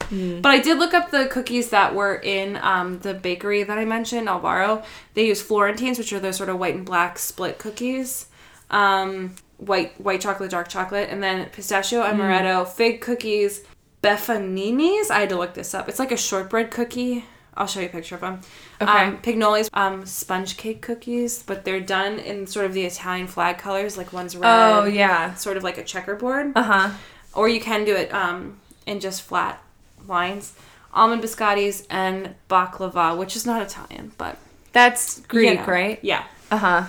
Hmm. 0.05 0.41
But 0.41 0.49
I 0.49 0.57
did 0.61 0.79
look 0.79 0.95
up 0.95 1.11
the 1.11 1.27
cookies 1.27 1.69
that 1.69 1.93
were 1.93 2.15
in 2.15 2.57
um, 2.63 2.97
the 3.01 3.13
bakery 3.13 3.61
that 3.61 3.77
I 3.77 3.85
mentioned, 3.85 4.27
Alvaro. 4.27 4.81
They 5.13 5.27
use 5.27 5.43
Florentines, 5.43 5.99
which 5.99 6.11
are 6.11 6.19
those 6.19 6.37
sort 6.37 6.49
of 6.49 6.57
white 6.57 6.73
and 6.73 6.87
black 6.87 7.19
split 7.19 7.59
cookies. 7.59 8.25
Um, 8.71 9.35
white 9.59 9.99
white 10.01 10.21
chocolate, 10.21 10.51
dark 10.51 10.67
chocolate, 10.67 11.09
and 11.09 11.21
then 11.21 11.45
pistachio 11.49 12.01
amaretto, 12.03 12.67
fig 12.67 13.01
cookies, 13.01 13.61
Befaninis. 14.01 15.09
I 15.11 15.19
had 15.21 15.29
to 15.29 15.37
look 15.37 15.53
this 15.53 15.73
up. 15.73 15.87
It's 15.89 15.99
like 15.99 16.11
a 16.11 16.17
shortbread 16.17 16.71
cookie. 16.71 17.25
I'll 17.55 17.67
show 17.67 17.81
you 17.81 17.87
a 17.87 17.89
picture 17.89 18.15
of 18.15 18.21
them. 18.21 18.39
Okay. 18.81 18.89
Um, 18.91 19.17
Pignoli's 19.17 19.69
um, 19.73 20.05
sponge 20.05 20.55
cake 20.55 20.81
cookies, 20.81 21.43
but 21.43 21.65
they're 21.65 21.81
done 21.81 22.19
in 22.19 22.47
sort 22.47 22.65
of 22.65 22.73
the 22.73 22.85
Italian 22.85 23.27
flag 23.27 23.57
colors. 23.57 23.97
Like 23.97 24.13
one's 24.13 24.35
red, 24.35 24.45
Oh 24.45 24.85
yeah. 24.85 25.33
sort 25.35 25.57
of 25.57 25.63
like 25.63 25.77
a 25.77 25.83
checkerboard 25.83 26.53
Uh 26.55 26.63
huh. 26.63 26.89
or 27.33 27.49
you 27.49 27.59
can 27.59 27.83
do 27.85 27.95
it 27.95 28.13
um, 28.13 28.57
in 28.85 28.99
just 29.01 29.21
flat 29.23 29.61
lines. 30.07 30.53
Almond 30.93 31.21
biscottis 31.21 31.85
and 31.89 32.33
baklava, 32.49 33.17
which 33.17 33.35
is 33.35 33.45
not 33.45 33.61
Italian, 33.61 34.11
but 34.17 34.37
That's 34.71 35.17
you 35.19 35.23
Greek, 35.27 35.59
know. 35.59 35.65
right? 35.65 35.99
Yeah, 36.01 36.23
Uh 36.49 36.57
huh. 36.57 36.83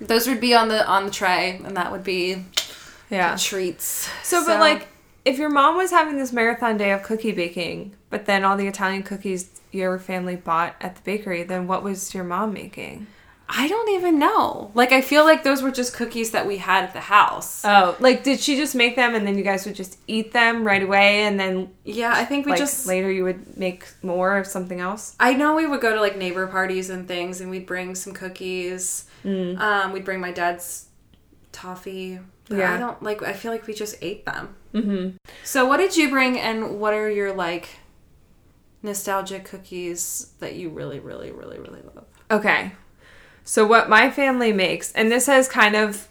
Those 0.00 0.26
would 0.26 0.40
be 0.40 0.54
on 0.54 0.68
the 0.68 0.86
on 0.86 1.04
the 1.04 1.10
tray, 1.10 1.60
and 1.64 1.76
that 1.76 1.92
would 1.92 2.04
be 2.04 2.44
Yeah. 3.10 3.36
treats. 3.36 4.08
So, 4.22 4.44
but 4.44 4.60
like, 4.60 4.88
if 5.24 5.38
your 5.38 5.50
mom 5.50 5.76
was 5.76 5.90
having 5.90 6.16
this 6.16 6.32
marathon 6.32 6.76
day 6.76 6.92
of 6.92 7.02
cookie 7.02 7.32
baking, 7.32 7.92
but 8.08 8.26
then 8.26 8.44
all 8.44 8.56
the 8.56 8.66
Italian 8.66 9.02
cookies 9.02 9.60
your 9.72 9.98
family 9.98 10.36
bought 10.36 10.74
at 10.80 10.96
the 10.96 11.02
bakery, 11.02 11.42
then 11.42 11.66
what 11.66 11.82
was 11.82 12.14
your 12.14 12.24
mom 12.24 12.52
making? 12.52 13.06
I 13.52 13.66
don't 13.66 13.88
even 13.90 14.20
know. 14.20 14.70
Like, 14.74 14.92
I 14.92 15.00
feel 15.00 15.24
like 15.24 15.42
those 15.42 15.60
were 15.60 15.72
just 15.72 15.92
cookies 15.92 16.30
that 16.30 16.46
we 16.46 16.58
had 16.58 16.84
at 16.84 16.92
the 16.92 17.00
house. 17.00 17.64
Oh, 17.64 17.96
like 17.98 18.22
did 18.22 18.38
she 18.38 18.56
just 18.56 18.76
make 18.76 18.94
them 18.94 19.14
and 19.16 19.26
then 19.26 19.36
you 19.36 19.42
guys 19.42 19.66
would 19.66 19.74
just 19.74 19.98
eat 20.06 20.32
them 20.32 20.64
right 20.64 20.82
away 20.82 21.22
and 21.24 21.38
then 21.38 21.68
yeah, 21.84 22.12
I 22.14 22.24
think 22.24 22.46
we 22.46 22.52
like 22.52 22.60
just. 22.60 22.86
later 22.86 23.10
you 23.10 23.24
would 23.24 23.56
make 23.56 23.86
more 24.02 24.38
of 24.38 24.46
something 24.46 24.78
else? 24.80 25.16
I 25.18 25.34
know 25.34 25.56
we 25.56 25.66
would 25.66 25.80
go 25.80 25.92
to 25.92 26.00
like 26.00 26.16
neighbor 26.16 26.46
parties 26.46 26.90
and 26.90 27.08
things, 27.08 27.40
and 27.40 27.50
we'd 27.50 27.66
bring 27.66 27.96
some 27.96 28.12
cookies. 28.12 29.06
Mm. 29.24 29.58
Um, 29.58 29.92
we'd 29.92 30.04
bring 30.04 30.20
my 30.20 30.32
dad's 30.32 30.86
toffee. 31.52 32.18
But 32.48 32.58
Yeah. 32.58 32.74
I 32.74 32.78
don't 32.78 33.02
like. 33.02 33.22
I 33.22 33.32
feel 33.32 33.52
like 33.52 33.66
we 33.66 33.74
just 33.74 33.96
ate 34.02 34.24
them. 34.24 34.56
Mm-hmm. 34.74 35.16
So, 35.44 35.66
what 35.66 35.76
did 35.76 35.96
you 35.96 36.10
bring, 36.10 36.38
and 36.38 36.80
what 36.80 36.94
are 36.94 37.10
your 37.10 37.32
like 37.32 37.68
nostalgic 38.82 39.44
cookies 39.44 40.32
that 40.40 40.54
you 40.56 40.70
really, 40.70 40.98
really, 41.00 41.30
really, 41.30 41.58
really 41.58 41.82
love? 41.94 42.04
Okay. 42.30 42.72
So 43.44 43.66
what 43.66 43.88
my 43.88 44.10
family 44.10 44.52
makes, 44.52 44.92
and 44.92 45.10
this 45.10 45.26
has 45.26 45.48
kind 45.48 45.74
of 45.74 46.08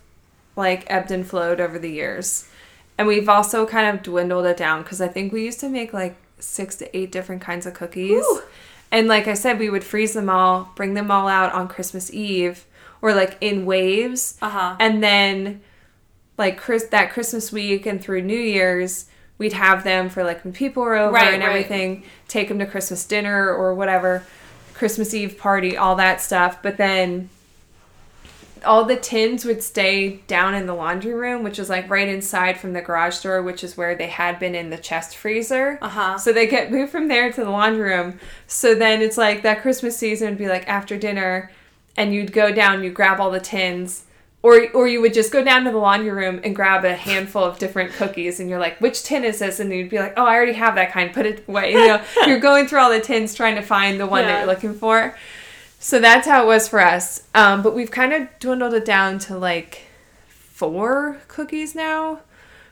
like 0.56 0.84
ebbed 0.88 1.12
and 1.12 1.26
flowed 1.26 1.62
over 1.62 1.80
the 1.80 1.90
years. 1.90 2.48
And 2.98 3.08
we've 3.08 3.30
also 3.30 3.66
kind 3.66 3.96
of 3.96 4.04
dwindled 4.04 4.46
it 4.46 4.58
down 4.58 4.84
because 4.84 5.00
I 5.00 5.08
think 5.08 5.32
we 5.32 5.46
used 5.46 5.62
to 5.62 5.70
make 5.70 5.94
like 5.94 6.18
six 6.40 6.76
to 6.78 6.98
eight 6.98 7.12
different 7.12 7.42
kinds 7.42 7.66
of 7.66 7.74
cookies. 7.74 8.24
Ooh. 8.24 8.42
And 8.92 9.08
like 9.08 9.28
I 9.28 9.36
said, 9.36 9.58
we 9.60 9.70
would 9.70 9.84
freeze 9.84 10.14
them 10.14 10.30
all, 10.30 10.72
bring 10.76 10.96
them 10.96 11.12
all 11.12 11.28
out 11.28 11.54
on 11.54 11.68
Christmas 11.70 12.12
Eve 12.14 12.66
or 13.02 13.14
like 13.14 13.38
in 13.42 13.66
waves. 13.66 14.38
Uh 14.42 14.50
huh. 14.50 14.76
And 14.80 15.04
then 15.04 15.62
like 16.38 16.58
Chris 16.58 16.86
that 16.86 17.12
Christmas 17.12 17.52
week 17.52 17.86
and 17.86 18.02
through 18.02 18.22
New 18.22 18.40
Year's, 18.40 19.06
we'd 19.38 19.54
have 19.54 19.84
them 19.84 20.10
for 20.10 20.24
like 20.24 20.44
when 20.44 20.54
people 20.54 20.84
were 20.84 20.96
over 20.96 21.14
Right, 21.14 21.34
and 21.34 21.44
right. 21.44 21.50
everything, 21.50 22.04
take 22.28 22.48
them 22.48 22.60
to 22.60 22.66
Christmas 22.66 23.06
dinner 23.06 23.50
or 23.54 23.74
whatever, 23.76 24.26
Christmas 24.74 25.14
Eve 25.14 25.38
party, 25.38 25.76
all 25.76 25.96
that 25.96 26.22
stuff. 26.22 26.62
But 26.62 26.78
then 26.78 27.30
all 28.66 28.84
the 28.84 28.96
tins 28.98 29.46
would 29.46 29.64
stay 29.64 30.18
down 30.28 30.54
in 30.54 30.66
the 30.66 30.74
laundry 30.74 31.14
room, 31.14 31.44
which 31.44 31.60
is 31.60 31.70
like 31.70 31.90
right 31.90 32.08
inside 32.10 32.60
from 32.60 32.74
the 32.74 32.82
garage 32.82 33.22
door, 33.22 33.42
which 33.42 33.64
is 33.64 33.78
where 33.78 33.96
they 33.96 34.08
had 34.08 34.38
been 34.40 34.54
in 34.56 34.70
the 34.70 34.78
chest 34.78 35.16
freezer. 35.16 35.80
Uh 35.82 35.90
huh. 35.90 36.18
So 36.18 36.34
they 36.34 36.48
get 36.48 36.72
moved 36.72 36.92
from 36.92 37.08
there 37.08 37.32
to 37.32 37.44
the 37.44 37.50
laundry 37.50 37.90
room. 37.96 38.20
So 38.48 38.76
then 38.76 39.02
it's 39.02 39.18
like 39.18 39.44
that 39.44 39.62
Christmas 39.62 39.98
season 39.98 40.30
would 40.30 40.38
be 40.38 40.50
like 40.50 40.68
after 40.68 40.98
dinner, 40.98 41.52
and 42.00 42.14
you'd 42.14 42.32
go 42.32 42.52
down, 42.52 42.82
you 42.82 42.92
grab 42.92 43.20
all 43.20 43.30
the 43.30 43.42
tins, 43.42 44.06
or 44.42 44.72
or 44.72 44.88
you 44.88 45.02
would 45.02 45.14
just 45.14 45.34
go 45.34 45.44
down 45.44 45.66
to 45.66 45.72
the 45.72 45.78
laundry 45.78 46.12
room 46.12 46.40
and 46.46 46.56
grab 46.56 46.86
a 46.86 46.96
handful 46.96 47.44
of 47.44 47.60
different 47.60 47.92
cookies, 47.92 48.40
and 48.40 48.50
you're 48.50 48.58
like, 48.58 48.80
which 48.80 49.04
tin 49.04 49.26
is 49.26 49.40
this? 49.40 49.60
And 49.60 49.70
you'd 49.72 49.90
be 49.90 50.00
like, 50.00 50.14
oh, 50.16 50.26
I 50.26 50.34
already 50.34 50.54
have 50.54 50.76
that 50.76 50.94
kind. 50.94 51.14
Put 51.14 51.26
it 51.26 51.44
away. 51.48 51.74
You 51.74 51.88
know, 51.88 52.02
you're 52.26 52.40
going 52.40 52.68
through 52.68 52.80
all 52.80 52.90
the 52.90 53.02
tins 53.02 53.36
trying 53.36 53.56
to 53.56 53.62
find 53.62 54.00
the 54.00 54.08
one 54.08 54.24
that 54.24 54.40
you're 54.40 54.48
looking 54.48 54.74
for. 54.74 55.16
So 55.78 56.00
that's 56.00 56.26
how 56.26 56.44
it 56.44 56.48
was 56.48 56.70
for 56.70 56.80
us. 56.80 57.24
Um, 57.36 57.62
but 57.62 57.76
we've 57.76 57.92
kind 57.92 58.14
of 58.14 58.28
dwindled 58.40 58.74
it 58.74 58.86
down 58.86 59.20
to 59.20 59.38
like 59.38 59.84
four 60.28 61.20
cookies 61.28 61.76
now. 61.76 62.22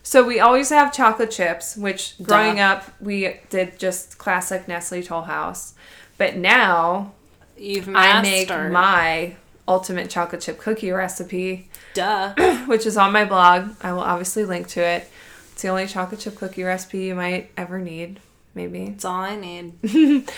So 0.04 0.26
we 0.26 0.40
always 0.40 0.70
have 0.70 0.94
chocolate 0.94 1.32
chips, 1.32 1.76
which 1.76 2.16
growing 2.24 2.62
up 2.62 2.86
we 3.02 3.42
did 3.50 3.78
just 3.78 4.18
classic 4.18 4.66
Nestle 4.70 5.04
Toll 5.04 5.24
House. 5.24 5.74
But 6.18 6.38
now 6.38 7.14
You've 7.58 7.90
I 7.90 8.22
make 8.22 8.50
my 8.50 9.36
ultimate 9.68 10.10
chocolate 10.10 10.42
chip 10.42 10.58
cookie 10.60 10.92
recipe, 10.92 11.70
duh. 11.94 12.34
which 12.68 12.86
is 12.86 12.98
on 12.98 13.12
my 13.12 13.26
blog. 13.26 13.72
I 13.82 13.92
will 13.94 14.02
obviously 14.02 14.46
link 14.46 14.68
to 14.70 14.82
it. 14.82 15.10
It's 15.54 15.62
the 15.64 15.70
only 15.70 15.88
chocolate 15.88 16.20
chip 16.22 16.36
cookie 16.36 16.64
recipe 16.64 17.06
you 17.06 17.16
might 17.16 17.50
ever 17.58 17.80
need, 17.80 18.20
maybe. 18.54 18.84
It's 18.84 19.06
all 19.06 19.22
I 19.22 19.36
need. 19.36 19.74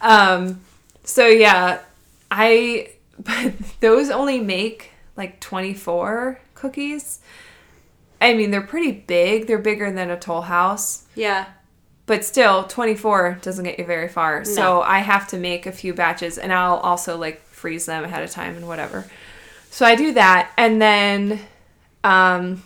Um, 0.00 0.60
so 1.02 1.26
yeah, 1.26 1.80
I 2.30 2.90
but 3.18 3.52
those 3.80 4.10
only 4.10 4.40
make 4.40 4.90
like 5.16 5.40
24 5.40 6.40
cookies. 6.54 7.18
I 8.20 8.34
mean, 8.34 8.50
they're 8.50 8.60
pretty 8.62 8.92
big. 8.92 9.46
They're 9.46 9.58
bigger 9.58 9.90
than 9.92 10.10
a 10.10 10.18
Toll 10.18 10.42
House, 10.42 11.04
Yeah. 11.14 11.46
But 12.08 12.24
still 12.24 12.64
24 12.64 13.38
doesn't 13.42 13.64
get 13.64 13.78
you 13.78 13.84
very 13.84 14.08
far. 14.08 14.44
So 14.44 14.80
I 14.82 14.98
have 14.98 15.28
to 15.28 15.36
make 15.38 15.66
a 15.66 15.72
few 15.72 15.94
batches 15.94 16.38
and 16.38 16.52
I'll 16.52 16.78
also 16.78 17.16
like 17.16 17.42
freeze 17.42 17.86
them 17.86 18.02
ahead 18.02 18.24
of 18.24 18.30
time 18.30 18.56
and 18.56 18.66
whatever. 18.66 19.04
So 19.70 19.86
I 19.86 19.94
do 19.94 20.12
that 20.14 20.50
and 20.56 20.82
then 20.82 21.38
um 22.02 22.64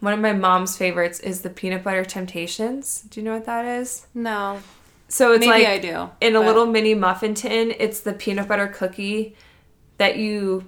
one 0.00 0.12
of 0.12 0.20
my 0.20 0.32
mom's 0.32 0.76
favorites 0.76 1.18
is 1.20 1.42
the 1.42 1.50
peanut 1.50 1.82
butter 1.82 2.04
temptations. 2.04 3.02
Do 3.10 3.20
you 3.20 3.24
know 3.24 3.34
what 3.34 3.46
that 3.46 3.64
is? 3.64 4.06
No. 4.14 4.60
So 5.08 5.32
it's 5.32 5.46
Maybe 5.46 5.64
like 5.64 5.66
I 5.68 5.78
do. 5.78 6.10
in 6.20 6.36
a 6.36 6.40
but- 6.40 6.46
little 6.46 6.66
mini 6.66 6.94
muffin 6.94 7.34
tin. 7.34 7.74
It's 7.78 8.00
the 8.00 8.12
peanut 8.12 8.46
butter 8.48 8.68
cookie 8.68 9.34
that 9.98 10.16
you 10.16 10.64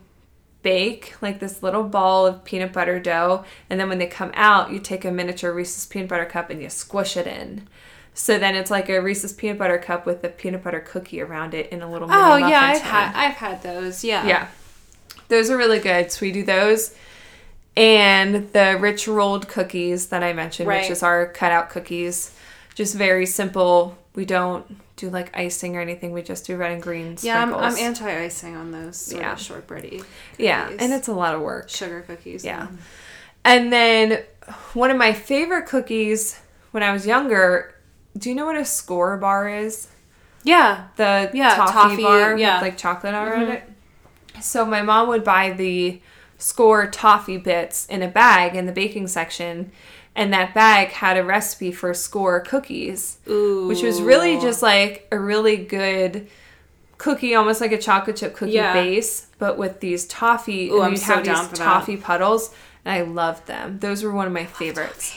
bake, 0.71 1.15
like 1.23 1.39
this 1.39 1.63
little 1.63 1.85
ball 1.85 2.27
of 2.27 2.43
peanut 2.45 2.73
butter 2.73 2.99
dough, 2.99 3.45
and 3.71 3.79
then 3.79 3.89
when 3.89 3.99
they 3.99 4.07
come 4.07 4.33
out, 4.35 4.73
you 4.73 4.81
take 4.81 5.05
a 5.05 5.13
miniature 5.13 5.53
Reese's 5.53 5.87
peanut 5.87 6.09
butter 6.09 6.25
cup 6.25 6.51
and 6.51 6.61
you 6.61 6.69
squish 6.69 7.17
it 7.17 7.27
in. 7.27 7.69
So 8.15 8.37
then 8.39 8.57
it's 8.57 8.71
like 8.71 8.89
a 8.89 9.01
Reese's 9.01 9.33
peanut 9.33 9.59
butter 9.59 9.79
cup 9.79 10.07
with 10.07 10.25
a 10.25 10.29
peanut 10.29 10.65
butter 10.65 10.81
cookie 10.81 11.21
around 11.21 11.55
it 11.55 11.69
in 11.71 11.83
a 11.83 11.91
little 11.91 12.09
mini 12.09 12.21
Oh 12.21 12.37
yeah, 12.37 12.61
I've 12.63 12.79
tin. 12.79 12.87
had 12.91 13.13
I've 13.15 13.37
had 13.37 13.63
those. 13.63 14.03
Yeah. 14.03 14.27
Yeah. 14.27 14.49
Those 15.29 15.51
are 15.51 15.57
really 15.57 15.79
good. 15.79 16.11
So 16.11 16.19
we 16.27 16.33
do 16.33 16.43
those. 16.43 16.95
And 17.77 18.51
the 18.53 18.77
rich 18.81 19.07
rolled 19.07 19.49
cookies 19.49 20.09
that 20.09 20.23
I 20.23 20.33
mentioned, 20.33 20.69
Right. 20.69 20.83
which 20.83 20.91
is 20.91 21.03
our 21.03 21.27
cutout 21.27 21.69
cookies. 21.71 22.33
Just 22.75 22.95
very 22.95 23.27
simple. 23.27 23.97
We 24.15 24.25
don't 24.25 24.65
do 24.97 25.11
like 25.11 25.37
icing 25.37 25.77
or 25.77 25.81
anything. 25.81 26.13
We 26.13 26.23
just 26.23 26.47
do 26.47 26.57
red 26.57 26.73
and 26.73 26.83
green 26.83 27.17
Yeah, 27.21 27.43
I'm. 27.43 27.55
I'm 27.55 27.77
anti 27.77 28.11
icing 28.25 28.57
on 28.57 28.73
those 28.73 28.97
sort 28.97 29.23
Yeah. 29.23 29.33
of 29.33 29.39
shortbready. 29.39 30.03
yeah, 30.39 30.71
and 30.79 30.93
it's 30.93 31.09
a 31.09 31.13
lot 31.15 31.35
of 31.35 31.41
work. 31.43 31.69
sugar 31.69 32.03
cookies. 32.03 32.45
Yeah. 32.45 32.69
And 33.45 33.73
then 33.73 34.23
one 34.75 34.91
of 34.91 34.97
my 34.97 35.13
favorite 35.13 35.67
cookies 35.67 36.41
when 36.73 36.83
I 36.83 36.93
was 36.93 37.07
younger, 37.07 37.75
do 38.19 38.29
you 38.29 38.35
know 38.35 38.47
what 38.47 38.57
a 38.57 38.61
Skor 38.61 39.21
bar 39.21 39.49
is? 39.49 39.89
Yeah. 40.43 40.89
the 40.97 41.31
Yeah, 41.33 41.55
toffee, 41.55 41.73
toffee, 41.73 42.03
bar 42.03 42.37
yeah. 42.39 42.57
Mm-hmm. 42.57 42.65
with 42.65 42.73
like 42.73 42.79
chocolate 42.79 43.15
around 43.15 43.49
it. 43.51 43.63
So 44.41 44.65
my 44.65 44.83
mom 44.83 45.09
would 45.09 45.25
buy 45.25 45.51
the 45.53 46.01
Skor 46.39 46.91
toffee 46.93 47.39
bits 47.39 47.87
in 47.87 48.03
a 48.03 48.09
bag 48.09 48.55
in 48.57 48.67
the 48.67 48.73
baking 48.73 49.07
section, 49.09 49.73
and 50.17 50.33
that 50.33 50.55
bag 50.55 50.89
had 50.89 51.17
a 51.17 51.23
recipe 51.23 51.71
for 51.71 51.93
Skor 51.93 52.45
cookies, 52.45 53.19
Ooh. 53.29 53.69
which 53.69 53.83
was 53.83 54.01
really 54.03 54.41
just 54.41 54.63
like 54.63 55.07
a 55.13 55.19
really 55.19 55.57
good 55.57 56.27
cookie, 56.99 57.35
almost 57.35 57.61
like 57.61 57.71
a 57.73 57.79
chocolate 57.79 58.17
chip 58.17 58.35
cookie 58.35 58.53
Yeah. 58.53 58.73
base, 58.73 59.27
but 59.39 59.59
with 59.59 59.81
these 59.81 60.07
toffee. 60.07 60.71
Ooh, 60.71 60.77
and 60.83 60.85
I'm 60.93 60.97
so 60.97 61.15
have 61.17 61.25
down 61.25 61.37
these 61.45 61.49
for 61.51 61.57
that. 61.59 61.65
toffee 61.65 61.97
puddles, 61.99 62.53
and 62.85 62.93
I 62.95 63.03
loved 63.03 63.47
them. 63.47 63.79
Those 63.81 64.03
were 64.03 64.11
one 64.11 64.27
of 64.27 64.33
my 64.33 64.47
favorites. 64.47 65.15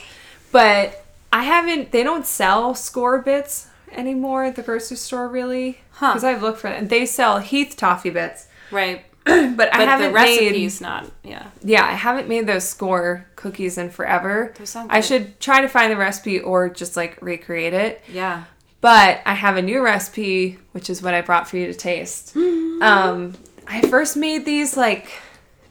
But 0.51 1.05
I 1.31 1.43
haven't. 1.43 1.91
They 1.91 2.03
don't 2.03 2.25
sell 2.25 2.73
Skor 2.73 3.23
bits 3.23 3.67
anymore 3.91 4.43
at 4.43 4.55
the 4.55 4.61
grocery 4.61 4.97
store, 4.97 5.27
really. 5.27 5.79
Huh. 5.91 6.09
Because 6.13 6.23
I've 6.25 6.41
looked 6.43 6.59
for 6.59 6.69
them. 6.69 6.87
They 6.89 7.05
sell 7.05 7.39
Heath 7.39 7.75
toffee 7.77 8.09
bits, 8.09 8.47
right. 8.71 9.05
but, 9.55 9.73
I 9.73 9.84
haven't 9.84 10.07
the 10.07 10.13
made. 10.13 10.51
recipe's 10.51 10.82
not. 10.82 11.09
Yeah. 11.23 11.47
Yeah, 11.63 11.86
I 11.86 11.91
haven't 11.93 12.27
made 12.27 12.47
those 12.47 12.63
Skor 12.63 13.23
cookies 13.36 13.77
in 13.77 13.89
forever. 13.89 14.53
I 14.89 15.01
should 15.01 15.39
try 15.39 15.61
to 15.61 15.67
find 15.67 15.91
the 15.91 15.97
recipe 15.97 16.39
or 16.39 16.69
just 16.69 16.95
like 16.97 17.21
recreate 17.21 17.73
it. 17.73 18.01
Yeah. 18.11 18.45
But 18.82 19.21
I 19.25 19.34
have 19.34 19.57
a 19.57 19.61
new 19.61 19.82
recipe, 19.84 20.57
which 20.71 20.89
is 20.89 21.01
what 21.01 21.13
I 21.13 21.21
brought 21.21 21.47
for 21.49 21.57
you 21.57 21.67
to 21.67 21.73
taste. 21.73 22.36
Um, 22.36 23.36
I 23.67 23.82
first 23.89 24.15
made 24.15 24.45
these 24.45 24.77
like 24.77 25.09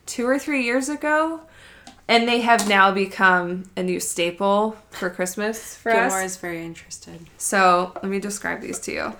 two 0.06 0.26
or 0.28 0.38
three 0.38 0.64
years 0.64 0.88
ago. 0.88 1.40
and 2.10 2.26
they 2.26 2.40
have 2.40 2.66
now 2.68 2.90
become 2.90 3.64
a 3.76 3.82
new 3.82 4.00
staple 4.00 4.76
for 4.90 5.10
Christmas 5.10 5.74
for 5.76 5.92
Gilmore 5.92 6.20
us. 6.22 6.32
is 6.32 6.36
very 6.38 6.64
interested. 6.64 7.18
So 7.36 7.92
let 7.96 8.04
me 8.06 8.18
describe 8.18 8.60
these 8.62 8.78
to 8.80 8.92
you. 8.92 9.12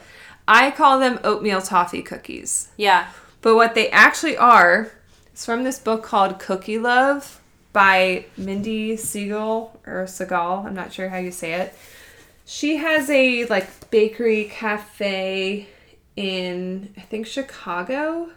I 0.47 0.71
call 0.71 0.99
them 0.99 1.19
oatmeal 1.25 1.61
toffee 1.61 2.01
cookies. 2.03 2.69
Yeah. 2.79 3.09
But 3.49 3.57
what 3.57 3.75
they 3.75 3.89
actually 3.89 4.37
are 4.37 4.93
is 5.33 5.47
from 5.47 5.65
this 5.65 5.79
book 5.79 6.03
called 6.03 6.39
Cookie 6.39 6.77
Love 6.77 7.41
by 7.73 8.27
Mindy 8.37 8.95
Siegel 8.95 9.81
or 9.87 10.05
Segal. 10.05 10.67
I'm 10.67 10.75
not 10.75 10.93
sure 10.93 11.09
how 11.09 11.17
you 11.17 11.31
say 11.31 11.55
it. 11.55 11.75
She 12.45 12.77
has 12.77 13.09
a 13.09 13.47
like 13.47 13.89
bakery 13.89 14.45
cafe 14.53 15.67
in 16.15 16.93
I 16.99 17.01
think 17.01 17.27
Chicago. 17.27 18.29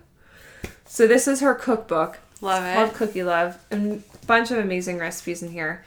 So 0.86 1.07
this 1.07 1.28
is 1.28 1.41
her 1.41 1.55
cookbook. 1.55 2.20
Love 2.39 2.64
It's 2.64 2.78
called. 2.78 2.93
Cookie 2.93 3.24
Love 3.24 3.57
and 3.70 4.05
a 4.14 4.26
bunch 4.28 4.49
of 4.49 4.59
amazing 4.59 4.97
recipes 4.97 5.43
in 5.43 5.51
here. 5.51 5.84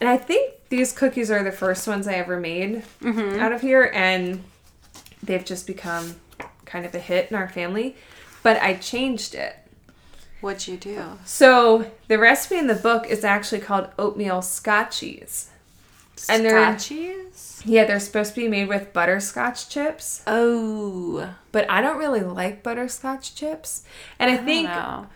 And 0.00 0.10
I 0.10 0.16
think 0.16 0.54
these 0.68 0.92
cookies 0.92 1.30
are 1.30 1.44
the 1.44 1.52
first 1.52 1.86
ones 1.86 2.08
I 2.08 2.14
ever 2.14 2.40
made 2.40 2.82
mm-hmm. 3.00 3.38
out 3.38 3.52
of 3.52 3.60
here 3.60 3.92
and 3.94 4.42
they've 5.22 5.44
just 5.44 5.64
become 5.64 6.16
kind 6.64 6.84
of 6.84 6.92
a 6.96 6.98
hit 6.98 7.30
in 7.30 7.36
our 7.36 7.48
family. 7.48 7.94
But 8.42 8.60
I 8.62 8.74
changed 8.74 9.34
it. 9.34 9.56
What'd 10.40 10.66
you 10.66 10.76
do? 10.76 11.18
So 11.24 11.90
the 12.08 12.18
recipe 12.18 12.56
in 12.58 12.66
the 12.66 12.74
book 12.74 13.06
is 13.06 13.22
actually 13.24 13.60
called 13.60 13.88
oatmeal 13.98 14.38
scotchies. 14.38 15.46
And 16.28 16.44
they're- 16.44 16.58
Scotchies? 16.58 17.62
Yeah, 17.64 17.84
they're 17.84 18.00
supposed 18.00 18.34
to 18.34 18.40
be 18.40 18.48
made 18.48 18.68
with 18.68 18.92
butterscotch 18.92 19.68
chips, 19.68 20.22
Oh. 20.26 21.32
but 21.52 21.68
I 21.70 21.80
don't 21.80 21.98
really 21.98 22.20
like 22.20 22.62
butterscotch 22.64 23.34
chips. 23.36 23.84
And 24.18 24.30
I, 24.30 24.34
I 24.34 24.36
think 24.38 24.68
know. 24.68 25.06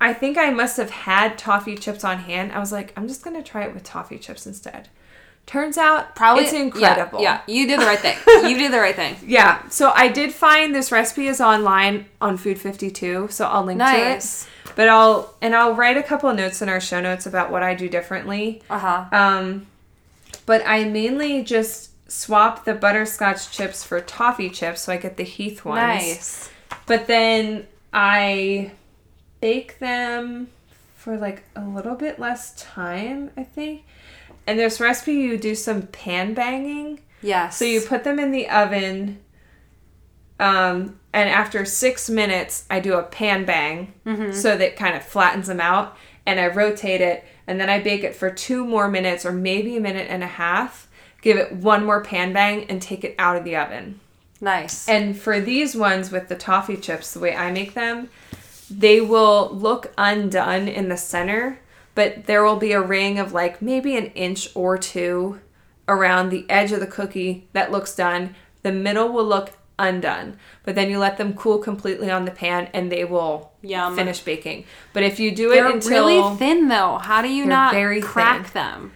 I 0.00 0.12
think 0.14 0.36
I 0.38 0.50
must 0.50 0.76
have 0.78 0.90
had 0.90 1.36
toffee 1.38 1.76
chips 1.76 2.04
on 2.04 2.18
hand. 2.20 2.52
I 2.52 2.58
was 2.58 2.72
like, 2.72 2.92
I'm 2.96 3.06
just 3.06 3.22
gonna 3.22 3.42
try 3.42 3.64
it 3.64 3.74
with 3.74 3.84
toffee 3.84 4.18
chips 4.18 4.46
instead. 4.46 4.88
Turns 5.46 5.76
out, 5.76 6.16
Probably 6.16 6.44
it's 6.44 6.52
incredible. 6.54 7.20
Yeah, 7.20 7.40
yeah, 7.46 7.54
you 7.54 7.66
did 7.66 7.78
the 7.80 7.84
right 7.84 7.98
thing. 7.98 8.16
you 8.50 8.56
did 8.56 8.72
the 8.72 8.78
right 8.78 8.94
thing. 8.96 9.16
Yeah, 9.26 9.68
so 9.68 9.92
I 9.94 10.08
did 10.08 10.32
find 10.32 10.74
this 10.74 10.90
recipe 10.90 11.26
is 11.26 11.40
online 11.40 12.06
on 12.20 12.36
Food 12.38 12.58
52, 12.58 13.28
so 13.30 13.46
I'll 13.46 13.62
link 13.64 13.78
Nice. 13.78 14.44
to 14.44 14.48
it. 14.48 14.74
But 14.76 14.88
I'll 14.88 15.34
and 15.42 15.54
I'll 15.54 15.74
write 15.74 15.96
a 15.96 16.02
couple 16.02 16.28
of 16.30 16.36
notes 16.36 16.62
in 16.62 16.68
our 16.68 16.80
show 16.80 17.00
notes 17.00 17.26
about 17.26 17.50
what 17.52 17.62
I 17.62 17.74
do 17.74 17.88
differently. 17.88 18.62
Uh 18.70 18.78
huh. 18.78 19.04
Um, 19.12 19.66
but 20.46 20.62
I 20.66 20.84
mainly 20.84 21.44
just 21.44 21.90
swap 22.10 22.64
the 22.64 22.74
butterscotch 22.74 23.50
chips 23.50 23.84
for 23.84 24.00
toffee 24.00 24.50
chips, 24.50 24.82
so 24.82 24.92
I 24.92 24.96
get 24.96 25.16
the 25.16 25.24
Heath 25.24 25.64
ones. 25.64 25.78
Nice. 25.80 26.50
But 26.86 27.06
then 27.06 27.66
I 27.92 28.72
bake 29.40 29.78
them 29.78 30.48
for 30.96 31.16
like 31.18 31.44
a 31.54 31.64
little 31.64 31.94
bit 31.94 32.18
less 32.18 32.54
time, 32.60 33.30
I 33.36 33.44
think. 33.44 33.84
And 34.46 34.58
this 34.58 34.80
recipe, 34.80 35.12
you 35.14 35.38
do 35.38 35.54
some 35.54 35.82
pan 35.82 36.34
banging. 36.34 37.00
Yes. 37.22 37.56
So 37.56 37.64
you 37.64 37.80
put 37.80 38.04
them 38.04 38.18
in 38.18 38.30
the 38.30 38.48
oven, 38.48 39.20
um, 40.38 40.98
and 41.12 41.28
after 41.30 41.64
six 41.64 42.10
minutes, 42.10 42.64
I 42.68 42.80
do 42.80 42.94
a 42.94 43.02
pan 43.02 43.44
bang 43.44 43.94
so 44.32 44.56
that 44.56 44.76
kind 44.76 44.94
of 44.96 45.02
flattens 45.04 45.46
them 45.46 45.60
out, 45.60 45.96
and 46.26 46.38
I 46.38 46.48
rotate 46.48 47.00
it, 47.00 47.24
and 47.46 47.58
then 47.60 47.70
I 47.70 47.80
bake 47.80 48.04
it 48.04 48.14
for 48.14 48.30
two 48.30 48.64
more 48.66 48.88
minutes 48.88 49.24
or 49.24 49.32
maybe 49.32 49.76
a 49.76 49.80
minute 49.80 50.08
and 50.10 50.22
a 50.22 50.26
half. 50.26 50.88
Give 51.22 51.36
it 51.38 51.52
one 51.52 51.86
more 51.86 52.02
pan 52.02 52.32
bang 52.34 52.64
and 52.64 52.82
take 52.82 53.04
it 53.04 53.14
out 53.18 53.36
of 53.36 53.44
the 53.44 53.56
oven. 53.56 54.00
nice. 54.40 54.86
And 54.88 55.16
for 55.16 55.40
these 55.40 55.74
ones 55.74 56.10
with 56.10 56.28
the 56.28 56.36
toffee 56.36 56.76
chips, 56.76 57.14
the 57.14 57.20
way 57.20 57.34
I 57.34 57.50
make 57.50 57.72
them, 57.72 58.10
they 58.68 59.00
will 59.00 59.48
look 59.54 59.92
undone 59.96 60.68
in 60.68 60.88
the 60.90 60.96
center, 60.98 61.60
but 61.94 62.24
there 62.24 62.42
will 62.44 62.56
be 62.56 62.72
a 62.72 62.80
ring 62.80 63.18
of 63.18 63.32
like 63.32 63.62
maybe 63.62 63.96
an 63.96 64.06
inch 64.06 64.48
or 64.54 64.78
two 64.78 65.40
around 65.88 66.30
the 66.30 66.46
edge 66.48 66.72
of 66.72 66.80
the 66.80 66.86
cookie 66.86 67.48
that 67.52 67.70
looks 67.70 67.94
done. 67.94 68.34
The 68.62 68.72
middle 68.72 69.10
will 69.10 69.24
look 69.26 69.52
undone, 69.78 70.38
but 70.62 70.74
then 70.74 70.90
you 70.90 70.98
let 70.98 71.18
them 71.18 71.34
cool 71.34 71.58
completely 71.58 72.10
on 72.10 72.24
the 72.24 72.30
pan 72.30 72.68
and 72.72 72.90
they 72.90 73.04
will 73.04 73.52
Yum. 73.62 73.96
finish 73.96 74.20
baking. 74.20 74.64
But 74.92 75.02
if 75.02 75.18
you 75.20 75.34
do 75.34 75.52
it 75.52 75.58
until 75.58 75.68
They're 75.68 75.74
until 75.74 76.06
really 76.06 76.36
thin 76.36 76.68
though. 76.68 76.98
How 76.98 77.22
do 77.22 77.28
you 77.28 77.44
not 77.44 77.74
very 77.74 78.00
crack 78.00 78.46
thin. 78.46 78.52
them? 78.54 78.92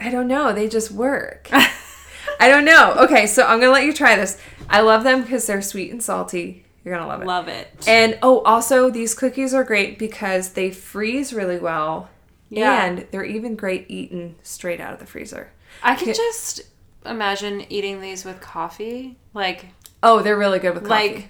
I 0.00 0.10
don't 0.10 0.28
know. 0.28 0.52
They 0.52 0.68
just 0.68 0.90
work. 0.90 1.48
I 2.40 2.48
don't 2.48 2.64
know. 2.64 2.94
Okay, 3.00 3.26
so 3.26 3.44
I'm 3.44 3.58
gonna 3.60 3.72
let 3.72 3.84
you 3.84 3.92
try 3.92 4.16
this. 4.16 4.40
I 4.68 4.80
love 4.80 5.02
them 5.02 5.22
because 5.22 5.46
they're 5.46 5.62
sweet 5.62 5.90
and 5.90 6.02
salty. 6.02 6.64
You're 6.84 6.94
gonna 6.96 7.06
love 7.08 7.22
it. 7.22 7.26
Love 7.26 7.48
it. 7.48 7.84
And 7.86 8.18
oh, 8.22 8.40
also 8.40 8.90
these 8.90 9.14
cookies 9.14 9.52
are 9.54 9.64
great 9.64 9.98
because 9.98 10.50
they 10.52 10.70
freeze 10.70 11.32
really 11.32 11.58
well, 11.58 12.08
Yeah. 12.48 12.84
and 12.84 13.06
they're 13.10 13.24
even 13.24 13.56
great 13.56 13.86
eaten 13.88 14.36
straight 14.42 14.80
out 14.80 14.92
of 14.94 14.98
the 15.00 15.06
freezer. 15.06 15.50
I 15.82 15.94
can 15.94 16.14
just 16.14 16.62
imagine 17.04 17.64
eating 17.70 18.00
these 18.00 18.24
with 18.24 18.40
coffee. 18.40 19.16
Like, 19.34 19.66
Oh, 20.02 20.20
they're 20.22 20.38
really 20.38 20.58
good 20.60 20.74
with 20.74 20.84
coffee. 20.84 21.08
Like- 21.14 21.28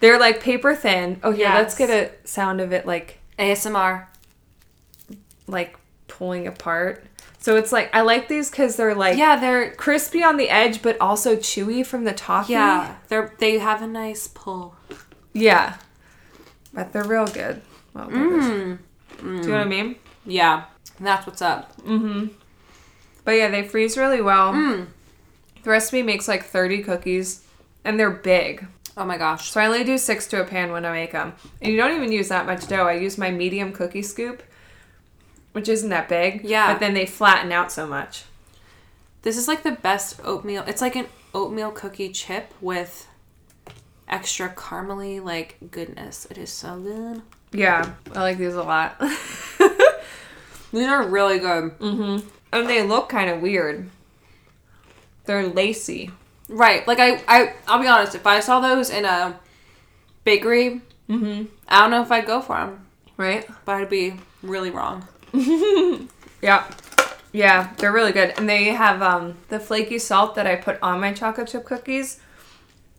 they're 0.00 0.18
like 0.18 0.40
paper 0.40 0.74
thin. 0.74 1.20
Oh, 1.22 1.30
here, 1.30 1.48
let's 1.50 1.74
get 1.74 1.90
a 1.90 2.10
sound 2.26 2.60
of 2.60 2.72
it 2.72 2.86
like 2.86 3.18
ASMR. 3.38 4.06
like 5.46 5.76
pulling 6.08 6.46
apart. 6.46 7.04
So 7.38 7.56
it's 7.56 7.72
like 7.72 7.94
I 7.94 8.02
like 8.02 8.28
these 8.28 8.50
because 8.50 8.76
they're 8.76 8.94
like 8.94 9.16
Yeah, 9.18 9.36
they're 9.36 9.72
crispy 9.72 10.22
on 10.22 10.36
the 10.36 10.48
edge, 10.50 10.82
but 10.82 10.98
also 11.00 11.36
chewy 11.36 11.84
from 11.84 12.04
the 12.04 12.12
top. 12.12 12.48
yeah, 12.48 12.96
they're 13.08 13.34
they 13.38 13.58
have 13.58 13.82
a 13.82 13.86
nice 13.86 14.26
pull. 14.28 14.74
Yeah. 15.32 15.76
But 16.72 16.92
they're 16.92 17.04
real 17.04 17.26
good. 17.26 17.62
Well, 17.94 18.08
they're. 18.08 18.20
Mm. 18.20 18.78
Do 19.18 19.26
you 19.26 19.40
know 19.42 19.58
what 19.58 19.60
I 19.60 19.64
mean? 19.64 19.96
Yeah, 20.24 20.64
that's 20.98 21.26
what's 21.26 21.42
up. 21.42 21.72
But 23.24 23.32
yeah, 23.32 23.48
they 23.48 23.62
freeze 23.62 23.96
really 23.96 24.22
well. 24.22 24.52
Mm. 24.52 24.86
The 25.62 25.70
recipe 25.70 26.02
makes 26.02 26.26
like 26.26 26.44
30 26.44 26.82
cookies, 26.82 27.44
and 27.84 27.98
they're 27.98 28.10
big. 28.10 28.66
Oh 28.96 29.04
my 29.04 29.18
gosh. 29.18 29.50
So 29.50 29.60
I 29.60 29.66
only 29.66 29.84
do 29.84 29.98
six 29.98 30.26
to 30.28 30.40
a 30.40 30.44
pan 30.44 30.72
when 30.72 30.84
I 30.84 30.92
make 30.92 31.12
them. 31.12 31.34
And 31.60 31.70
you 31.70 31.76
don't 31.76 31.94
even 31.94 32.12
use 32.12 32.28
that 32.28 32.46
much 32.46 32.66
dough. 32.66 32.86
I 32.86 32.94
use 32.94 33.18
my 33.18 33.30
medium 33.30 33.72
cookie 33.72 34.02
scoop, 34.02 34.42
which 35.52 35.68
isn't 35.68 35.90
that 35.90 36.08
big. 36.08 36.44
Yeah. 36.44 36.72
But 36.72 36.80
then 36.80 36.94
they 36.94 37.06
flatten 37.06 37.52
out 37.52 37.70
so 37.70 37.86
much. 37.86 38.24
This 39.22 39.36
is 39.36 39.48
like 39.48 39.62
the 39.62 39.72
best 39.72 40.20
oatmeal. 40.24 40.64
It's 40.66 40.80
like 40.80 40.96
an 40.96 41.06
oatmeal 41.34 41.70
cookie 41.72 42.08
chip 42.10 42.54
with 42.60 43.06
extra 44.10 44.50
caramely 44.50 45.22
like 45.24 45.56
goodness. 45.70 46.26
It 46.30 46.36
is 46.38 46.50
so 46.50 46.78
good. 46.78 47.22
Yeah, 47.52 47.92
I 48.14 48.20
like 48.20 48.38
these 48.38 48.54
a 48.54 48.62
lot. 48.62 49.00
These 50.72 50.86
are 50.86 51.02
really 51.08 51.38
good. 51.40 51.72
and 51.80 52.22
they 52.68 52.82
look 52.84 53.08
kind 53.08 53.28
of 53.28 53.40
weird. 53.42 53.88
They're 55.24 55.46
lacy. 55.48 56.10
Right. 56.48 56.86
Like 56.86 56.98
I, 57.00 57.20
I 57.26 57.54
I'll 57.66 57.80
be 57.80 57.88
honest, 57.88 58.14
if 58.14 58.26
I 58.26 58.38
saw 58.40 58.60
those 58.60 58.90
in 58.90 59.04
a 59.04 59.38
bakery, 60.24 60.82
Mm-hmm. 61.08 61.46
I 61.66 61.80
don't 61.80 61.90
know 61.90 62.02
if 62.02 62.12
I'd 62.12 62.24
go 62.24 62.40
for 62.40 62.54
them, 62.56 62.86
Right? 63.16 63.44
but 63.64 63.74
I'd 63.74 63.90
be 63.90 64.14
really 64.42 64.70
wrong. 64.70 65.06
Yeah. 66.42 66.66
Yeah, 67.32 67.72
they're 67.78 67.92
really 67.92 68.12
good. 68.12 68.32
And 68.38 68.48
they 68.48 68.66
have 68.66 69.02
um, 69.02 69.36
the 69.48 69.58
flaky 69.60 69.98
salt 69.98 70.34
that 70.36 70.46
I 70.46 70.54
put 70.56 70.78
on 70.82 71.00
my 71.00 71.12
chocolate 71.12 71.48
chip 71.48 71.64
cookies 71.64 72.20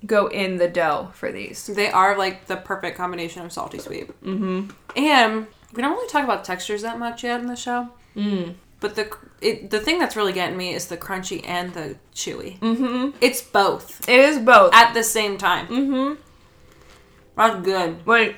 go 0.05 0.27
in 0.27 0.57
the 0.57 0.67
dough 0.67 1.11
for 1.13 1.31
these. 1.31 1.65
They 1.67 1.89
are 1.91 2.17
like 2.17 2.45
the 2.47 2.57
perfect 2.57 2.97
combination 2.97 3.45
of 3.45 3.51
salty 3.51 3.77
sweet. 3.79 4.07
Mm-hmm. 4.23 4.69
And 4.97 5.47
we 5.73 5.81
don't 5.81 5.93
really 5.93 6.09
talk 6.09 6.23
about 6.23 6.43
textures 6.43 6.81
that 6.81 6.99
much 6.99 7.23
yet 7.23 7.39
in 7.39 7.47
the 7.47 7.55
show. 7.55 7.89
Mm. 8.15 8.55
But 8.79 8.95
the 8.95 9.15
it, 9.41 9.69
the 9.69 9.79
thing 9.79 9.99
that's 9.99 10.15
really 10.15 10.33
getting 10.33 10.57
me 10.57 10.73
is 10.73 10.87
the 10.87 10.97
crunchy 10.97 11.47
and 11.47 11.73
the 11.73 11.97
chewy. 12.13 12.59
Mm-hmm. 12.59 13.17
It's 13.21 13.41
both 13.41 14.07
It 14.09 14.19
is 14.19 14.39
both. 14.39 14.73
at 14.73 14.93
the 14.93 15.03
same 15.03 15.37
time. 15.37 15.67
Mm-hmm. 15.67 16.21
That's 17.37 17.63
good. 17.65 18.05
Like, 18.05 18.35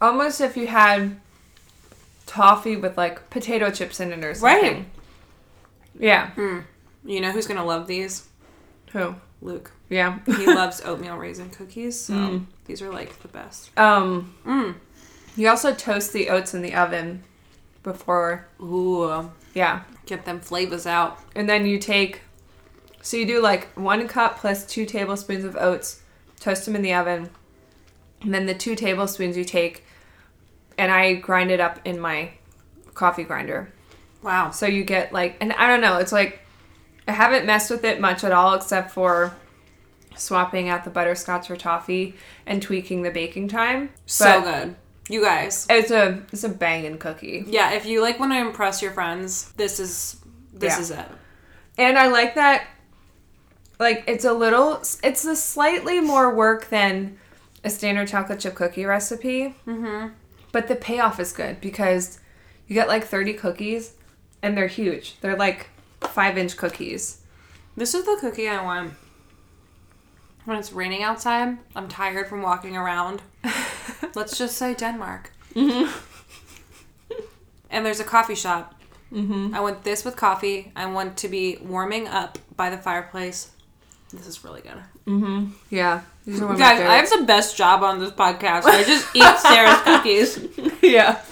almost 0.00 0.40
if 0.40 0.56
you 0.56 0.66
had 0.66 1.20
toffee 2.26 2.76
with 2.76 2.96
like 2.96 3.28
potato 3.28 3.70
chips 3.70 3.98
in 4.00 4.12
it 4.12 4.24
or 4.24 4.34
something. 4.34 4.74
Right. 4.74 4.84
Yeah. 5.98 6.30
You 7.04 7.20
know 7.20 7.32
who's 7.32 7.46
gonna 7.46 7.64
love 7.64 7.86
these? 7.88 8.28
Who? 8.92 9.16
Luke. 9.42 9.72
Yeah. 9.88 10.18
He 10.26 10.46
loves 10.54 10.80
oatmeal 10.84 11.16
raisin 11.16 11.50
cookies, 11.50 12.00
so 12.00 12.14
Mm. 12.14 12.46
these 12.66 12.82
are 12.82 12.92
like 12.92 13.20
the 13.22 13.28
best. 13.28 13.76
um, 13.78 14.34
Mm. 14.46 14.74
you 15.36 15.48
also 15.48 15.74
toast 15.74 16.12
the 16.12 16.28
oats 16.28 16.54
in 16.54 16.62
the 16.62 16.74
oven 16.74 17.22
before. 17.82 18.46
Ooh, 18.60 19.30
Yeah. 19.54 19.80
get 20.06 20.24
them 20.24 20.40
flavors 20.40 20.86
out. 20.86 21.18
And 21.34 21.48
then 21.48 21.64
you 21.66 21.78
take, 21.78 22.20
so 23.02 23.16
you 23.16 23.24
do 23.26 23.40
like 23.40 23.68
one 23.76 24.06
cup 24.08 24.38
plus 24.38 24.66
two 24.66 24.84
tablespoons 24.84 25.44
of 25.44 25.56
oats, 25.56 26.00
toast 26.40 26.64
them 26.66 26.76
in 26.76 26.82
the 26.82 26.92
oven. 26.94 27.30
And 28.22 28.34
then 28.34 28.44
the 28.46 28.54
two 28.54 28.74
tablespoons 28.76 29.36
you 29.36 29.44
take, 29.44 29.84
and 30.76 30.92
I 30.92 31.14
grind 31.14 31.50
it 31.50 31.60
up 31.60 31.78
in 31.84 31.98
my 31.98 32.32
coffee 32.94 33.24
grinder. 33.24 33.72
Wow. 34.22 34.50
So 34.50 34.66
you 34.66 34.84
get 34.84 35.12
like, 35.12 35.36
and 35.40 35.52
I 35.54 35.66
don't 35.68 35.80
know, 35.80 35.96
it's 35.96 36.12
like, 36.12 36.40
I 37.10 37.12
haven't 37.12 37.44
messed 37.44 37.70
with 37.72 37.84
it 37.84 38.00
much 38.00 38.22
at 38.22 38.30
all 38.30 38.54
except 38.54 38.92
for 38.92 39.34
swapping 40.14 40.68
out 40.68 40.84
the 40.84 40.90
butterscotch 40.90 41.48
for 41.48 41.56
toffee 41.56 42.14
and 42.46 42.62
tweaking 42.62 43.02
the 43.02 43.10
baking 43.10 43.48
time. 43.48 43.90
So 44.06 44.40
But 44.40 44.44
good. 44.64 44.76
You 45.08 45.20
guys. 45.22 45.66
It's 45.68 45.90
a 45.90 46.22
it's 46.32 46.44
a 46.44 46.48
banging 46.48 46.98
cookie. 46.98 47.44
Yeah, 47.48 47.72
if 47.72 47.84
you 47.84 48.00
like 48.00 48.20
want 48.20 48.30
to 48.30 48.38
impress 48.38 48.80
your 48.80 48.92
friends, 48.92 49.50
this 49.56 49.80
is 49.80 50.20
this 50.52 50.74
Yeah. 50.76 50.80
is 50.80 50.90
it. 50.92 51.06
And 51.78 51.98
I 51.98 52.06
like 52.06 52.36
that 52.36 52.68
like 53.80 54.04
it's 54.06 54.24
a 54.24 54.32
little 54.32 54.74
it's 55.02 55.24
a 55.24 55.34
slightly 55.34 55.98
more 55.98 56.32
work 56.32 56.68
than 56.68 57.18
a 57.64 57.70
standard 57.70 58.06
chocolate 58.06 58.38
chip 58.38 58.54
cookie 58.54 58.84
recipe. 58.84 59.56
Mm-hmm. 59.66 60.10
But 60.52 60.68
the 60.68 60.76
payoff 60.76 61.18
is 61.18 61.32
good 61.32 61.60
because 61.60 62.20
you 62.68 62.74
get 62.74 62.86
like 62.86 63.04
30 63.04 63.32
cookies 63.34 63.94
and 64.42 64.56
they're 64.56 64.68
huge. 64.68 65.18
They're 65.22 65.34
like 65.36 65.70
5 66.02 66.38
inch 66.38 66.56
cookies. 66.56 67.18
This 67.76 67.94
is 67.94 68.04
the 68.04 68.16
cookie 68.20 68.48
I 68.48 68.62
want 68.62 68.94
when 70.44 70.58
it's 70.58 70.72
raining 70.72 71.02
outside. 71.02 71.58
I'm 71.76 71.88
tired 71.88 72.28
from 72.28 72.42
walking 72.42 72.76
around. 72.76 73.22
Let's 74.14 74.36
just 74.36 74.56
say 74.56 74.74
Denmark. 74.74 75.32
and 75.54 75.86
there's 77.70 78.00
a 78.00 78.04
coffee 78.04 78.34
shop. 78.34 78.74
Mm-hmm. 79.12 79.54
I 79.54 79.60
want 79.60 79.82
this 79.84 80.04
with 80.04 80.16
coffee. 80.16 80.72
I 80.76 80.86
want 80.86 81.16
to 81.18 81.28
be 81.28 81.58
warming 81.62 82.06
up 82.08 82.38
by 82.56 82.70
the 82.70 82.78
fireplace. 82.78 83.50
This 84.12 84.26
is 84.26 84.44
really 84.44 84.60
good. 84.60 84.82
Yeah. 85.70 86.02
One 86.24 86.42
of 86.52 86.58
Guys, 86.58 86.80
I 86.80 86.96
have 86.96 87.10
the 87.10 87.24
best 87.24 87.56
job 87.56 87.82
on 87.82 87.98
this 87.98 88.10
podcast. 88.10 88.64
I 88.64 88.84
just 88.84 89.14
eat 89.14 89.38
Sarah's 89.38 89.80
cookies. 89.84 90.38
yeah. 90.82 91.22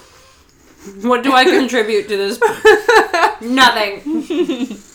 What 1.03 1.22
do 1.22 1.33
I 1.33 1.45
contribute 1.45 2.09
to 2.09 2.16
this? 2.16 2.41
Nothing. 3.41 4.79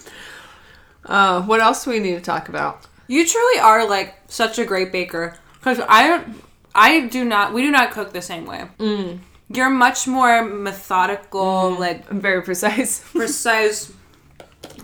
Uh, 1.06 1.42
what 1.42 1.60
else 1.60 1.84
do 1.84 1.92
we 1.92 2.00
need 2.00 2.16
to 2.16 2.22
talk 2.22 2.48
about? 2.50 2.86
You 3.08 3.28
truly 3.28 3.60
are 3.60 3.88
like 3.88 4.16
such 4.28 4.58
a 4.58 4.66
great 4.66 4.92
baker 4.92 5.38
because 5.60 5.82
I 5.88 6.08
don't, 6.08 6.42
I 6.74 7.08
do 7.08 7.26
not, 7.26 7.54
we 7.54 7.62
do 7.62 7.72
not 7.72 7.92
cook 7.92 8.14
the 8.14 8.22
same 8.22 8.46
way. 8.46 8.66
Mm. 8.80 9.20
You're 9.50 9.70
much 9.70 10.08
more 10.08 10.44
methodical, 10.44 11.78
like 11.78 12.10
I'm 12.10 12.22
very 12.22 12.42
precise. 12.42 13.00
precise. 13.12 13.92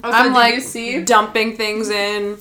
Also, 0.04 0.18
I'm 0.18 0.34
like 0.34 0.62
dumping 1.06 1.56
things 1.56 1.90
in. 1.90 2.38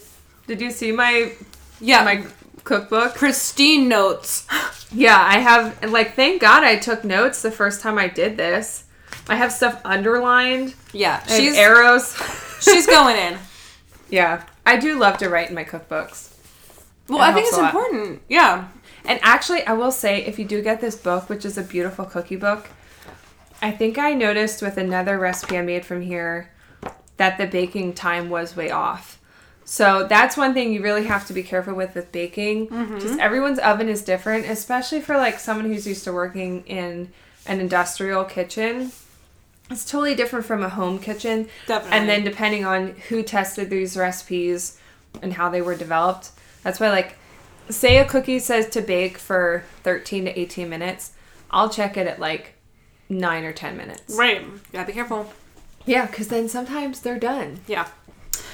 Did 0.46 0.60
you 0.60 0.70
see 0.70 0.92
my 0.92 1.32
Yeah, 1.80 2.02
my 2.04 2.24
cookbook? 2.68 3.14
pristine 3.14 3.88
notes. 3.88 4.46
Yeah, 4.90 5.18
I 5.20 5.40
have 5.40 5.90
like 5.90 6.14
thank 6.14 6.40
God 6.40 6.62
I 6.64 6.76
took 6.76 7.04
notes 7.04 7.42
the 7.42 7.50
first 7.50 7.82
time 7.82 7.98
I 7.98 8.08
did 8.08 8.38
this. 8.38 8.84
I 9.28 9.34
have 9.34 9.52
stuff 9.52 9.82
underlined. 9.84 10.74
Yeah, 10.94 11.22
I 11.26 11.38
she's 11.38 11.58
arrows. 11.58 12.16
she's 12.62 12.86
going 12.86 13.16
in. 13.16 13.38
yeah, 14.08 14.44
I 14.64 14.78
do 14.78 14.98
love 14.98 15.18
to 15.18 15.28
write 15.28 15.50
in 15.50 15.54
my 15.54 15.64
cookbooks. 15.64 16.34
Well, 17.06 17.20
I 17.20 17.34
think 17.34 17.48
it's 17.48 17.58
important. 17.58 18.22
Yeah, 18.30 18.68
And 19.04 19.20
actually, 19.22 19.62
I 19.66 19.74
will 19.74 19.92
say 19.92 20.24
if 20.24 20.38
you 20.38 20.46
do 20.46 20.62
get 20.62 20.80
this 20.80 20.96
book, 20.96 21.28
which 21.28 21.44
is 21.44 21.58
a 21.58 21.62
beautiful 21.62 22.06
cookie 22.06 22.36
book, 22.36 22.68
I 23.60 23.70
think 23.70 23.98
I 23.98 24.14
noticed 24.14 24.62
with 24.62 24.76
another 24.78 25.18
recipe 25.18 25.58
I 25.58 25.62
made 25.62 25.84
from 25.84 26.00
here 26.00 26.50
that 27.18 27.36
the 27.36 27.46
baking 27.46 27.92
time 27.94 28.30
was 28.30 28.56
way 28.56 28.70
off. 28.70 29.17
So 29.70 30.06
that's 30.08 30.34
one 30.34 30.54
thing 30.54 30.72
you 30.72 30.82
really 30.82 31.04
have 31.04 31.26
to 31.26 31.34
be 31.34 31.42
careful 31.42 31.74
with 31.74 31.94
with 31.94 32.10
baking. 32.10 32.68
Mm-hmm. 32.68 33.00
Just 33.00 33.18
everyone's 33.18 33.58
oven 33.58 33.90
is 33.90 34.00
different, 34.00 34.46
especially 34.46 35.02
for 35.02 35.18
like 35.18 35.38
someone 35.38 35.66
who's 35.66 35.86
used 35.86 36.04
to 36.04 36.12
working 36.12 36.64
in 36.66 37.12
an 37.44 37.60
industrial 37.60 38.24
kitchen. 38.24 38.92
It's 39.70 39.84
totally 39.84 40.14
different 40.14 40.46
from 40.46 40.62
a 40.62 40.70
home 40.70 40.98
kitchen. 40.98 41.50
Definitely. 41.66 41.98
And 41.98 42.08
then 42.08 42.24
depending 42.24 42.64
on 42.64 42.94
who 43.10 43.22
tested 43.22 43.68
these 43.68 43.94
recipes 43.94 44.80
and 45.20 45.34
how 45.34 45.50
they 45.50 45.60
were 45.60 45.74
developed, 45.74 46.30
that's 46.62 46.80
why 46.80 46.88
like 46.88 47.18
say 47.68 47.98
a 47.98 48.06
cookie 48.06 48.38
says 48.38 48.70
to 48.70 48.80
bake 48.80 49.18
for 49.18 49.64
13 49.82 50.24
to 50.24 50.40
18 50.40 50.66
minutes, 50.70 51.12
I'll 51.50 51.68
check 51.68 51.98
it 51.98 52.06
at 52.06 52.18
like 52.18 52.54
9 53.10 53.44
or 53.44 53.52
10 53.52 53.76
minutes. 53.76 54.16
right. 54.16 54.46
Gotta 54.72 54.86
be 54.86 54.94
careful. 54.94 55.30
Yeah, 55.84 56.06
cuz 56.06 56.28
then 56.28 56.48
sometimes 56.48 57.00
they're 57.00 57.18
done. 57.18 57.60
Yeah. 57.66 57.88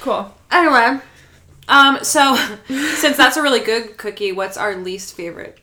Cool. 0.05 0.31
Anyway, 0.51 0.99
um, 1.67 1.97
so 2.03 2.35
since 2.67 3.17
that's 3.17 3.37
a 3.37 3.41
really 3.41 3.59
good 3.59 3.97
cookie, 3.97 4.31
what's 4.31 4.55
our 4.55 4.75
least 4.75 5.15
favorite 5.15 5.57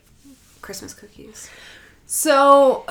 Christmas 0.61 0.93
cookies? 0.93 1.49
So 2.05 2.85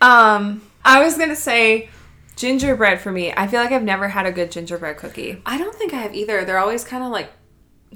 um 0.00 0.62
I 0.82 1.04
was 1.04 1.16
going 1.18 1.28
to 1.28 1.36
say 1.36 1.90
gingerbread 2.36 2.98
for 3.02 3.12
me. 3.12 3.30
I 3.36 3.46
feel 3.46 3.60
like 3.60 3.72
I've 3.72 3.82
never 3.82 4.08
had 4.08 4.24
a 4.24 4.32
good 4.32 4.50
gingerbread 4.50 4.96
cookie. 4.96 5.42
I 5.44 5.58
don't 5.58 5.74
think 5.74 5.92
I 5.92 5.98
have 5.98 6.14
either. 6.14 6.46
They're 6.46 6.58
always 6.58 6.82
kind 6.82 7.04
of 7.04 7.10
like 7.10 7.30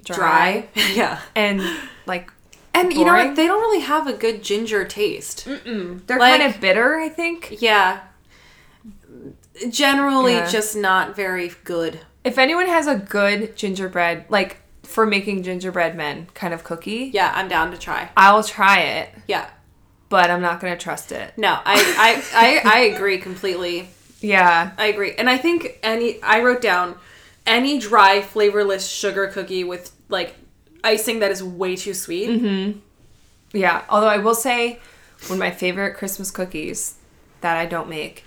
Dry, 0.04 0.66
dry. 0.74 0.82
yeah. 0.92 1.20
and 1.34 1.62
like 2.04 2.30
And 2.74 2.92
you 2.92 3.06
know 3.06 3.14
what? 3.14 3.34
They 3.36 3.46
don't 3.46 3.62
really 3.62 3.80
have 3.80 4.06
a 4.06 4.12
good 4.12 4.42
ginger 4.44 4.84
taste. 4.84 5.46
Mm-mm. 5.46 6.06
they're 6.06 6.18
Like- 6.18 6.38
kind 6.42 6.54
of 6.54 6.60
bitter, 6.60 6.96
I 6.96 7.08
think. 7.08 7.62
Yeah. 7.62 8.02
Generally, 9.70 10.34
Yeah. 10.34 10.46
just 10.50 10.76
not 10.76 11.16
very 11.16 11.52
good. 11.64 12.00
If 12.24 12.38
anyone 12.38 12.66
has 12.66 12.86
a 12.86 12.96
good 12.96 13.54
gingerbread 13.56 14.24
like 14.28 14.58
for 14.82 15.06
making 15.06 15.42
gingerbread 15.42 15.96
men 15.96 16.26
kind 16.34 16.54
of 16.54 16.64
cookie, 16.64 17.10
Yeah, 17.12 17.32
I'm 17.34 17.48
down 17.48 17.70
to 17.70 17.78
try. 17.78 18.10
I'll 18.16 18.42
try 18.42 18.80
it, 18.80 19.10
Yeah. 19.26 19.48
but 20.08 20.30
I'm 20.30 20.40
not 20.42 20.60
to 20.60 20.76
trust 20.76 21.12
it. 21.12 21.36
No, 21.36 21.52
I, 21.64 22.22
I, 22.34 22.62
I, 22.64 22.76
I 22.76 22.78
agree 22.94 23.18
completely. 23.18 23.88
Yeah. 24.20 24.72
I 24.78 24.86
agree. 24.86 25.12
And 25.16 25.28
I 25.28 25.36
think 25.36 25.78
any, 25.82 26.22
I 26.22 26.40
wrote 26.42 26.62
down 26.62 26.96
any 27.46 27.78
dry, 27.78 28.22
flavorless 28.22 28.88
sugar 28.88 29.26
cookie 29.26 29.64
with 29.64 29.92
like 30.08 30.34
icing 30.82 31.18
that 31.20 31.30
is 31.30 31.42
way 31.42 31.76
too 31.76 31.92
sweet. 31.94 32.28
Mm-hmm. 32.30 32.78
Yeah, 33.52 33.84
although 33.88 34.08
I 34.08 34.18
will 34.18 34.34
say 34.34 34.80
one 35.26 35.34
of 35.34 35.38
my 35.38 35.50
favorite 35.50 35.94
Christmas 35.96 36.30
cookies 36.30 36.94
that 37.40 37.56
I 37.56 37.66
don't 37.66 37.88
make 37.88 38.24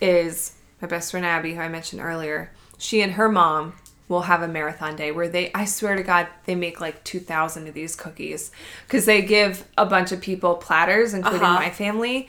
is 0.00 0.54
my 0.82 0.88
best 0.88 1.10
friend 1.10 1.24
Abby, 1.24 1.54
who 1.54 1.60
I 1.60 1.68
mentioned 1.68 2.02
earlier. 2.02 2.50
She 2.78 3.00
and 3.02 3.12
her 3.12 3.28
mom 3.28 3.74
will 4.08 4.22
have 4.22 4.42
a 4.42 4.48
marathon 4.48 4.94
day 4.96 5.10
where 5.10 5.28
they, 5.28 5.50
I 5.52 5.64
swear 5.64 5.96
to 5.96 6.02
God, 6.02 6.28
they 6.44 6.54
make 6.54 6.80
like 6.80 7.02
2,000 7.04 7.66
of 7.66 7.74
these 7.74 7.96
cookies 7.96 8.50
because 8.86 9.04
they 9.04 9.20
give 9.22 9.64
a 9.76 9.84
bunch 9.86 10.12
of 10.12 10.20
people 10.20 10.54
platters, 10.54 11.12
including 11.14 11.42
Uh-huh. 11.42 11.54
my 11.60 11.70
family. 11.70 12.28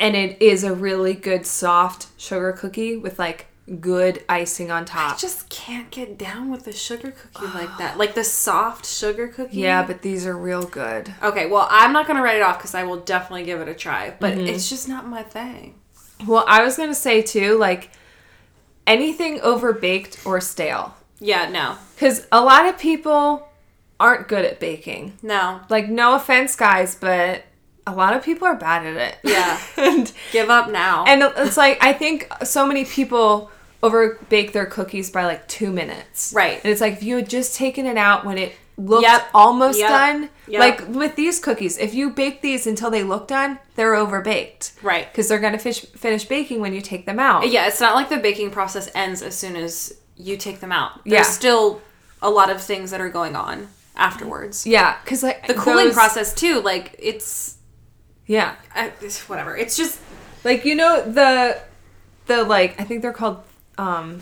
And 0.00 0.16
it 0.16 0.42
is 0.42 0.64
a 0.64 0.74
really 0.74 1.14
good 1.14 1.46
soft 1.46 2.08
sugar 2.18 2.52
cookie 2.52 2.96
with 2.96 3.18
like 3.18 3.46
good 3.80 4.22
icing 4.28 4.70
on 4.70 4.84
top. 4.84 5.14
I 5.14 5.16
just 5.18 5.48
can't 5.48 5.90
get 5.90 6.18
down 6.18 6.50
with 6.50 6.66
a 6.66 6.72
sugar 6.72 7.12
cookie 7.12 7.46
like 7.54 7.78
that. 7.78 7.96
Like 7.98 8.14
the 8.14 8.24
soft 8.24 8.84
sugar 8.86 9.28
cookie. 9.28 9.58
Yeah, 9.58 9.84
but 9.86 10.02
these 10.02 10.26
are 10.26 10.36
real 10.36 10.62
good. 10.64 11.12
Okay, 11.22 11.46
well, 11.46 11.66
I'm 11.70 11.92
not 11.92 12.06
going 12.06 12.16
to 12.16 12.22
write 12.22 12.36
it 12.36 12.42
off 12.42 12.58
because 12.58 12.74
I 12.74 12.82
will 12.84 12.98
definitely 13.00 13.44
give 13.44 13.60
it 13.60 13.68
a 13.68 13.74
try. 13.74 14.12
But 14.18 14.34
Mm-hmm. 14.34 14.46
it's 14.48 14.68
just 14.68 14.88
not 14.88 15.06
my 15.06 15.22
thing. 15.22 15.76
Well, 16.26 16.44
I 16.48 16.62
was 16.64 16.76
going 16.76 16.88
to 16.90 16.94
say 16.94 17.22
too, 17.22 17.56
like 17.58 17.90
anything 18.86 19.40
over 19.40 19.72
baked 19.72 20.24
or 20.24 20.40
stale. 20.40 20.94
Yeah, 21.18 21.48
no. 21.48 21.76
Because 21.94 22.26
a 22.30 22.42
lot 22.42 22.66
of 22.66 22.78
people 22.78 23.48
aren't 23.98 24.28
good 24.28 24.44
at 24.44 24.60
baking. 24.60 25.14
No. 25.22 25.60
Like, 25.68 25.88
no 25.88 26.14
offense, 26.14 26.54
guys, 26.56 26.94
but 26.94 27.44
a 27.86 27.94
lot 27.94 28.14
of 28.14 28.22
people 28.22 28.46
are 28.46 28.56
bad 28.56 28.84
at 28.84 28.96
it. 28.96 29.18
Yeah. 29.24 29.60
and 29.76 30.12
Give 30.32 30.50
up 30.50 30.70
now. 30.70 31.04
and 31.06 31.22
it's 31.38 31.56
like 31.56 31.82
I 31.82 31.92
think 31.92 32.28
so 32.44 32.66
many 32.66 32.84
people 32.84 33.50
over 33.82 34.18
bake 34.28 34.52
their 34.52 34.66
cookies 34.66 35.10
by 35.10 35.24
like 35.24 35.46
two 35.48 35.70
minutes. 35.70 36.32
Right. 36.34 36.60
And 36.64 36.72
it's 36.72 36.80
like 36.80 36.94
if 36.94 37.02
you 37.02 37.16
had 37.16 37.30
just 37.30 37.54
taken 37.54 37.86
it 37.86 37.96
out 37.96 38.24
when 38.24 38.38
it 38.38 38.54
looked 38.78 39.02
Yep. 39.04 39.28
almost 39.34 39.78
Yep. 39.78 39.88
done. 39.88 40.30
Yep. 40.48 40.60
Like 40.60 40.88
with 40.94 41.16
these 41.16 41.38
cookies, 41.40 41.78
if 41.78 41.94
you 41.94 42.10
bake 42.10 42.42
these 42.42 42.66
until 42.66 42.90
they 42.90 43.02
look 43.02 43.26
done, 43.28 43.58
they're 43.74 43.94
over 43.94 44.20
baked. 44.20 44.72
right. 44.82 45.10
Because 45.10 45.28
they're 45.28 45.38
gonna 45.38 45.58
fish, 45.58 45.80
finish 45.96 46.24
baking 46.24 46.60
when 46.60 46.72
you 46.74 46.80
take 46.80 47.06
them 47.06 47.18
out. 47.18 47.48
Yeah, 47.48 47.66
it's 47.66 47.80
not 47.80 47.94
like 47.94 48.08
the 48.10 48.18
baking 48.18 48.50
process 48.50 48.90
ends 48.94 49.22
as 49.22 49.36
soon 49.36 49.56
as 49.56 49.94
you 50.16 50.36
take 50.36 50.60
them 50.60 50.72
out. 50.72 51.00
There's 51.04 51.26
Yeah. 51.26 51.32
still 51.32 51.80
a 52.22 52.30
lot 52.30 52.50
of 52.50 52.62
things 52.62 52.90
that 52.90 53.00
are 53.00 53.08
going 53.08 53.34
on 53.36 53.68
afterwards. 53.96 54.66
Yeah, 54.66 54.96
because 55.04 55.22
like 55.22 55.46
The 55.46 55.54
cooling 55.54 55.86
those- 55.86 55.94
process 55.94 56.34
too, 56.34 56.60
like 56.60 56.94
it's 56.98 57.54
Yeah, 58.26 58.56
I, 58.74 58.92
it's 59.00 59.28
whatever. 59.28 59.56
It's 59.56 59.76
just 59.76 59.98
like 60.44 60.64
you 60.64 60.74
know 60.74 61.00
the 61.00 61.58
the 62.26 62.42
like 62.44 62.78
I 62.80 62.84
think 62.84 63.00
they're 63.02 63.12
called 63.12 63.38
um 63.78 64.20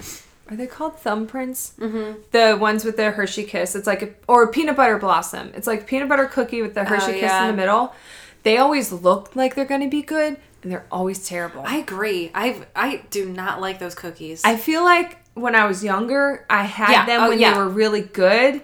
are 0.51 0.57
they 0.57 0.67
called 0.67 0.97
thumbprints? 1.03 1.73
Mm-hmm. 1.79 2.21
The 2.33 2.57
ones 2.61 2.85
with 2.85 2.97
the 2.97 3.11
Hershey 3.11 3.45
kiss. 3.45 3.75
It's 3.75 3.87
like 3.87 4.03
a, 4.03 4.11
or 4.29 4.47
peanut 4.51 4.77
butter 4.77 4.99
blossom. 4.99 5.53
It's 5.55 5.67
like 5.67 5.87
peanut 5.87 6.09
butter 6.09 6.27
cookie 6.27 6.61
with 6.63 6.75
the 6.75 6.85
Hershey 6.85 7.13
kiss 7.21 7.23
Oh, 7.33 7.35
yeah. 7.35 7.45
in 7.49 7.51
the 7.51 7.57
middle. 7.57 7.95
They 8.43 8.59
always 8.59 8.93
look 8.93 9.35
like 9.35 9.55
they're 9.55 9.65
going 9.65 9.81
to 9.81 9.89
be 9.89 10.03
good, 10.03 10.37
and 10.63 10.71
they're 10.71 10.85
always 10.93 11.27
terrible. 11.27 11.63
I 11.67 11.77
agree. 11.77 12.31
I 12.35 12.67
I 12.77 13.03
do 13.11 13.29
not 13.31 13.61
like 13.61 13.79
those 13.79 13.95
cookies. 13.95 14.43
I 14.45 14.57
feel 14.57 14.85
like 14.85 15.17
when 15.35 15.55
I 15.55 15.65
was 15.67 15.83
younger, 15.83 16.45
I 16.51 16.65
had 16.65 16.91
Yeah. 16.93 17.07
them 17.07 17.23
Oh, 17.25 17.29
when 17.31 17.39
yeah. 17.39 17.53
they 17.55 17.59
were 17.59 17.69
really 17.69 18.03
good, 18.03 18.61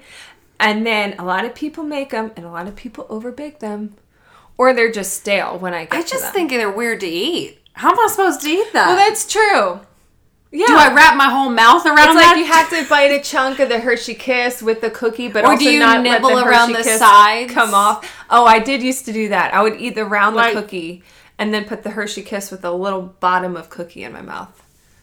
and 0.59 0.87
then 0.87 1.15
a 1.19 1.25
lot 1.25 1.47
of 1.47 1.55
people 1.55 1.83
make 1.83 2.11
them, 2.11 2.31
and 2.37 2.45
a 2.45 2.51
lot 2.51 2.67
of 2.69 2.77
people 2.77 3.07
overbake 3.09 3.61
them, 3.61 3.95
or 4.59 4.75
they're 4.75 4.93
just 4.93 5.15
stale 5.15 5.57
when 5.59 5.73
I 5.73 5.87
get 5.87 5.95
I 5.95 6.03
just 6.03 6.33
think 6.35 6.51
they're 6.51 6.71
weird 6.71 7.01
to 7.01 7.07
eat. 7.09 7.59
How 7.73 7.91
am 7.93 7.99
I 7.99 8.07
supposed 8.11 8.43
to 8.43 8.49
eat 8.49 8.71
that? 8.75 8.89
Well, 8.89 8.97
that's 8.97 9.27
true. 9.27 9.81
Yeah. 10.53 10.67
Do 10.67 10.75
I 10.77 10.93
wrap 10.93 11.17
my 11.17 11.29
whole 11.29 11.49
mouth 11.49 11.87
around 11.87 11.99
It's 11.99 12.15
that? 12.15 12.33
like 12.35 12.37
you 12.39 12.45
have 12.47 12.69
to 12.71 12.89
bite 12.89 13.13
a 13.13 13.21
chunk 13.23 13.61
of 13.61 13.69
the 13.69 13.79
Hershey 13.79 14.15
Kiss 14.15 14.61
with 14.63 14.81
the 14.81 14.91
cookie, 14.91 15.29
but 15.29 15.45
Or 15.45 15.53
also 15.53 15.65
do 15.65 15.71
you 15.71 15.79
not 15.79 16.03
nibble 16.03 16.31
the 16.31 16.45
around 16.45 16.73
the 16.73 16.83
sides? 16.83 17.53
come 17.53 17.73
off. 17.73 18.11
Oh, 18.29 18.45
I 18.47 18.59
did 18.59 18.83
used 18.83 19.05
to 19.07 19.13
do 19.13 19.29
that. 19.29 19.55
I 19.55 19.63
would 19.63 19.81
eat 19.81 19.95
the 19.95 20.05
round 20.05 20.35
Like- 20.35 20.55
the 20.55 20.61
cookie 20.63 21.05
and 21.39 21.55
then 21.55 21.65
put 21.67 21.85
the 21.85 21.91
Hershey 21.91 22.23
Kiss 22.23 22.51
with 22.51 22.65
a 22.65 22.73
little 22.73 23.03
bottom 23.21 23.57
of 23.57 23.71
cookie 23.71 24.03
in 24.03 24.13
my 24.13 24.23
mouth 24.23 24.63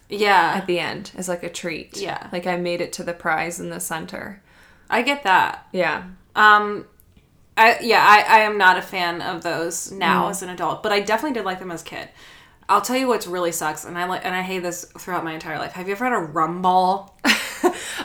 yeah. 0.10 0.54
at 0.56 0.68
the 0.68 0.80
end 0.80 1.12
as 1.16 1.30
like 1.30 1.44
a 1.44 1.50
treat. 1.50 1.96
Yeah. 1.98 2.28
like 2.34 2.46
I 2.46 2.58
made 2.58 2.82
it 2.82 2.92
to 2.94 3.04
the 3.04 3.14
prize 3.14 3.60
in 3.60 3.70
the 3.70 3.80
center. 3.80 4.42
I 4.90 5.02
get 5.02 5.24
that. 5.24 5.66
Yeah, 5.72 6.04
Um, 6.36 6.86
I 7.56 7.78
yeah, 7.82 8.06
I, 8.06 8.38
I 8.38 8.40
am 8.42 8.58
not 8.58 8.78
a 8.78 8.82
fan 8.82 9.22
of 9.22 9.44
those 9.44 9.92
now 9.92 10.26
Mm. 10.28 10.30
as 10.32 10.42
an 10.44 10.50
adult, 10.50 10.84
but 10.84 10.92
I 10.92 11.00
definitely 11.00 11.34
did 11.36 11.46
like 11.46 11.60
them 11.60 11.72
as 11.72 11.82
a 11.82 11.86
kid. 11.86 12.10
I'll 12.70 12.82
tell 12.82 12.98
you 12.98 13.08
what's 13.08 13.28
really 13.28 13.52
sucks, 13.52 13.86
and 13.86 13.98
I 13.98 14.06
like 14.06 14.26
and 14.26 14.36
I 14.36 14.42
hate 14.42 14.60
this 14.60 14.86
throughout 14.98 15.24
my 15.24 15.34
entire 15.34 15.58
life. 15.58 15.72
Have 15.74 15.88
you 15.88 15.94
ever 15.94 16.04
had 16.04 16.14
a 16.14 16.18
rum 16.18 16.62
ball? 16.62 17.18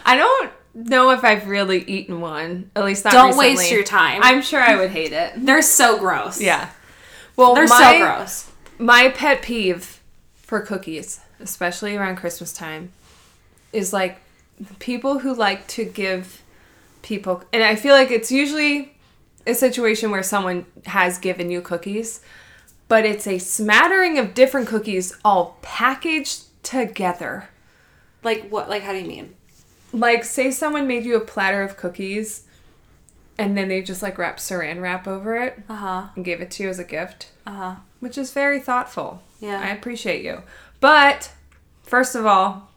I 0.04 0.16
don't 0.16 0.52
know 0.74 1.10
if 1.10 1.24
I've 1.24 1.48
really 1.48 1.82
eaten 1.84 2.20
one. 2.20 2.70
At 2.76 2.84
least 2.84 3.04
not. 3.04 3.12
Don't 3.12 3.26
recently. 3.30 3.56
waste 3.56 3.72
your 3.72 3.82
time. 3.82 4.20
I'm 4.22 4.42
sure 4.42 4.60
I 4.60 4.76
would 4.76 4.90
hate 4.90 5.12
it. 5.12 5.32
They're 5.36 5.62
so 5.62 5.98
gross. 5.98 6.40
Yeah. 6.40 6.70
Well, 7.36 7.54
they're 7.54 7.66
my, 7.66 7.92
so 7.92 7.98
gross. 7.98 8.50
My 8.78 9.08
pet 9.10 9.42
peeve 9.42 10.00
for 10.34 10.60
cookies, 10.60 11.20
especially 11.40 11.96
around 11.96 12.16
Christmas 12.16 12.52
time, 12.52 12.92
is 13.72 13.92
like 13.92 14.20
people 14.78 15.20
who 15.20 15.34
like 15.34 15.66
to 15.68 15.84
give 15.84 16.42
people, 17.02 17.42
and 17.52 17.64
I 17.64 17.74
feel 17.74 17.94
like 17.94 18.10
it's 18.10 18.30
usually 18.30 18.94
a 19.46 19.54
situation 19.54 20.10
where 20.10 20.22
someone 20.22 20.66
has 20.86 21.18
given 21.18 21.50
you 21.50 21.60
cookies, 21.60 22.20
but 22.92 23.06
it's 23.06 23.26
a 23.26 23.38
smattering 23.38 24.18
of 24.18 24.34
different 24.34 24.68
cookies 24.68 25.16
all 25.24 25.56
packaged 25.62 26.42
together. 26.62 27.48
Like 28.22 28.50
what? 28.50 28.68
Like 28.68 28.82
how 28.82 28.92
do 28.92 28.98
you 28.98 29.06
mean? 29.08 29.34
Like, 29.94 30.24
say 30.24 30.50
someone 30.50 30.86
made 30.86 31.04
you 31.06 31.16
a 31.16 31.20
platter 31.20 31.62
of 31.62 31.78
cookies 31.78 32.44
and 33.38 33.56
then 33.56 33.68
they 33.68 33.80
just 33.80 34.02
like 34.02 34.18
wrapped 34.18 34.40
saran 34.40 34.82
wrap 34.82 35.08
over 35.08 35.36
it 35.36 35.62
Uh 35.70 35.74
huh. 35.76 36.02
and 36.16 36.22
gave 36.24 36.42
it 36.42 36.50
to 36.50 36.64
you 36.64 36.68
as 36.68 36.78
a 36.78 36.84
gift. 36.84 37.30
Uh 37.46 37.50
huh. 37.50 37.74
which 38.00 38.18
is 38.18 38.30
very 38.30 38.60
thoughtful. 38.60 39.22
Yeah. 39.40 39.58
I 39.58 39.68
appreciate 39.70 40.22
you. 40.22 40.42
But 40.80 41.32
first 41.82 42.14
of 42.14 42.26
all, 42.26 42.68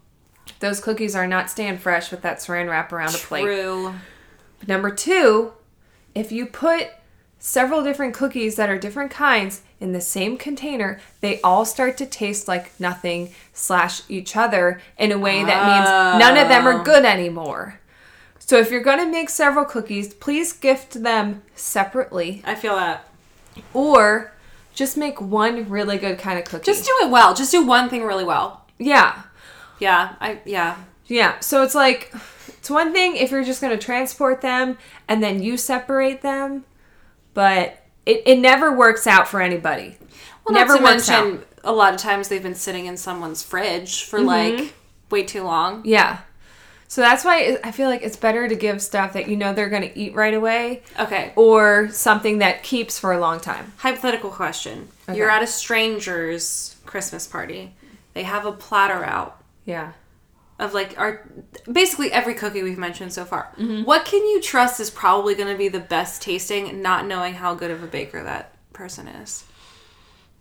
those 0.62 0.80
cookies 0.80 1.14
are 1.14 1.28
not 1.28 1.50
staying 1.50 1.80
fresh 1.80 2.10
with 2.10 2.22
that 2.22 2.38
saran 2.38 2.70
wrap 2.70 2.94
around 2.94 3.16
a 3.16 3.18
plate. 3.18 3.44
True. 3.44 3.94
Number 4.66 4.92
two, 4.92 5.52
if 6.16 6.32
you 6.32 6.46
put 6.46 6.88
several 7.46 7.84
different 7.84 8.16
cookies 8.16 8.56
that 8.56 8.70
are 8.70 8.78
different 8.78 9.12
kinds 9.12 9.62
in 9.80 9.92
the 9.92 10.02
same 10.02 10.36
container, 10.36 11.00
they 11.22 11.40
all 11.42 11.64
start 11.64 11.96
to 11.96 12.06
taste 12.06 12.48
like 12.48 12.78
nothing 12.80 13.32
slash 13.54 14.02
each 14.10 14.36
other 14.36 14.82
in 14.98 15.12
a 15.12 15.18
way 15.18 15.44
that 15.44 15.68
means 15.68 16.20
none 16.20 16.38
of 16.38 16.50
them 16.50 16.68
are 16.68 16.80
ah. 16.80 16.84
good 16.84 17.06
anymore. 17.06 17.80
So 18.40 18.58
if 18.58 18.72
you're 18.72 18.82
going 18.82 18.98
to 18.98 19.06
make 19.06 19.30
several 19.30 19.64
cookies, 19.64 20.12
please 20.16 20.54
gift 20.54 21.04
them 21.04 21.44
separately 21.54 22.42
I 22.46 22.56
feel 22.56 22.76
that. 22.78 23.08
or 23.76 24.34
just 24.74 24.98
make 24.98 25.22
one 25.22 25.70
really 25.70 26.00
good 26.00 26.18
kind 26.18 26.40
of 26.40 26.46
cookie. 26.46 26.66
Just 26.66 26.86
do 26.86 26.94
it 27.04 27.12
well. 27.12 27.36
Just 27.36 27.52
do 27.52 27.64
one 27.64 27.90
thing 27.90 28.04
really 28.04 28.26
well. 28.26 28.66
yeah. 28.80 29.22
Yeah. 29.80 30.16
I 30.20 30.40
yeah. 30.46 30.78
Yeah. 31.06 31.40
So 31.42 31.62
it's 31.62 31.76
like 31.76 32.12
it's 32.48 32.72
one 32.72 32.92
thing 32.92 33.18
if 33.18 33.30
you're 33.30 33.44
just 33.44 33.62
going 33.62 33.78
to 33.78 33.84
transport 33.84 34.42
them 34.42 34.80
and 35.08 35.22
then 35.22 35.44
you 35.44 35.58
separate 35.58 36.24
them, 36.24 36.66
but 37.36 37.78
it, 38.08 38.24
it 38.26 38.40
never 38.40 38.76
works 38.76 39.06
out 39.06 39.28
for 39.28 39.40
anybody. 39.40 39.96
Well, 40.46 40.56
never 40.56 40.74
not 40.74 40.78
to 40.78 40.84
works 40.84 41.10
mention, 41.10 41.38
out. 41.40 41.48
a 41.64 41.72
lot 41.72 41.94
of 41.94 42.00
times 42.00 42.30
they've 42.30 42.42
been 42.42 42.56
sitting 42.56 42.88
in 42.88 42.98
someone's 42.98 43.44
fridge 43.44 44.06
for 44.06 44.18
mm-hmm. 44.18 44.58
like 44.58 44.74
way 45.12 45.24
too 45.24 45.44
long. 45.44 45.84
Yeah. 45.86 46.20
So 46.88 47.02
that's 47.02 47.26
why 47.26 47.58
I 47.64 47.72
feel 47.72 47.90
like 47.90 48.04
it's 48.04 48.16
better 48.16 48.48
to 48.48 48.56
give 48.56 48.82
stuff 48.82 49.14
that 49.14 49.28
you 49.28 49.36
know 49.36 49.54
they're 49.54 49.70
going 49.70 49.82
to 49.82 49.98
eat 49.98 50.14
right 50.14 50.34
away 50.34 50.84
Okay. 51.00 51.34
or 51.36 51.90
something 51.92 52.38
that 52.38 52.64
keeps 52.64 53.00
for 53.00 53.12
a 53.12 53.20
long 53.20 53.40
time. 53.40 53.74
Hypothetical 53.78 54.30
question. 54.30 54.88
Okay. 55.10 55.18
You're 55.18 55.30
at 55.30 55.44
a 55.44 55.48
stranger's 55.48 56.76
Christmas 56.86 57.28
party. 57.28 57.74
They 58.14 58.24
have 58.24 58.46
a 58.46 58.52
platter 58.52 59.04
out 59.04 59.42
Yeah. 59.66 59.94
Of 60.58 60.74
like 60.74 60.98
our 60.98 61.28
basically 61.72 62.12
every 62.12 62.34
cookie 62.34 62.64
we've 62.64 62.78
mentioned 62.78 63.14
so 63.14 63.26
far. 63.26 63.54
Mm-hmm. 63.58 63.84
What 63.84 64.06
can 64.06 64.26
you 64.26 64.42
trust 64.42 64.80
is 64.80 64.90
probably 64.90 65.36
going 65.36 65.52
to 65.52 65.58
be 65.58 65.68
the 65.68 65.80
best 65.80 66.22
tasting, 66.22 66.82
not 66.82 67.06
knowing 67.06 67.34
how 67.34 67.56
good 67.56 67.72
of 67.72 67.84
a 67.84 67.88
baker 67.88 68.24
that 68.24 68.54
person 68.74 69.08
is? 69.08 69.44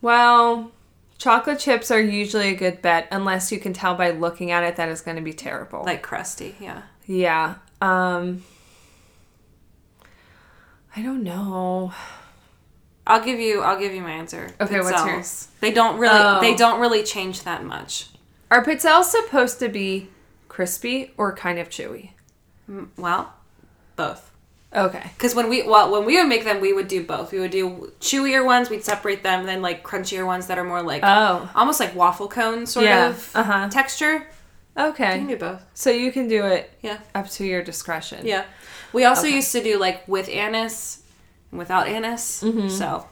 Well, 0.01 0.71
chocolate 1.19 1.59
chips 1.59 1.91
are 1.91 2.01
usually 2.01 2.49
a 2.49 2.55
good 2.55 2.83
bet 2.83 3.09
unless 3.11 3.51
you 3.51 3.59
can 3.59 3.73
tell 3.73 3.95
by 3.95 4.11
looking 4.11 4.51
at 4.51 4.63
it 4.63 4.77
that 4.77 4.89
it's 4.89 5.01
going 5.01 5.17
to 5.17 5.23
be 5.23 5.33
terrible. 5.33 5.83
Like 5.85 6.03
crusty, 6.03 6.57
yeah. 6.61 6.83
Yeah. 7.07 7.57
Um 7.81 8.45
I 10.97 11.03
don't 11.03 11.25
know. 11.25 11.93
I'll 13.07 13.23
give 13.25 13.41
you. 13.41 13.61
I'll 13.63 13.79
give 13.79 13.93
you 13.93 14.01
my 14.01 14.13
answer. 14.13 14.51
Okay, 14.61 14.81
what's 14.81 15.05
yours? 15.05 15.49
They 15.61 15.73
don't 15.73 15.99
really. 15.99 16.17
Oh. 16.17 16.41
They 16.41 16.55
don't 16.55 16.81
really 16.81 17.03
change 17.03 17.43
that 17.43 17.65
much. 17.65 18.09
Are 18.51 18.65
pizzelles 18.65 19.05
supposed 19.05 19.59
to 19.61 19.69
be 19.69 20.09
crispy 20.49 21.13
or 21.17 21.35
kind 21.35 21.59
of 21.59 21.69
chewy? 21.69 22.11
Well, 22.97 23.33
both. 23.97 24.31
Okay. 24.75 25.11
Because 25.17 25.35
when 25.35 25.49
we 25.49 25.63
well 25.63 25.91
when 25.93 26.05
we 26.05 26.17
would 26.17 26.29
make 26.29 26.45
them, 26.45 26.61
we 26.61 26.73
would 26.73 26.89
do 26.89 27.05
both. 27.05 27.31
We 27.33 27.39
would 27.39 27.51
do 27.53 27.93
chewier 28.01 28.45
ones. 28.45 28.71
We'd 28.71 28.85
separate 28.85 29.23
them, 29.23 29.47
then 29.47 29.63
like 29.63 29.85
crunchier 29.85 30.27
ones 30.27 30.49
that 30.49 30.59
are 30.59 30.65
more 30.65 30.83
like 30.83 31.03
Oh. 31.05 31.49
almost 31.55 31.79
like 31.79 31.95
waffle 31.95 32.27
cone 32.29 32.67
sort 32.67 32.87
Yeah, 32.87 33.09
of 33.11 33.31
uh-huh. 33.37 33.69
texture. 33.71 34.15
You 34.77 34.83
can 34.83 34.87
Okay. 34.91 35.25
do 35.29 35.37
both. 35.37 35.63
So 35.75 35.91
you 35.91 36.11
can 36.11 36.27
do 36.27 36.45
it 36.47 36.71
Yeah, 36.83 36.99
up 37.15 37.29
to 37.31 37.45
your 37.45 37.63
discretion. 37.63 38.27
yeah. 38.27 38.45
We 38.93 39.05
also 39.05 39.27
Okay. 39.27 39.37
used 39.37 39.53
to 39.53 39.63
do 39.63 39.79
like 39.79 40.07
with 40.09 40.29
anise 40.29 41.03
and 41.53 41.59
without 41.61 41.87
anise. 41.87 42.43
So 42.77 43.07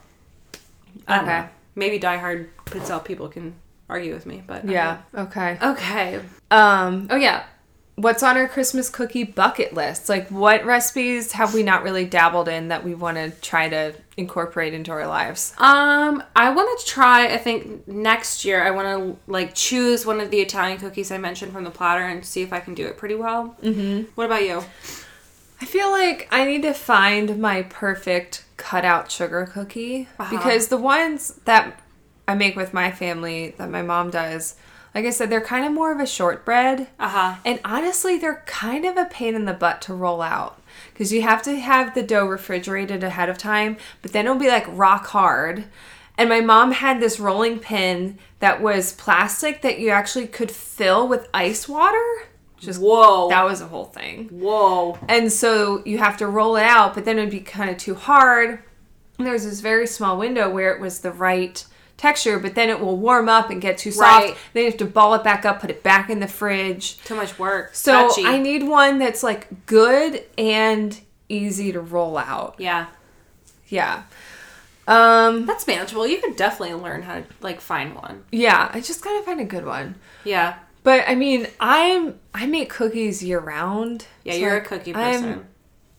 I 1.06 1.20
Okay. 1.22 1.44
maybe 1.76 2.00
diehard 2.00 2.48
pizzelle 2.66 3.04
people 3.04 3.28
can 3.28 3.54
argue 3.88 4.14
with 4.14 4.26
me, 4.26 4.42
but 4.46 4.64
Yeah. 4.64 4.98
Okay. 5.14 5.58
Okay. 5.62 6.20
Um 6.50 7.08
Oh 7.10 7.16
yeah. 7.16 7.44
what's 7.96 8.22
on 8.22 8.36
our 8.38 8.48
Christmas 8.48 8.88
cookie 8.88 9.24
bucket 9.24 9.74
list? 9.74 10.08
Like 10.08 10.28
what 10.30 10.64
recipes 10.64 11.32
have 11.32 11.52
we 11.54 11.62
not 11.62 11.82
really 11.82 12.04
dabbled 12.06 12.48
in 12.48 12.68
that 12.68 12.84
we 12.84 12.94
want 12.94 13.16
to 13.18 13.30
try 13.42 13.68
to 13.68 13.92
incorporate 14.16 14.72
into 14.74 14.90
our 14.92 15.06
lives? 15.06 15.52
Um, 15.58 16.22
I 16.34 16.50
want 16.50 16.78
to 16.80 16.86
try. 16.86 17.26
I 17.32 17.36
think 17.38 17.86
next 17.86 18.44
year 18.44 18.62
I 18.62 18.70
want 18.70 18.88
to 18.88 19.30
like 19.30 19.54
choose 19.54 20.06
one 20.06 20.20
of 20.20 20.30
the 20.30 20.40
Italian 20.40 20.78
cookies 20.78 21.10
I 21.10 21.18
mentioned 21.18 21.52
from 21.52 21.64
the 21.64 21.70
platter 21.70 22.02
and 22.02 22.24
see 22.24 22.42
if 22.42 22.52
I 22.52 22.60
can 22.60 22.74
do 22.74 22.86
it 22.86 22.96
pretty 22.96 23.14
well. 23.14 23.56
Mm-hmm. 23.62 24.10
What 24.14 24.24
about 24.24 24.42
you? 24.42 24.62
I 25.60 25.64
feel 25.64 25.90
like 25.92 26.26
I 26.32 26.44
need 26.44 26.62
to 26.62 26.72
find 26.74 27.38
my 27.38 27.62
perfect 27.62 28.44
cutout 28.56 29.10
sugar 29.12 29.48
cookie 29.52 30.08
Uh-huh. 30.18 30.36
because 30.36 30.68
the 30.68 30.76
ones 30.76 31.34
that 31.44 31.78
I 32.26 32.34
make 32.34 32.56
with 32.56 32.72
my 32.72 32.90
family 32.90 33.54
that 33.58 33.70
my 33.70 33.82
mom 33.82 34.10
does, 34.10 34.56
like 34.94 35.06
I 35.06 35.10
said, 35.10 35.30
they're 35.30 35.40
kind 35.40 35.64
of 35.64 35.72
more 35.72 35.92
of 35.92 36.00
a 36.00 36.06
shortbread. 36.06 36.88
Uh 36.98 37.08
huh. 37.08 37.34
And 37.44 37.60
honestly, 37.64 38.18
they're 38.18 38.42
kind 38.46 38.84
of 38.84 38.96
a 38.96 39.06
pain 39.06 39.34
in 39.34 39.44
the 39.44 39.54
butt 39.54 39.80
to 39.82 39.94
roll 39.94 40.20
out 40.20 40.60
because 40.92 41.12
you 41.12 41.22
have 41.22 41.42
to 41.42 41.56
have 41.58 41.94
the 41.94 42.02
dough 42.02 42.26
refrigerated 42.26 43.02
ahead 43.02 43.28
of 43.28 43.38
time, 43.38 43.76
but 44.02 44.12
then 44.12 44.26
it'll 44.26 44.38
be 44.38 44.48
like 44.48 44.66
rock 44.68 45.06
hard. 45.06 45.64
And 46.18 46.28
my 46.28 46.40
mom 46.40 46.72
had 46.72 47.00
this 47.00 47.18
rolling 47.18 47.58
pin 47.58 48.18
that 48.40 48.60
was 48.60 48.92
plastic 48.92 49.62
that 49.62 49.78
you 49.78 49.90
actually 49.90 50.26
could 50.26 50.50
fill 50.50 51.08
with 51.08 51.28
ice 51.32 51.66
water. 51.68 52.26
Just 52.58 52.80
Whoa. 52.80 53.28
that 53.28 53.44
was 53.44 53.60
a 53.60 53.66
whole 53.66 53.86
thing. 53.86 54.28
Whoa. 54.28 54.98
And 55.08 55.32
so 55.32 55.82
you 55.84 55.98
have 55.98 56.18
to 56.18 56.28
roll 56.28 56.56
it 56.56 56.62
out, 56.62 56.94
but 56.94 57.04
then 57.04 57.18
it'd 57.18 57.30
be 57.30 57.40
kind 57.40 57.70
of 57.70 57.76
too 57.76 57.94
hard. 57.94 58.62
And 59.18 59.26
there's 59.26 59.44
this 59.44 59.60
very 59.60 59.86
small 59.86 60.18
window 60.18 60.48
where 60.50 60.72
it 60.72 60.80
was 60.80 61.00
the 61.00 61.12
right 61.12 61.64
texture, 62.02 62.38
but 62.38 62.54
then 62.54 62.68
it 62.68 62.78
will 62.80 62.96
warm 62.98 63.28
up 63.28 63.48
and 63.48 63.62
get 63.62 63.78
too 63.78 63.90
soft. 63.92 64.24
Right. 64.24 64.36
Then 64.52 64.64
you 64.64 64.70
have 64.70 64.78
to 64.78 64.84
ball 64.84 65.14
it 65.14 65.22
back 65.24 65.44
up, 65.46 65.60
put 65.60 65.70
it 65.70 65.82
back 65.82 66.10
in 66.10 66.20
the 66.20 66.28
fridge. 66.28 66.98
Too 67.04 67.14
much 67.14 67.38
work. 67.38 67.74
So 67.74 68.08
Touchy. 68.08 68.24
I 68.26 68.38
need 68.38 68.64
one 68.64 68.98
that's 68.98 69.22
like 69.22 69.66
good 69.66 70.22
and 70.36 70.98
easy 71.28 71.72
to 71.72 71.80
roll 71.80 72.18
out. 72.18 72.56
yeah. 72.58 72.86
Yeah. 73.68 74.02
Um 74.86 75.46
That's 75.46 75.66
manageable. 75.66 76.06
You 76.06 76.20
could 76.20 76.36
definitely 76.36 76.74
learn 76.74 77.02
how 77.02 77.14
to 77.20 77.24
like 77.40 77.60
find 77.60 77.94
one. 77.94 78.24
yeah, 78.32 78.68
I 78.74 78.80
just 78.80 79.02
gotta 79.02 79.22
find 79.24 79.40
a 79.40 79.44
good 79.44 79.64
one. 79.64 79.94
Yeah. 80.24 80.56
But 80.82 81.04
I 81.06 81.14
mean, 81.14 81.46
I'm 81.60 82.18
I 82.34 82.46
make 82.46 82.68
cookies 82.68 83.22
year 83.22 83.38
round. 83.38 84.06
Yeah, 84.24 84.32
So, 84.32 84.38
you're 84.40 84.54
like, 84.54 84.64
a 84.64 84.68
cookie 84.68 84.94
I'm 84.94 85.22
person. 85.22 85.46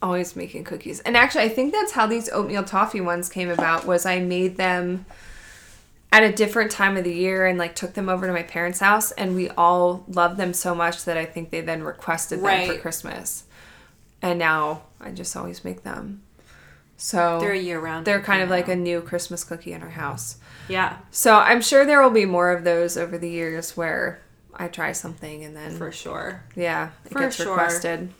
always 0.01 0.35
making 0.35 0.65
cookies. 0.65 0.99
And 0.99 1.15
actually, 1.15 1.45
I 1.45 1.49
think 1.49 1.71
that's 1.73 1.93
how 1.93 2.05
these 2.07 2.29
oatmeal 2.29 2.63
toffee 2.65 2.99
ones 2.99 3.29
came 3.29 3.49
about. 3.49 3.85
Was 3.87 4.05
I 4.05 4.19
made 4.19 4.57
them 4.57 5.05
at 6.13 6.23
a 6.23 6.31
different 6.31 6.69
time 6.71 6.95
of 6.95 7.03
the 7.03 7.13
year 7.13 7.45
and 7.47 7.57
like 7.57 7.73
took 7.75 7.93
them 7.95 8.07
over 8.07 8.27
to 8.27 8.31
my 8.33 8.43
parents' 8.43 8.79
house, 8.79 9.11
and 9.13 9.35
we 9.35 9.49
all 9.49 10.05
loved 10.07 10.37
them 10.37 10.53
so 10.53 10.73
much 10.75 11.03
that 11.05 11.17
I 11.17 11.25
think 11.25 11.49
they 11.49 11.59
then 11.61 11.83
requested 11.83 12.41
them 12.41 12.67
for 12.69 12.77
Christmas. 12.79 13.45
And 14.21 14.37
now 14.39 14.83
I 15.01 15.09
just 15.11 15.35
always 15.35 15.65
make 15.65 15.83
them. 15.83 16.21
So 16.97 17.39
They're 17.41 17.51
a 17.51 17.57
year 17.57 17.79
round. 17.79 18.05
they're 18.05 18.21
kind 18.21 18.41
of 18.43 18.49
like 18.49 18.67
a 18.69 18.75
new 18.75 19.01
Christmas 19.01 19.43
cookie 19.43 19.73
in 19.73 19.81
our 19.81 19.89
house. 19.89 20.37
yeah. 20.69 20.97
So 21.11 21.35
I'm 21.35 21.61
sure 21.61 21.83
there 21.85 22.01
will 22.01 22.11
be 22.11 22.25
more 22.25 22.51
of 22.51 22.63
those 22.63 22.95
over 22.95 23.17
the 23.17 23.29
years 23.29 23.75
where 23.75 24.21
I 24.55 24.67
try 24.67 24.91
something 24.93 25.43
and 25.43 25.55
then 25.57 25.71
For 25.75 25.91
sure. 25.91 26.43
yeah, 26.55 26.91
it 27.05 27.11
for 27.11 27.19
gets 27.19 27.35
sure. 27.37 27.49
requested. 27.51 28.13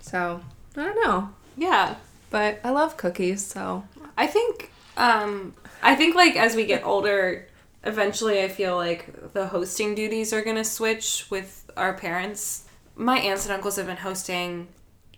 So 0.00 0.40
I 0.76 0.82
don't 0.84 1.04
know, 1.06 1.30
Yeah. 1.56 1.94
but 2.30 2.58
I 2.64 2.70
love 2.70 2.96
cookies. 2.96 3.46
So 3.46 3.84
I 4.18 4.26
think 4.26 4.72
um 4.98 5.54
I 5.82 5.94
think 5.94 6.14
like 6.14 6.36
as 6.36 6.54
we 6.56 6.66
get 6.66 6.84
older, 6.84 7.46
eventually 7.84 8.42
I 8.42 8.48
feel 8.48 8.76
like 8.76 9.32
the 9.32 9.46
hosting 9.46 9.94
duties 9.94 10.32
are 10.32 10.42
going 10.42 10.56
to 10.56 10.64
switch 10.64 11.26
with 11.30 11.70
our 11.76 11.94
parents. 11.94 12.64
My 12.96 13.18
aunts 13.18 13.44
and 13.44 13.52
uncles 13.52 13.76
have 13.76 13.86
been 13.86 13.96
hosting 13.96 14.68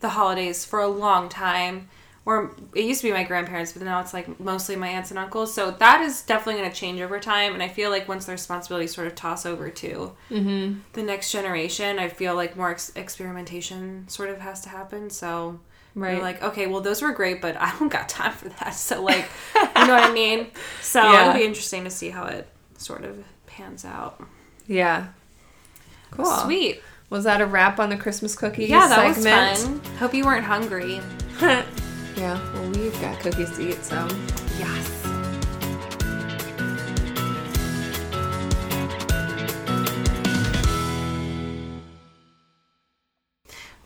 the 0.00 0.10
holidays 0.10 0.64
for 0.64 0.80
a 0.80 0.88
long 0.88 1.28
time. 1.28 1.88
Or 2.24 2.54
it 2.74 2.84
used 2.84 3.00
to 3.00 3.06
be 3.06 3.12
my 3.12 3.24
grandparents, 3.24 3.72
but 3.72 3.82
now 3.82 4.00
it's 4.00 4.12
like 4.12 4.38
mostly 4.38 4.76
my 4.76 4.88
aunts 4.88 5.10
and 5.10 5.18
uncles. 5.18 5.54
So 5.54 5.70
that 5.70 6.02
is 6.02 6.20
definitely 6.20 6.60
going 6.60 6.70
to 6.70 6.76
change 6.76 7.00
over 7.00 7.18
time. 7.18 7.54
And 7.54 7.62
I 7.62 7.68
feel 7.68 7.88
like 7.88 8.06
once 8.06 8.26
the 8.26 8.32
responsibilities 8.32 8.94
sort 8.94 9.06
of 9.06 9.14
toss 9.14 9.46
over 9.46 9.70
to 9.70 10.14
mm-hmm. 10.28 10.80
the 10.92 11.02
next 11.02 11.32
generation, 11.32 11.98
I 11.98 12.10
feel 12.10 12.34
like 12.34 12.54
more 12.54 12.70
ex- 12.70 12.92
experimentation 12.96 14.06
sort 14.08 14.28
of 14.28 14.40
has 14.40 14.60
to 14.62 14.68
happen. 14.68 15.08
So 15.08 15.60
Right. 16.00 16.12
you're 16.14 16.22
like, 16.22 16.42
okay, 16.42 16.66
well, 16.66 16.80
those 16.80 17.02
were 17.02 17.12
great, 17.12 17.40
but 17.40 17.56
I 17.56 17.76
don't 17.78 17.88
got 17.88 18.08
time 18.08 18.32
for 18.32 18.48
that. 18.48 18.74
So, 18.74 19.02
like, 19.02 19.26
you 19.54 19.86
know 19.86 19.94
what 19.94 20.04
I 20.04 20.12
mean? 20.12 20.46
So 20.80 21.02
Yeah. 21.02 21.22
it'll 21.30 21.40
be 21.40 21.44
interesting 21.44 21.84
to 21.84 21.90
see 21.90 22.10
how 22.10 22.24
it 22.26 22.48
sort 22.76 23.04
of 23.04 23.22
pans 23.46 23.84
out. 23.84 24.22
yeah, 24.66 25.08
cool. 26.12 26.24
Sweet. 26.26 26.80
Was 27.10 27.24
that 27.24 27.40
a 27.40 27.46
wrap 27.46 27.78
on 27.80 27.88
the 27.88 27.96
Christmas 27.96 28.36
cookie 28.36 28.66
Yeah, 28.66 28.86
that 28.88 29.14
segment? 29.16 29.50
was 29.50 29.64
fun. 29.88 29.96
Hope 29.96 30.14
you 30.14 30.24
weren't 30.24 30.44
hungry. 30.44 31.00
yeah, 31.40 31.64
well, 32.54 32.70
we've 32.70 33.00
got 33.00 33.18
cookies 33.20 33.50
to 33.56 33.70
eat, 33.70 33.82
so 33.84 33.96
Yes. 34.58 34.97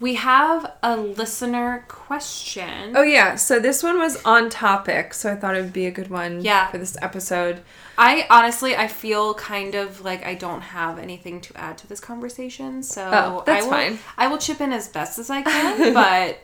We 0.03 0.15
have 0.17 0.73
a 0.83 0.97
listener 0.97 1.85
question. 1.89 2.95
Oh 2.97 3.03
yeah, 3.03 3.37
so 3.37 3.61
this 3.61 3.83
one 3.85 3.99
was 3.99 4.21
on 4.25 4.51
topic, 4.51 5.15
so 5.15 5.31
I 5.33 5.37
thought 5.37 5.55
it 5.57 5.63
would 5.63 5.73
be 5.73 5.87
a 5.87 5.93
good 5.93 6.11
one 6.11 6.43
Yeah. 6.45 6.67
for 6.73 6.79
this 6.79 6.97
episode. 7.01 7.61
I 7.97 8.27
honestly, 8.29 8.75
I 8.77 8.89
feel 8.89 9.33
kind 9.35 9.77
of 9.77 10.01
like 10.01 10.27
I 10.27 10.35
don't 10.35 10.61
have 10.63 10.99
anything 10.99 11.41
to 11.43 11.57
add 11.57 11.79
to 11.79 11.87
this 11.87 12.01
conversation, 12.01 12.83
so 12.83 13.03
Oh, 13.13 13.43
that's 13.47 13.65
I 13.65 13.69
will, 13.69 13.73
fine. 13.77 13.99
I 14.19 14.27
will 14.27 14.39
chip 14.39 14.61
in 14.61 14.73
as 14.73 14.89
best 14.89 15.21
as 15.21 15.31
I 15.31 15.43
can, 15.43 15.95
but 16.03 16.39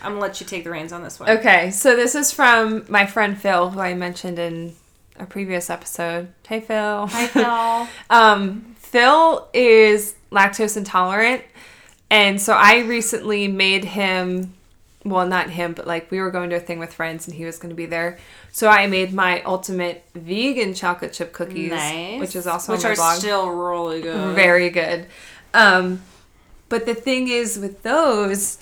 I'm 0.00 0.12
gonna 0.12 0.20
let 0.20 0.40
you 0.40 0.46
take 0.46 0.62
the 0.62 0.70
reins 0.70 0.92
on 0.92 1.02
this 1.02 1.18
one. 1.18 1.28
Okay, 1.30 1.72
so 1.72 1.96
this 1.96 2.14
is 2.14 2.30
from 2.30 2.84
my 2.88 3.06
friend 3.06 3.36
Phil, 3.36 3.70
who 3.70 3.80
I 3.80 3.94
mentioned 3.94 4.38
in 4.38 4.74
a 5.18 5.26
previous 5.26 5.68
episode. 5.68 6.28
Hey 6.46 6.60
Phil. 6.60 7.08
Hi, 7.08 7.26
Phil. 7.26 7.88
Um, 8.10 8.76
Phil 8.78 9.48
is 9.52 10.14
lactose 10.30 10.76
intolerant, 10.76 11.42
and 12.10 12.40
so 12.40 12.52
I 12.54 12.80
recently 12.80 13.48
made 13.48 13.84
him. 13.84 14.54
Well, 15.06 15.26
not 15.26 15.50
him, 15.50 15.74
but 15.74 15.86
like 15.86 16.10
we 16.10 16.18
were 16.18 16.30
going 16.30 16.48
to 16.48 16.56
a 16.56 16.60
thing 16.60 16.78
with 16.78 16.94
friends, 16.94 17.26
and 17.28 17.36
he 17.36 17.44
was 17.44 17.58
going 17.58 17.68
to 17.68 17.76
be 17.76 17.84
there. 17.84 18.18
So 18.52 18.68
I 18.68 18.86
made 18.86 19.12
my 19.12 19.42
ultimate 19.42 20.02
vegan 20.14 20.72
chocolate 20.72 21.12
chip 21.12 21.32
cookies, 21.34 21.70
nice. 21.72 22.18
which 22.20 22.34
is 22.34 22.46
also 22.46 22.72
which 22.72 22.84
on 22.86 22.90
my 22.90 22.92
are 22.92 22.96
blog. 22.96 23.18
still 23.18 23.50
really 23.50 24.00
good. 24.00 24.34
very 24.34 24.70
good. 24.70 25.06
Um, 25.52 26.00
but 26.70 26.86
the 26.86 26.94
thing 26.94 27.28
is 27.28 27.58
with 27.58 27.82
those, 27.82 28.56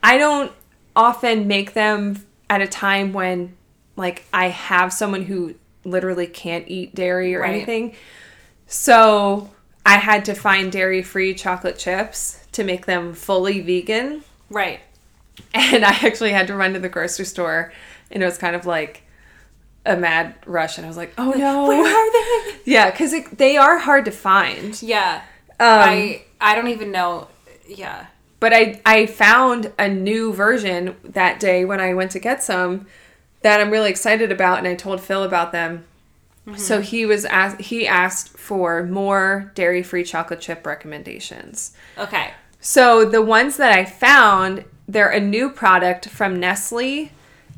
I 0.00 0.18
don't 0.18 0.52
often 0.94 1.48
make 1.48 1.72
them 1.72 2.24
at 2.48 2.60
a 2.62 2.68
time 2.68 3.12
when 3.12 3.56
like 3.96 4.24
I 4.32 4.48
have 4.50 4.92
someone 4.92 5.22
who 5.22 5.56
literally 5.84 6.28
can't 6.28 6.64
eat 6.68 6.94
dairy 6.94 7.34
or 7.34 7.40
Right. 7.40 7.54
anything. 7.54 7.96
So 8.68 9.50
I 9.84 9.94
had 9.96 10.24
to 10.26 10.34
find 10.34 10.70
dairy 10.70 11.02
free 11.02 11.34
chocolate 11.34 11.78
chips 11.78 12.37
to 12.58 12.64
make 12.64 12.86
them 12.86 13.14
fully 13.14 13.60
vegan. 13.60 14.22
right. 14.50 14.80
And 15.54 15.84
I 15.84 15.90
actually 16.02 16.32
had 16.32 16.48
to 16.48 16.54
run 16.54 16.74
to 16.74 16.80
the 16.80 16.88
grocery 16.88 17.24
store 17.24 17.72
and 18.10 18.22
it 18.22 18.26
was 18.26 18.36
kind 18.38 18.56
of 18.56 18.66
like 18.66 19.02
a 19.86 19.96
mad 19.96 20.34
rush 20.46 20.76
and 20.76 20.84
I 20.84 20.88
was 20.88 20.96
like, 20.96 21.12
"Oh 21.16 21.30
no. 21.30 21.66
Where 21.68 21.86
are 21.86 22.12
they? 22.12 22.54
Yeah, 22.72 22.90
cuz 22.90 23.14
they 23.32 23.56
are 23.56 23.78
hard 23.78 24.04
to 24.06 24.10
find. 24.10 24.80
Yeah. 24.82 25.22
Um, 25.60 25.66
I 25.68 26.22
I 26.40 26.54
don't 26.56 26.68
even 26.68 26.90
know. 26.90 27.28
Yeah. 27.68 28.06
But 28.40 28.52
I 28.52 28.80
I 28.84 29.06
found 29.06 29.72
a 29.78 29.88
new 29.88 30.32
version 30.32 30.96
that 31.04 31.38
day 31.40 31.64
when 31.64 31.80
I 31.80 31.94
went 31.94 32.10
to 32.12 32.18
get 32.18 32.42
some 32.42 32.86
that 33.42 33.60
I'm 33.60 33.70
really 33.70 33.90
excited 33.90 34.32
about, 34.32 34.58
and 34.58 34.66
I 34.66 34.74
told 34.74 35.00
Phil 35.00 35.22
about 35.22 35.52
them. 35.52 35.84
So 36.56 36.80
he 36.80 37.04
was 37.04 37.24
asked, 37.26 37.60
he 37.60 37.86
asked 37.86 38.30
for 38.38 38.82
more 38.82 39.52
dairy 39.54 39.82
free 39.82 40.02
chocolate 40.02 40.40
chip 40.40 40.66
recommendations. 40.66 41.72
Okay. 41.98 42.32
So 42.60 43.04
the 43.04 43.22
ones 43.22 43.56
that 43.56 43.72
I 43.72 43.84
found, 43.84 44.64
they're 44.86 45.10
a 45.10 45.20
new 45.20 45.50
product 45.50 46.08
from 46.08 46.40
Nestle, 46.40 47.10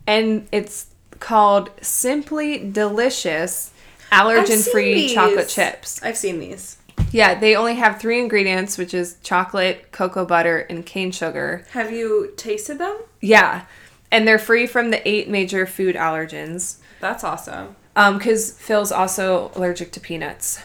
and 0.07 0.47
it's 0.53 0.87
called 1.19 1.71
Simply 1.81 2.59
Delicious 2.59 3.73
allergen 4.11 4.69
free 4.71 5.13
chocolate 5.15 5.49
chips. 5.49 6.03
I've 6.03 6.17
seen 6.17 6.39
these. 6.39 6.79
Yeah, 7.13 7.39
they 7.39 7.57
only 7.57 7.75
have 7.75 7.99
three 7.99 8.21
ingredients, 8.21 8.79
which 8.79 8.95
is 8.95 9.17
chocolate, 9.23 9.91
cocoa 9.91 10.25
butter, 10.25 10.59
and 10.59 10.85
cane 10.85 11.11
sugar. 11.11 11.65
Have 11.71 11.93
you 11.93 12.33
tasted 12.37 12.79
them? 12.79 12.99
Yeah, 13.21 13.65
and 14.11 14.27
they're 14.29 14.39
free 14.39 14.67
from 14.67 14.91
the 14.91 15.07
eight 15.09 15.29
major 15.29 15.67
food 15.67 15.97
allergens. 15.97 16.77
That's 17.01 17.25
awesome. 17.25 17.77
Um, 17.97 18.19
because 18.19 18.53
Phil's 18.53 18.93
also 18.93 19.51
allergic 19.55 19.91
to 19.93 20.01
peanuts, 20.01 20.61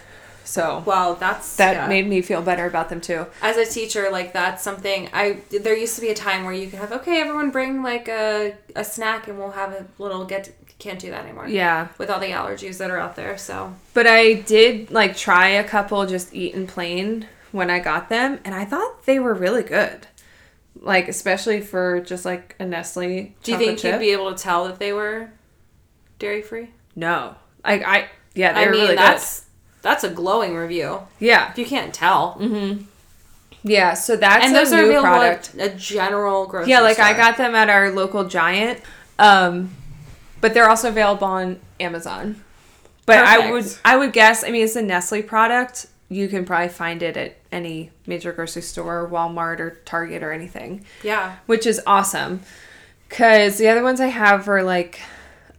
so 0.45 0.83
Well, 0.85 1.15
that's 1.15 1.55
that 1.57 1.73
yeah. 1.75 1.87
made 1.87 2.07
me 2.07 2.21
feel 2.21 2.41
better 2.41 2.65
about 2.65 2.89
them 2.89 3.01
too. 3.01 3.25
as 3.41 3.57
a 3.57 3.65
teacher 3.65 4.09
like 4.11 4.31
that's 4.33 4.63
something 4.63 5.09
i 5.13 5.39
there 5.61 5.75
used 5.75 5.95
to 5.95 6.01
be 6.01 6.09
a 6.09 6.15
time 6.15 6.43
where 6.45 6.53
you 6.53 6.67
could 6.69 6.79
have 6.79 6.91
okay 6.91 7.19
everyone 7.19 7.51
bring 7.51 7.81
like 7.83 8.07
a, 8.07 8.55
a 8.75 8.83
snack 8.83 9.27
and 9.27 9.37
we'll 9.37 9.51
have 9.51 9.71
a 9.73 9.85
little 9.97 10.23
get 10.25 10.53
can't 10.77 10.99
do 10.99 11.09
that 11.09 11.23
anymore 11.23 11.47
Yeah, 11.47 11.87
with 11.97 12.09
all 12.09 12.19
the 12.19 12.27
allergies 12.31 12.77
that 12.79 12.91
are 12.91 12.99
out 12.99 13.15
there 13.15 13.37
so 13.37 13.73
but 13.93 14.05
I 14.07 14.33
did 14.33 14.91
like 14.91 15.15
try 15.15 15.47
a 15.49 15.63
couple 15.63 16.05
just 16.05 16.33
eaten 16.33 16.67
plain 16.67 17.27
when 17.53 17.69
I 17.69 17.79
got 17.79 18.09
them, 18.09 18.39
and 18.43 18.53
I 18.53 18.65
thought 18.65 19.05
they 19.05 19.17
were 19.17 19.33
really 19.33 19.63
good. 19.63 20.07
Like 20.81 21.07
especially 21.07 21.61
for 21.61 22.01
just 22.01 22.25
like 22.25 22.53
a 22.59 22.65
Nestle. 22.65 23.33
do 23.43 23.51
you 23.53 23.57
think 23.57 23.79
chip. 23.79 23.93
you'd 23.93 23.99
be 23.99 24.11
able 24.11 24.33
to 24.35 24.37
tell 24.43 24.65
that 24.65 24.77
they 24.77 24.91
were 24.91 25.29
dairy 26.19 26.41
free 26.41 26.69
No, 26.95 27.35
like 27.63 27.83
I 27.85 28.09
yeah, 28.35 28.51
i 28.51 28.53
they're 28.65 28.71
mean 28.71 28.81
really 28.81 28.95
that's 28.95 29.44
that's 29.85 30.03
a 30.03 30.09
glowing 30.09 30.55
review. 30.55 30.99
Yeah, 31.19 31.51
if 31.51 31.57
you 31.59 31.65
can't 31.65 31.93
tell 31.93 32.37
Mm-hmm. 32.41 32.83
yeah. 33.63 33.93
So 33.93 34.15
that's 34.17 34.43
and 34.43 34.55
a 34.55 34.59
those 34.59 34.73
are 34.73 34.81
new 34.81 34.99
product. 34.99 35.55
at 35.57 35.71
a 35.71 35.75
general 35.77 36.47
grocery 36.47 36.71
Yeah, 36.71 36.81
like 36.81 36.99
I 36.99 37.13
got 37.15 37.37
them 37.37 37.53
at 37.55 37.69
our 37.69 37.91
local 37.91 38.25
Giant, 38.25 38.81
um, 39.19 39.69
but 40.41 40.53
they're 40.55 40.67
also 40.69 40.89
available 40.89 41.27
on 41.27 41.59
Amazon. 41.79 42.41
But 43.05 43.19
I 43.19 43.51
would 43.51 43.65
I 43.85 43.95
would 43.95 44.11
guess. 44.11 44.43
I 44.43 44.49
mean, 44.49 44.63
it's 44.63 44.75
a 44.75 44.81
Nestle 44.81 45.21
product. 45.21 45.85
You 46.09 46.27
can 46.27 46.45
probably 46.45 46.69
find 46.69 47.03
it 47.03 47.15
at 47.17 47.35
any 47.51 47.91
major 48.07 48.31
grocery 48.31 48.61
store, 48.63 49.07
Walmart 49.11 49.59
or 49.59 49.77
Target 49.85 50.23
or 50.23 50.31
anything, 50.31 50.83
yeah 51.03 51.35
which 51.45 51.65
is 51.67 51.79
awesome. 51.85 52.41
Cause 53.09 53.57
the 53.59 53.67
other 53.67 53.83
ones 53.83 54.01
I 54.01 54.07
have 54.07 54.49
are 54.49 54.63
like 54.63 54.99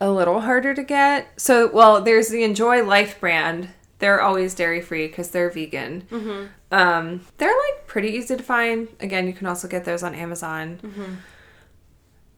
a 0.01 0.11
little 0.11 0.41
harder 0.41 0.75
to 0.75 0.83
get. 0.83 1.29
So, 1.41 1.71
well, 1.73 2.03
there's 2.03 2.29
the 2.29 2.43
Enjoy 2.43 2.85
Life 2.85 3.19
brand. 3.21 3.69
They're 3.99 4.21
always 4.21 4.55
dairy 4.55 4.81
free 4.81 5.07
because 5.07 5.31
they're 5.31 5.51
vegan. 5.51 6.03
Mm-hmm. 6.11 6.47
Um, 6.71 7.21
they're 7.39 7.49
like 7.49 7.87
pretty 7.87 8.09
easy 8.09 8.37
to 8.37 8.43
find. 8.43 8.89
Again, 9.01 9.27
you 9.27 9.33
can 9.33 9.47
also 9.47 9.69
get 9.69 9.85
those 9.85 10.03
on 10.03 10.15
Amazon. 10.15 10.79
Mm-hmm. 10.83 11.15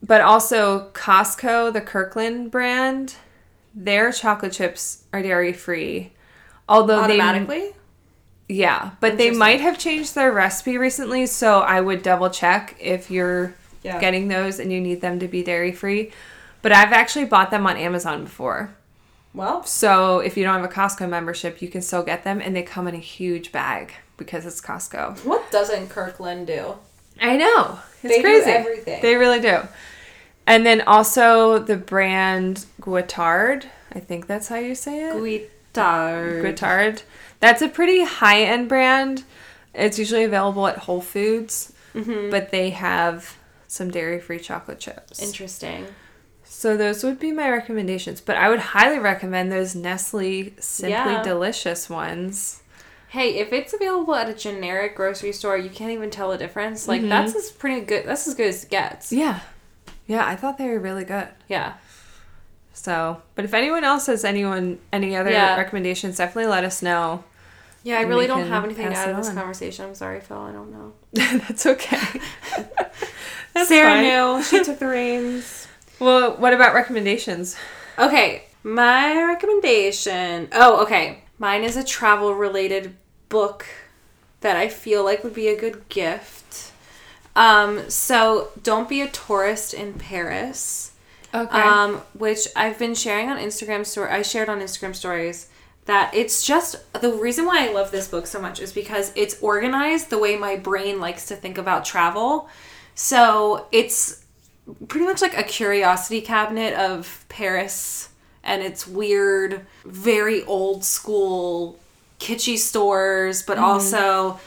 But 0.03 0.21
also 0.21 0.91
Costco, 0.93 1.73
the 1.73 1.81
Kirkland 1.81 2.51
brand, 2.53 3.17
their 3.75 4.13
chocolate 4.13 4.53
chips 4.53 5.05
are 5.13 5.23
dairy 5.23 5.53
free. 5.53 6.13
Although 6.69 7.07
they 7.07 7.21
automatically 7.21 7.73
yeah, 8.49 8.93
but 9.01 9.19
they 9.19 9.31
might 9.31 9.61
have 9.61 9.79
changed 9.79 10.15
their 10.15 10.33
recipe 10.33 10.79
recently, 10.79 11.27
so 11.27 11.61
I 11.61 11.81
would 11.83 12.03
double 12.03 12.31
check 12.31 12.77
if 12.81 13.11
you're 13.11 13.55
Yeah. 13.83 14.01
getting 14.01 14.29
those 14.29 14.59
and 14.59 14.73
you 14.73 14.81
need 14.81 15.03
them 15.03 15.19
to 15.19 15.29
be 15.29 15.43
dairy 15.43 15.73
free. 15.73 16.13
But 16.63 16.73
I've 16.73 16.93
actually 16.93 17.27
bought 17.27 17.51
them 17.51 17.67
on 17.67 17.77
Amazon 17.77 18.25
before. 18.25 18.75
Well 19.39 19.63
So 19.65 20.19
if 20.19 20.37
you 20.37 20.45
don't 20.45 20.61
have 20.61 20.71
a 20.71 20.75
Costco 20.75 21.09
membership, 21.09 21.63
you 21.63 21.69
can 21.69 21.81
still 21.83 22.03
get 22.03 22.25
them 22.25 22.41
and 22.43 22.55
they 22.55 22.63
come 22.63 22.87
in 22.89 22.95
a 22.95 22.99
huge 22.99 23.51
bag 23.53 23.93
because 24.19 24.45
it's 24.45 24.61
Costco. 24.61 25.25
what 25.25 25.51
doesn't 25.51 25.89
kirkland 25.89 26.47
do 26.47 26.75
I 27.21 27.37
know. 27.37 27.81
It's 28.03 28.15
They 28.15 28.23
do 28.23 28.23
crazy. 28.23 28.51
everything. 28.51 29.03
They 29.03 29.17
really 29.17 29.41
do. 29.41 29.59
And 30.47 30.65
then 30.65 30.83
also 30.83 31.59
the 31.59 31.77
brand 31.77 32.65
Guittard. 32.81 33.65
I 33.93 33.99
think 33.99 34.27
that's 34.29 34.47
how 34.49 34.57
you 34.57 34.75
say 34.77 35.09
it. 35.09 35.15
Guittard. 35.75 36.43
Guittard. 36.43 37.03
That's 37.41 37.61
a 37.61 37.69
pretty 37.69 38.05
high 38.05 38.43
end 38.43 38.69
brand. 38.69 39.25
It's 39.75 39.99
usually 39.99 40.23
available 40.25 40.67
at 40.69 40.79
Whole 40.79 41.01
Foods, 41.01 41.73
Mm-hmm. 41.95 42.31
but 42.31 42.51
they 42.51 42.71
have 42.71 43.37
some 43.67 43.91
dairy 43.91 44.21
free 44.21 44.39
chocolate 44.39 44.79
chips. 44.79 45.21
Interesting. 45.21 45.87
So 46.59 46.77
those 46.77 47.05
would 47.05 47.21
be 47.21 47.31
my 47.31 47.49
recommendations. 47.49 48.21
But 48.21 48.37
I 48.37 48.49
would 48.49 48.59
highly 48.59 48.99
recommend 48.99 49.53
those 49.53 49.77
Nestle 49.77 50.55
Simply 50.59 50.91
Yeah. 50.91 51.23
Delicious 51.23 51.89
ones. 51.89 52.63
Hey, 53.11 53.37
if 53.37 53.53
it's 53.53 53.73
available 53.73 54.13
at 54.17 54.29
a 54.29 54.35
generic 54.35 54.97
grocery 54.97 55.31
store, 55.31 55.57
you 55.57 55.71
can't 55.71 55.93
even 55.93 56.11
tell 56.11 56.31
the 56.33 56.37
difference. 56.37 56.89
Like 56.89 57.01
Mm-hmm. 57.03 57.11
that's 57.11 57.37
as 57.37 57.53
pretty 57.53 57.83
good. 57.83 58.07
That's 58.07 58.27
as 58.27 58.35
good 58.35 58.49
as 58.49 58.65
it 58.65 58.71
gets. 58.71 59.13
Yeah. 59.13 59.39
Yeah, 60.09 60.27
I 60.27 60.35
thought 60.35 60.59
they 60.59 60.67
were 60.69 60.81
really 60.81 61.05
good. 61.05 61.29
Yeah. 61.49 61.75
So, 62.73 63.23
but 63.37 63.45
if 63.45 63.55
anyone 63.55 63.85
else 63.85 64.07
has 64.07 64.25
anyone 64.25 64.81
any 64.93 65.15
other 65.15 65.31
Yeah. 65.31 65.55
recommendations, 65.57 66.17
definitely 66.17 66.51
let 66.51 66.65
us 66.65 66.83
know. 66.83 67.23
Yeah, 67.85 67.99
I 68.01 68.03
really 68.03 68.27
don't 68.27 68.49
have 68.49 68.65
anything 68.65 68.87
add 68.87 69.11
to 69.11 69.15
this 69.17 69.29
on. 69.29 69.37
conversation. 69.37 69.85
I'm 69.85 69.95
sorry, 69.95 70.19
Phil. 70.21 70.37
I 70.37 70.51
don't 70.51 70.73
know. 70.73 70.93
That's 71.13 71.67
okay. 71.67 72.21
That's 73.55 73.69
Sarah 73.69 73.91
fine. 73.91 74.03
knew. 74.03 74.43
She 74.43 74.65
took 74.65 74.81
the 74.81 74.89
reins. 74.89 75.67
Well, 76.01 76.37
what 76.37 76.53
about 76.53 76.75
recommendations? 76.75 77.57
Okay, 77.99 78.45
my 78.63 79.25
recommendation. 79.25 80.49
Oh, 80.53 80.83
okay. 80.83 81.25
Mine 81.39 81.65
is 81.65 81.77
a 81.77 81.85
travel 81.85 82.35
related 82.35 82.97
book 83.29 83.67
that 84.41 84.57
I 84.57 84.69
feel 84.69 85.05
like 85.05 85.25
would 85.25 85.35
be 85.35 85.49
a 85.49 85.59
good 85.59 85.89
gift. 85.89 86.73
Um, 87.35 87.89
so 87.89 88.51
Don't 88.63 88.89
Be 88.89 89.01
a 89.01 89.09
Tourist 89.09 89.75
in 89.75 89.95
Paris. 89.95 90.93
Okay. 91.35 91.59
Um, 91.61 92.03
which 92.15 92.49
I've 92.57 92.79
been 92.79 92.95
sharing 92.95 93.29
on 93.29 93.39
Instagram 93.39 93.85
story. 93.85 94.11
I 94.11 94.23
shared 94.23 94.49
on 94.49 94.61
Instagram 94.61 94.95
stories 94.97 95.49
that 95.85 96.13
it's 96.15 96.45
just 96.45 96.77
the 97.01 97.13
reason 97.13 97.47
why 97.47 97.69
I 97.69 97.73
love 97.73 97.91
this 97.91 98.09
book 98.09 98.27
so 98.27 98.41
much 98.41 98.61
is 98.61 98.73
because 98.73 99.13
it's 99.15 99.41
organized 99.41 100.11
the 100.11 100.19
way 100.19 100.37
my 100.37 100.57
brain 100.57 101.01
likes 101.01 101.27
to 101.27 101.37
think 101.37 101.59
about 101.59 101.85
travel. 101.85 102.49
So 102.95 103.67
it's 103.73 104.18
pretty 104.89 105.07
much 105.07 105.23
like 105.23 105.37
a 105.37 105.43
curiosity 105.43 106.21
cabinet 106.21 106.75
of 106.75 107.25
Paris 107.29 108.11
and 108.43 108.63
its 108.63 108.87
weird, 108.87 109.67
very 109.85 110.45
old 110.45 110.85
school, 110.85 111.79
kitschy 112.19 112.57
stores, 112.57 113.43
but 113.43 113.57
mm-hmm. 113.57 113.65
also 113.65 114.39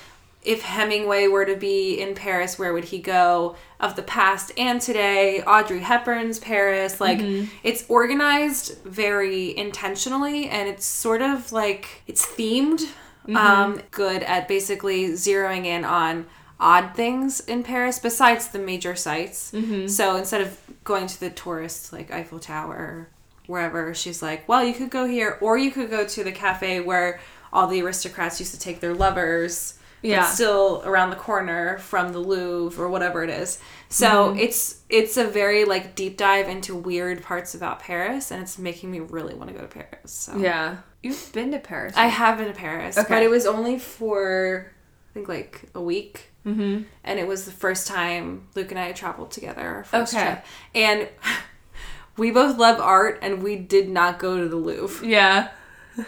if 0.44 0.64
Hemingway 0.64 1.28
were 1.28 1.46
to 1.46 1.56
be 1.56 2.00
in 2.00 2.16
Paris, 2.16 2.58
where 2.58 2.74
would 2.74 2.86
he 2.86 3.00
go? 3.00 3.56
Of 3.80 3.96
the 3.96 4.02
past 4.02 4.52
and 4.58 4.82
today, 4.82 5.44
Audrey 5.44 5.80
Hepburn's 5.80 6.40
Paris. 6.40 7.00
Like, 7.00 7.20
mm-hmm. 7.20 7.46
it's 7.64 7.86
organized 7.90 8.80
very 8.84 9.56
intentionally 9.56 10.50
and 10.50 10.68
it's 10.68 10.86
sort 10.86 11.22
of 11.22 11.52
like 11.52 12.04
it's 12.08 12.26
themed. 12.26 12.88
Mm-hmm. 13.28 13.38
Um, 13.38 13.82
good 13.92 14.24
at 14.24 14.48
basically 14.48 15.10
zeroing 15.10 15.66
in 15.66 15.86
on 15.86 16.26
odd 16.62 16.96
things 16.96 17.40
in 17.42 17.64
Paris 17.64 18.00
besides 18.00 18.48
the 18.50 18.60
major 18.60 18.96
sites. 18.96 19.52
Mm-hmm. 19.52 19.88
So 19.88 20.16
instead 20.16 20.42
of 20.42 20.58
going 20.84 21.08
to 21.08 21.20
the 21.20 21.30
tourist, 21.32 21.92
like 21.92 22.12
Eiffel 22.12 22.40
Tower 22.40 23.10
wherever, 23.48 23.94
she's 23.94 24.22
like, 24.22 24.48
well, 24.48 24.64
you 24.64 24.74
could 24.74 24.90
go 24.92 25.06
here 25.06 25.38
or 25.42 25.58
you 25.58 25.72
could 25.72 25.90
go 25.90 26.06
to 26.08 26.24
the 26.24 26.32
cafe 26.32 26.80
where 26.80 27.20
all 27.52 27.68
the 27.68 27.82
aristocrats 27.82 28.40
used 28.40 28.54
to 28.54 28.60
take 28.60 28.80
their 28.80 28.94
lovers 28.94 29.78
Yeah. 30.04 30.26
still 30.26 30.82
around 30.86 31.10
the 31.10 31.16
corner 31.18 31.78
from 31.80 32.14
the 32.14 32.20
Louvre 32.20 32.84
or 32.86 32.90
whatever 32.90 33.24
it 33.24 33.30
is. 33.30 33.60
So 33.90 34.08
mm-hmm. 34.08 34.40
it's 34.40 34.82
it's 34.90 35.18
a 35.18 35.26
very 35.26 35.66
like 35.66 35.96
deep 35.96 36.16
dive 36.18 36.48
into 36.48 36.76
weird 36.76 37.22
parts 37.24 37.54
about 37.56 37.80
Paris, 37.82 38.32
and 38.32 38.42
it's 38.42 38.58
making 38.58 38.90
me 38.90 39.00
really 39.00 39.34
want 39.34 39.50
to 39.50 39.56
go 39.56 39.62
to 39.62 39.68
Paris. 39.68 40.12
So 40.12 40.38
yeah. 40.38 40.78
You've 41.04 41.32
been 41.34 41.52
to 41.52 41.60
Paris. 41.60 41.94
I 41.98 42.08
have 42.08 42.38
been 42.38 42.48
to 42.48 42.54
Paris, 42.54 42.98
Okay. 42.98 43.08
but 43.10 43.24
it 43.24 43.30
was 43.30 43.46
only 43.46 43.78
for 43.80 44.72
I 45.12 45.14
think 45.14 45.28
like 45.28 45.64
a 45.76 45.82
week, 45.82 46.31
mm-hmm. 46.46 46.84
and 47.04 47.20
it 47.20 47.28
was 47.28 47.46
the 47.46 47.52
first 47.52 47.88
time 47.88 48.48
Luke 48.56 48.72
and 48.72 48.80
I 48.80 48.92
traveled 48.92 49.32
together. 49.32 49.86
First 49.88 50.14
Okay. 50.14 50.24
trip, 50.26 50.46
and 50.76 51.10
we 52.18 52.32
both 52.32 52.58
love 52.58 52.80
art, 52.80 53.20
and 53.22 53.42
we 53.44 53.56
did 53.56 53.90
not 53.90 54.20
go 54.20 54.38
to 54.38 54.48
the 54.48 54.56
Louvre. 54.58 55.06
Yeah. 55.08 55.50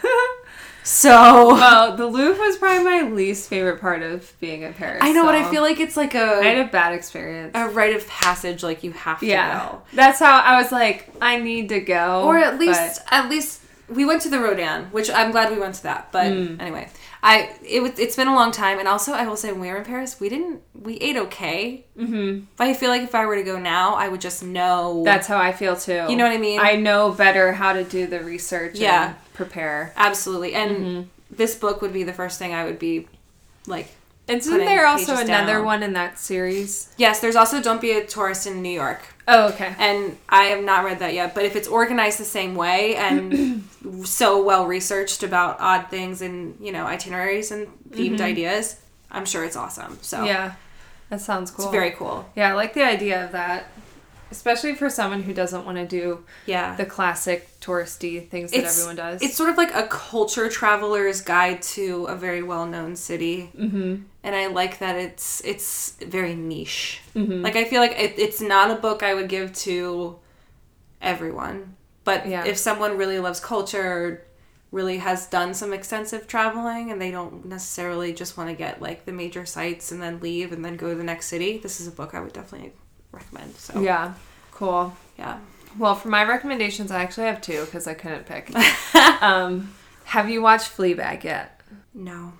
So 0.86 1.54
Well, 1.54 1.96
the 1.96 2.06
Louvre 2.06 2.38
was 2.46 2.58
probably 2.58 2.84
my 2.84 3.02
least 3.10 3.48
favorite 3.50 3.80
part 3.80 4.04
of 4.04 4.34
being 4.42 4.64
in 4.64 4.74
Paris. 4.74 5.00
I 5.02 5.14
know, 5.14 5.24
but 5.24 5.34
I 5.34 5.50
feel 5.50 5.62
like 5.62 5.80
it's 5.80 5.96
like 5.96 6.14
I 6.14 6.44
had 6.44 6.58
a 6.58 6.62
a 6.64 6.68
bad 6.68 6.94
experience. 6.94 7.52
a 7.56 7.70
rite 7.70 7.96
of 7.96 8.06
passage. 8.08 8.64
Like 8.64 8.84
you 8.84 8.92
have 8.92 9.22
to 9.22 9.26
yeah. 9.26 9.60
go. 9.70 9.82
That's 9.94 10.20
how 10.20 10.36
I 10.42 10.62
was 10.62 10.74
like, 10.74 11.10
I 11.22 11.38
need 11.40 11.70
to 11.70 11.80
go. 11.80 12.24
or 12.26 12.38
at 12.38 12.52
but- 12.52 12.60
least 12.60 13.02
at 13.12 13.30
least 13.30 13.62
we 13.88 14.04
went 14.04 14.24
to 14.24 14.30
the 14.30 14.40
Rodin, 14.40 14.86
which 14.92 15.10
I'm 15.10 15.32
glad 15.32 15.52
we 15.54 15.58
went 15.60 15.76
to 15.76 15.84
that. 15.84 16.12
But 16.12 16.34
Hmm. 16.34 16.60
anyway, 16.60 16.90
I 17.26 17.56
it 17.66 17.82
was 17.82 17.98
it's 17.98 18.18
been 18.18 18.28
a 18.28 18.36
long 18.36 18.52
time, 18.52 18.80
and 18.80 18.88
also 18.88 19.14
I 19.14 19.26
will 19.26 19.38
say 19.38 19.52
when 19.54 19.62
we 19.62 19.70
were 19.70 19.78
in 19.78 19.86
Paris, 19.86 20.20
we 20.20 20.28
didn't 20.28 20.62
we 20.80 20.96
ate 20.98 21.16
okay. 21.16 21.86
Mm-hmm. 21.98 22.46
But 22.58 22.68
I 22.68 22.74
feel 22.74 22.90
like 22.90 23.02
if 23.04 23.16
I 23.16 23.26
were 23.26 23.36
to 23.38 23.44
go 23.44 23.58
now, 23.58 23.96
I 23.96 24.10
would 24.10 24.20
just 24.22 24.44
know 24.44 25.04
That's 25.06 25.26
how 25.28 25.38
I 25.38 25.54
feel 25.54 25.76
too. 25.78 26.06
You 26.10 26.16
know 26.18 26.26
what 26.26 26.34
I 26.34 26.38
mean? 26.38 26.60
I 26.60 26.76
know 26.76 27.12
better 27.14 27.54
how 27.54 27.72
to 27.74 27.84
do 27.86 28.08
the 28.08 28.20
research 28.20 28.78
Yeah. 28.78 29.08
and 29.08 29.34
prepare. 29.34 29.94
absolutely. 29.96 30.54
And 30.54 30.72
Mm-hmm. 30.78 31.02
this 31.32 31.56
book 31.56 31.82
would 31.82 31.94
be 31.94 32.04
the 32.04 32.14
first 32.14 32.38
thing 32.40 32.54
I 32.54 32.66
would 32.66 32.78
be 32.80 33.08
like. 33.68 33.88
Isn't 34.28 34.58
there 34.60 34.88
also 34.88 35.18
another 35.18 35.54
down. 35.54 35.66
one 35.66 35.84
in 35.84 35.94
that 35.94 36.18
series? 36.18 36.94
Yes, 36.98 37.20
there's 37.20 37.36
also 37.36 37.62
Don't 37.62 37.82
Be 37.82 37.92
a 37.92 38.06
Tourist 38.06 38.48
in 38.48 38.62
New 38.62 38.70
York. 38.70 39.02
Oh, 39.28 39.50
okay. 39.50 39.76
And 39.78 40.18
I 40.30 40.46
have 40.46 40.64
not 40.64 40.86
read 40.86 41.00
that 41.00 41.14
yet, 41.14 41.36
but 41.36 41.46
if 41.46 41.56
it's 41.56 41.68
organized 41.68 42.20
the 42.20 42.26
same 42.26 42.56
way 42.56 42.96
and 42.96 43.64
so 44.06 44.42
well 44.44 44.66
researched 44.66 45.24
about 45.24 45.58
odd 45.60 45.90
things 45.90 46.22
and, 46.22 46.58
you 46.60 46.72
know, 46.72 46.86
itineraries 46.86 47.52
and 47.52 47.68
themed 47.90 48.22
ideas, 48.22 48.80
I'm 49.12 49.26
sure 49.26 49.44
it's 49.44 49.56
awesome. 49.56 49.98
So 50.02 50.18
Mm-hmm. 50.18 50.28
Yeah. 50.28 50.54
That 51.10 51.22
sounds 51.22 51.52
cool. 51.52 51.66
it's 51.66 51.72
very 51.72 51.92
cool. 51.92 52.28
Yeah, 52.36 52.50
I 52.50 52.54
like 52.54 52.74
the 52.74 52.84
idea 52.84 53.24
of 53.26 53.34
that. 53.34 53.68
Especially 54.34 54.74
for 54.76 54.90
someone 54.90 55.22
who 55.24 55.34
doesn't 55.34 55.64
want 55.66 55.78
to 55.78 55.86
do 55.86 56.26
Yeah. 56.46 56.76
the 56.76 56.86
classic 56.86 57.48
touristy 57.62 58.28
things 58.28 58.50
that 58.52 58.58
It's- 58.58 58.76
everyone 58.78 58.96
does. 58.96 59.22
It's 59.22 59.36
sort 59.36 59.50
of 59.52 59.58
like 59.58 59.74
a 59.74 59.88
culture 59.88 60.50
traveler's 60.50 61.22
guide 61.22 61.62
to 61.76 62.06
a 62.06 62.16
very 62.16 62.42
well 62.42 62.66
known 62.66 62.96
city. 62.96 63.52
Mm-hmm. 63.58 63.96
And 64.24 64.36
I 64.36 64.48
like 64.48 64.80
that 64.80 64.96
it's 64.96 65.42
it's 65.46 65.92
very 66.18 66.34
niche. 66.36 67.02
Mm-hmm. 67.16 67.42
Like 67.44 67.56
I 67.56 67.64
feel 67.66 67.80
like 67.82 67.92
it, 68.00 68.14
it's 68.18 68.42
not 68.42 68.72
a 68.72 68.76
book 68.76 69.04
I 69.04 69.14
would 69.14 69.30
give 69.30 69.54
to 69.68 70.18
everyone. 71.02 71.76
But 72.04 72.28
Yeah. 72.28 72.44
if 72.46 72.58
someone 72.58 72.98
really 72.98 73.20
loves 73.20 73.40
culture, 73.40 74.26
really 74.72 74.98
has 74.98 75.28
done 75.28 75.54
some 75.54 75.72
extensive 75.72 76.28
traveling, 76.28 76.92
and 76.92 77.00
they 77.00 77.12
don't 77.12 77.46
necessarily 77.46 78.12
just 78.12 78.38
want 78.38 78.50
to 78.50 78.56
get 78.56 78.82
like 78.82 79.06
the 79.06 79.12
major 79.12 79.46
sites 79.46 79.92
and 79.92 80.02
then 80.02 80.20
leave 80.20 80.52
and 80.52 80.66
then 80.66 80.76
go 80.76 80.90
to 80.90 80.96
the 80.96 81.04
next 81.04 81.28
city, 81.28 81.60
this 81.60 81.80
is 81.80 81.88
a 81.88 81.92
book 81.92 82.16
I 82.16 82.20
would 82.20 82.34
definitely 82.34 82.74
recommend. 83.14 83.56
So 83.56 83.80
yeah. 83.82 84.14
Cool. 84.52 84.94
yeah. 85.18 85.40
Well, 85.78 85.96
for 85.96 86.10
my 86.10 86.24
recommendations, 86.24 86.92
I 86.92 87.02
actually 87.02 87.26
have 87.28 87.42
two 87.42 87.66
because 87.66 87.88
I 87.88 87.94
couldn't 87.96 88.26
pick. 88.26 88.52
um, 89.24 89.74
have 90.06 90.30
you 90.30 90.42
watched 90.42 90.76
Fleabag 90.76 91.24
yet? 91.24 91.60
No. 91.94 92.34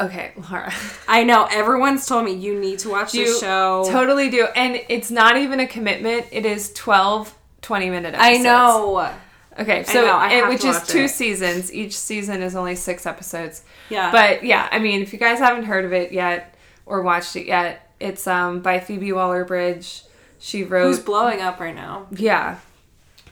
Okay, 0.00 0.32
Laura. 0.50 0.72
I 1.08 1.24
know 1.24 1.46
everyone's 1.50 2.06
told 2.06 2.24
me 2.24 2.32
you 2.32 2.58
need 2.58 2.78
to 2.80 2.88
watch 2.90 3.12
You 3.14 3.26
this 3.26 3.40
show. 3.40 3.84
Totally 3.90 4.30
do. 4.30 4.46
And 4.56 4.80
it's 4.88 5.10
not 5.10 5.36
even 5.36 5.60
a 5.60 5.66
commitment. 5.66 6.26
It 6.30 6.46
is 6.46 6.72
12 6.72 7.34
20 7.60 7.90
minute 7.90 8.14
episodes. 8.14 8.38
I 8.38 8.42
know. 8.42 9.10
Okay, 9.58 9.82
so 9.82 10.06
know, 10.06 10.12
I 10.16 10.34
it- 10.34 10.48
which 10.48 10.64
is 10.64 10.80
two 10.86 11.00
it. 11.04 11.08
seasons. 11.08 11.72
Each 11.72 11.98
season 11.98 12.42
is 12.42 12.54
only 12.54 12.76
6 12.76 13.06
episodes. 13.06 13.64
Yeah. 13.90 14.12
But 14.12 14.44
yeah, 14.44 14.68
I 14.70 14.78
mean, 14.78 15.02
if 15.02 15.12
you 15.12 15.18
guys 15.18 15.40
haven't 15.40 15.64
heard 15.64 15.84
of 15.84 15.92
it 15.92 16.12
yet 16.12 16.54
or 16.86 17.02
watched 17.02 17.34
it 17.36 17.46
yet, 17.46 17.90
it's 17.98 18.26
um 18.28 18.60
by 18.60 18.78
Phoebe 18.78 19.12
Waller-Bridge. 19.12 20.04
She 20.38 20.62
wrote 20.64 20.86
who's 20.86 21.00
blowing 21.00 21.40
up 21.40 21.58
right 21.60 21.74
now? 21.74 22.06
Yeah. 22.10 22.58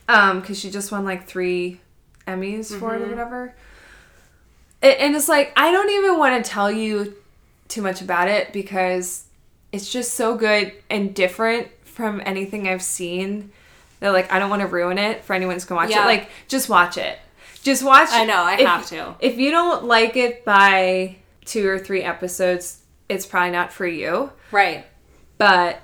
Um, 0.08 0.40
because 0.40 0.58
she 0.58 0.70
just 0.70 0.90
won 0.92 1.04
like 1.04 1.26
three 1.26 1.80
Emmys 2.26 2.76
for 2.78 2.92
Mm-hmm. 2.92 3.02
it 3.02 3.06
or 3.06 3.10
whatever. 3.10 3.54
A- 4.82 5.00
and 5.02 5.14
it's 5.16 5.28
like, 5.28 5.52
I 5.56 5.70
don't 5.72 5.90
even 5.90 6.18
want 6.18 6.44
to 6.44 6.48
tell 6.50 6.70
you 6.70 7.14
too 7.68 7.82
much 7.82 8.00
about 8.02 8.28
it 8.28 8.52
because 8.52 9.24
it's 9.72 9.90
just 9.90 10.14
so 10.14 10.36
good 10.36 10.72
and 10.90 11.14
different 11.14 11.68
from 11.84 12.22
anything 12.24 12.68
I've 12.68 12.82
seen 12.82 13.50
that, 14.00 14.10
like, 14.12 14.30
I 14.30 14.38
don't 14.38 14.50
want 14.50 14.60
to 14.62 14.68
ruin 14.68 14.98
it 14.98 15.24
for 15.24 15.32
anyone 15.34 15.54
who's 15.54 15.64
going 15.64 15.80
to 15.80 15.86
watch 15.86 15.90
Yeah. 15.96 16.04
it. 16.04 16.06
Like, 16.06 16.30
just 16.48 16.68
watch 16.68 16.98
it. 16.98 17.18
Just 17.62 17.82
watch 17.82 18.08
I 18.12 18.24
know, 18.24 18.42
I 18.44 18.54
if- 18.58 18.66
have 18.66 18.86
to. 18.90 19.14
If 19.20 19.38
you 19.38 19.50
don't 19.50 19.84
like 19.84 20.16
it 20.16 20.44
by 20.44 21.16
two 21.44 21.68
or 21.68 21.78
three 21.78 22.02
episodes, 22.02 22.80
it's 23.08 23.26
probably 23.26 23.50
not 23.52 23.72
for 23.72 23.86
you. 23.86 24.30
Right. 24.52 24.84
But 25.38 25.80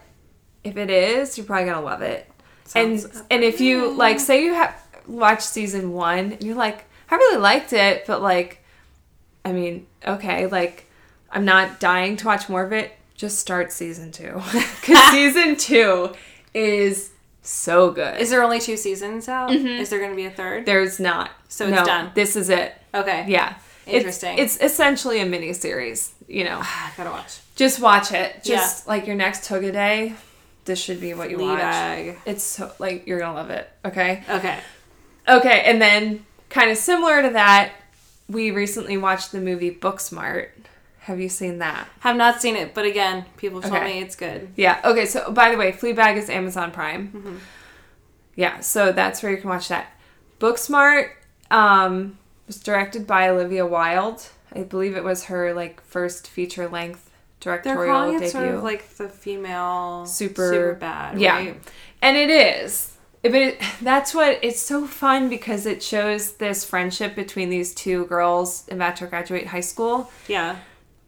if 0.64 0.76
it 0.76 0.90
is, 0.90 1.36
you're 1.36 1.46
probably 1.46 1.66
gonna 1.66 1.84
love 1.84 2.02
it. 2.02 2.30
Sounds- 2.64 3.04
and 3.04 3.22
and 3.30 3.44
if 3.44 3.60
you 3.60 3.82
mm-hmm. 3.82 3.98
like, 3.98 4.20
say 4.20 4.44
you 4.44 4.54
have 4.54 4.74
watched 5.06 5.42
season 5.42 5.92
one, 5.92 6.32
and 6.32 6.42
you're 6.42 6.56
like, 6.56 6.84
I 7.10 7.16
really 7.16 7.38
liked 7.38 7.72
it, 7.72 8.06
but 8.06 8.22
like, 8.22 8.62
I 9.44 9.52
mean, 9.52 9.86
okay, 10.06 10.46
like, 10.46 10.88
I'm 11.30 11.44
not 11.44 11.80
dying 11.80 12.16
to 12.18 12.26
watch 12.26 12.48
more 12.48 12.64
of 12.64 12.72
it. 12.72 12.92
Just 13.14 13.38
start 13.38 13.72
season 13.72 14.10
two, 14.12 14.34
because 14.80 15.10
season 15.10 15.56
two 15.56 16.12
is 16.54 17.10
so 17.42 17.90
good. 17.90 18.20
Is 18.20 18.30
there 18.30 18.42
only 18.42 18.60
two 18.60 18.76
seasons 18.76 19.28
out? 19.28 19.50
Mm-hmm. 19.50 19.80
Is 19.80 19.90
there 19.90 19.98
going 19.98 20.10
to 20.10 20.16
be 20.16 20.26
a 20.26 20.30
third? 20.30 20.64
There's 20.64 20.98
not. 20.98 21.30
So 21.48 21.66
it's 21.66 21.76
No, 21.76 21.84
done. 21.84 22.10
This 22.14 22.36
is 22.36 22.48
it. 22.48 22.74
Okay. 22.94 23.24
Yeah. 23.28 23.54
Interesting. 23.86 24.38
It's, 24.38 24.60
essentially 24.60 25.20
a 25.20 25.26
mini 25.26 25.52
series. 25.52 26.14
You 26.28 26.44
know, 26.44 26.62
gotta 26.96 27.10
watch. 27.10 27.40
just 27.56 27.80
watch 27.80 28.12
it. 28.12 28.44
Just 28.44 28.86
like 28.86 29.06
your 29.06 29.16
next 29.16 29.48
Hygge 29.48 29.72
day. 29.72 30.14
This 30.64 30.80
should 30.80 31.00
be 31.00 31.14
what 31.14 31.30
you 31.30 31.38
watch. 31.38 32.16
It's 32.24 32.42
so 32.44 32.72
like 32.78 33.06
you're 33.06 33.18
gonna 33.18 33.34
love 33.34 33.50
it. 33.50 33.68
Okay. 33.84 34.22
Okay. 34.28 34.58
Okay, 35.28 35.62
and 35.64 35.80
then 35.80 36.24
kind 36.50 36.70
of 36.70 36.76
similar 36.76 37.22
to 37.22 37.30
that, 37.30 37.72
we 38.28 38.50
recently 38.50 38.96
watched 38.96 39.32
the 39.32 39.40
movie 39.40 39.74
Booksmart. 39.74 40.48
Have 41.00 41.18
you 41.20 41.28
seen 41.28 41.58
that? 41.58 41.88
Have 42.00 42.16
not 42.16 42.40
seen 42.40 42.54
it, 42.56 42.74
but 42.74 42.84
again, 42.84 43.24
people 43.36 43.60
told 43.60 43.74
Okay. 43.74 43.84
me 43.84 43.98
it's 44.00 44.14
good. 44.14 44.48
Yeah. 44.56 44.80
Okay. 44.84 45.04
So, 45.06 45.32
by 45.32 45.50
the 45.50 45.56
way, 45.56 45.72
Fleabag 45.72 46.16
is 46.16 46.30
Amazon 46.30 46.70
Prime. 46.70 47.08
Mm-hmm. 47.08 47.36
Yeah. 48.36 48.60
So 48.60 48.92
that's 48.92 49.22
where 49.22 49.32
you 49.32 49.38
can 49.38 49.50
watch 49.50 49.68
that. 49.68 49.88
Booksmart 50.40 51.10
um, 51.50 52.18
was 52.46 52.56
directed 52.60 53.06
by 53.06 53.28
Olivia 53.28 53.66
Wilde. 53.66 54.28
I 54.54 54.62
believe 54.62 54.96
it 54.96 55.04
was 55.04 55.24
her 55.24 55.52
like 55.54 55.80
first 55.82 56.28
feature 56.28 56.68
length 56.68 57.10
They're 57.44 57.58
directorial 57.58 57.94
calling 57.94 58.12
debut. 58.14 58.26
it 58.28 58.30
sort 58.30 58.48
of 58.48 58.62
like 58.62 58.88
the 58.96 59.08
female 59.08 60.06
Super- 60.06 60.52
super 60.52 60.74
bad. 60.74 61.20
yeah. 61.20 61.34
right? 61.36 61.60
And 62.00 62.16
it 62.16 62.30
is. 62.30 62.96
But 63.22 63.34
it, 63.34 63.60
that's 63.80 64.14
what 64.14 64.38
it's 64.42 64.60
so 64.60 64.86
fun 64.86 65.28
because 65.28 65.64
it 65.66 65.82
shows 65.82 66.32
this 66.34 66.64
friendship 66.64 67.14
between 67.14 67.50
these 67.50 67.72
two 67.74 68.06
girls 68.06 68.66
about 68.70 68.96
to 68.96 69.06
graduate 69.06 69.46
high 69.48 69.60
school. 69.60 70.10
yeah. 70.28 70.56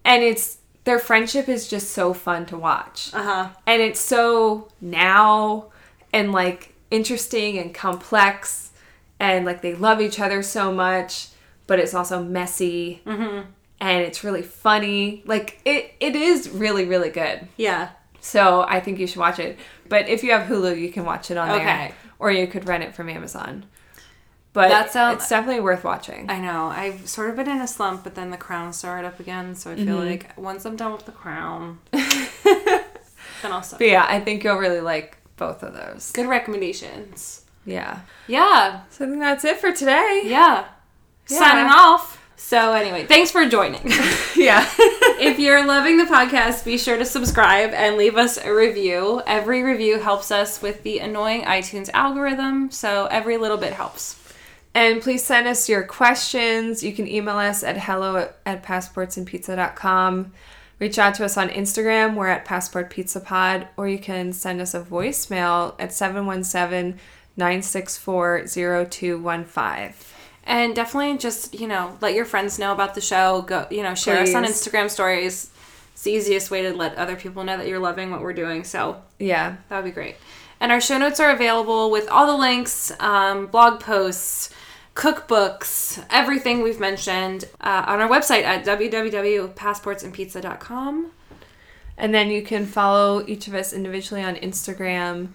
And 0.04 0.22
it's 0.22 0.58
their 0.84 0.98
friendship 0.98 1.48
is 1.48 1.66
just 1.66 1.90
so 1.92 2.12
fun 2.12 2.44
to 2.46 2.58
watch. 2.58 3.10
Uh 3.14 3.22
huh. 3.22 3.48
And 3.66 3.80
it's 3.82 3.98
so 4.00 4.68
now 4.80 5.70
and 6.12 6.30
like 6.30 6.74
interesting 6.90 7.58
and 7.58 7.74
complex 7.74 8.70
and 9.18 9.44
like 9.46 9.62
they 9.62 9.74
love 9.74 10.00
each 10.00 10.20
other 10.20 10.42
so 10.42 10.70
much, 10.72 11.28
but 11.66 11.78
it's 11.80 11.94
also 11.94 12.22
messy. 12.22 13.00
Mm-hmm. 13.06 13.50
And 13.84 14.02
it's 14.02 14.24
really 14.24 14.42
funny. 14.42 15.22
Like 15.26 15.60
it 15.64 15.92
it 16.00 16.16
is 16.16 16.48
really 16.48 16.86
really 16.86 17.10
good. 17.10 17.46
Yeah. 17.56 17.90
So 18.20 18.64
I 18.66 18.80
think 18.80 18.98
you 18.98 19.06
should 19.06 19.18
watch 19.18 19.38
it. 19.38 19.58
But 19.88 20.08
if 20.08 20.22
you 20.24 20.30
have 20.32 20.48
Hulu, 20.48 20.80
you 20.80 20.90
can 20.90 21.04
watch 21.04 21.30
it 21.30 21.36
on 21.36 21.48
there, 21.48 21.56
Okay. 21.60 21.94
or 22.18 22.30
you 22.30 22.46
could 22.46 22.66
rent 22.66 22.82
it 22.82 22.94
from 22.94 23.10
Amazon. 23.10 23.66
But 24.54 24.68
That 24.70 24.90
sounds- 24.92 25.16
it's 25.18 25.28
definitely 25.28 25.60
worth 25.60 25.84
watching. 25.84 26.30
I 26.30 26.38
know. 26.40 26.68
I've 26.68 27.06
sort 27.08 27.28
of 27.28 27.36
been 27.36 27.48
in 27.50 27.60
a 27.60 27.66
slump, 27.66 28.04
but 28.04 28.14
then 28.14 28.30
the 28.30 28.36
crown 28.38 28.72
started 28.72 29.06
up 29.06 29.18
again, 29.20 29.54
so 29.56 29.72
I 29.72 29.74
feel 29.74 29.84
Mm-hmm. 29.98 30.08
like 30.08 30.38
once 30.38 30.64
I'm 30.64 30.76
done 30.76 30.92
with 30.92 31.04
the 31.06 31.12
crown, 31.12 31.80
then 31.92 33.52
I'll 33.52 33.62
stop. 33.62 33.80
But 33.80 33.88
yeah, 33.88 34.06
I 34.08 34.20
think 34.20 34.44
you'll 34.44 34.56
really 34.56 34.80
like 34.80 35.18
both 35.36 35.62
of 35.62 35.74
those. 35.74 36.10
Good 36.12 36.26
recommendations. 36.28 37.42
Yeah. 37.66 38.00
Yeah. 38.28 38.82
So 38.90 39.04
I 39.04 39.08
think 39.08 39.20
that's 39.20 39.44
it 39.44 39.58
for 39.58 39.72
today. 39.72 40.22
Yeah. 40.24 40.64
Yeah. 41.28 41.38
Signing 41.38 41.70
off. 41.70 42.20
So 42.36 42.72
anyway, 42.72 43.06
thanks 43.06 43.30
for 43.30 43.48
joining. 43.48 43.80
Yeah. 44.36 44.68
if 44.78 45.38
you're 45.38 45.64
loving 45.64 45.96
the 45.96 46.04
podcast, 46.04 46.64
be 46.64 46.76
sure 46.76 46.98
to 46.98 47.04
subscribe 47.04 47.70
and 47.70 47.96
leave 47.96 48.16
us 48.16 48.36
a 48.36 48.52
review. 48.52 49.22
Every 49.26 49.62
review 49.62 50.00
helps 50.00 50.30
us 50.32 50.60
with 50.60 50.82
the 50.82 50.98
annoying 50.98 51.42
iTunes 51.44 51.88
algorithm, 51.94 52.70
so 52.72 53.06
every 53.06 53.36
little 53.38 53.56
bit 53.56 53.72
helps. 53.72 54.20
and 54.74 55.00
please 55.00 55.24
send 55.24 55.46
us 55.46 55.68
your 55.68 55.84
questions. 55.84 56.82
You 56.82 56.92
can 56.92 57.06
email 57.06 57.36
us 57.36 57.62
at 57.62 57.78
hello 57.78 58.28
at 58.44 58.62
passportsandpizza.com. 58.64 60.32
Reach 60.80 60.98
out 60.98 61.14
to 61.14 61.24
us 61.24 61.36
on 61.38 61.48
Instagram. 61.50 62.16
We're 62.16 62.26
at 62.26 62.44
Passport 62.44 62.90
Pizza 62.90 63.20
Pod, 63.20 63.68
or 63.76 63.88
you 63.88 63.98
can 63.98 64.32
send 64.32 64.60
us 64.60 64.74
a 64.74 64.80
voicemail 64.82 65.74
at 65.78 65.92
717 65.94 66.98
964 67.36 68.46
0215. 68.48 69.94
And 70.46 70.76
definitely 70.76 71.16
just, 71.18 71.58
you 71.58 71.66
know, 71.66 71.96
let 72.00 72.14
your 72.14 72.24
friends 72.26 72.58
know 72.58 72.72
about 72.72 72.94
the 72.94 73.00
show. 73.00 73.42
Go, 73.42 73.66
you 73.70 73.82
know, 73.82 73.94
share 73.94 74.20
us 74.20 74.34
on 74.34 74.44
Instagram 74.44 74.90
stories. 74.90 75.50
It's 75.92 76.02
the 76.02 76.12
easiest 76.12 76.50
way 76.50 76.62
to 76.62 76.74
let 76.74 76.96
other 76.96 77.16
people 77.16 77.44
know 77.44 77.56
that 77.56 77.66
you're 77.66 77.78
loving 77.78 78.10
what 78.10 78.20
we're 78.20 78.34
doing. 78.34 78.62
So 78.64 79.00
Yeah. 79.18 79.56
that 79.68 79.76
would 79.76 79.86
be 79.86 79.90
great. 79.90 80.16
And 80.60 80.70
our 80.70 80.80
show 80.80 80.98
notes 80.98 81.18
are 81.18 81.30
available 81.30 81.90
with 81.90 82.08
all 82.10 82.26
the 82.26 82.36
links, 82.36 82.92
um, 83.00 83.46
blog 83.46 83.80
posts, 83.80 84.50
cookbooks, 84.94 86.04
everything 86.10 86.62
we've 86.62 86.78
mentioned 86.78 87.46
uh, 87.60 87.84
on 87.86 88.00
our 88.00 88.08
website 88.08 88.42
at 88.44 88.64
www.passportsandpizza.com. 88.64 91.10
And 91.96 92.12
then 92.14 92.30
you 92.30 92.42
can 92.42 92.66
follow 92.66 93.24
each 93.26 93.48
of 93.48 93.54
us 93.54 93.72
individually 93.72 94.22
on 94.22 94.34
Instagram. 94.36 95.28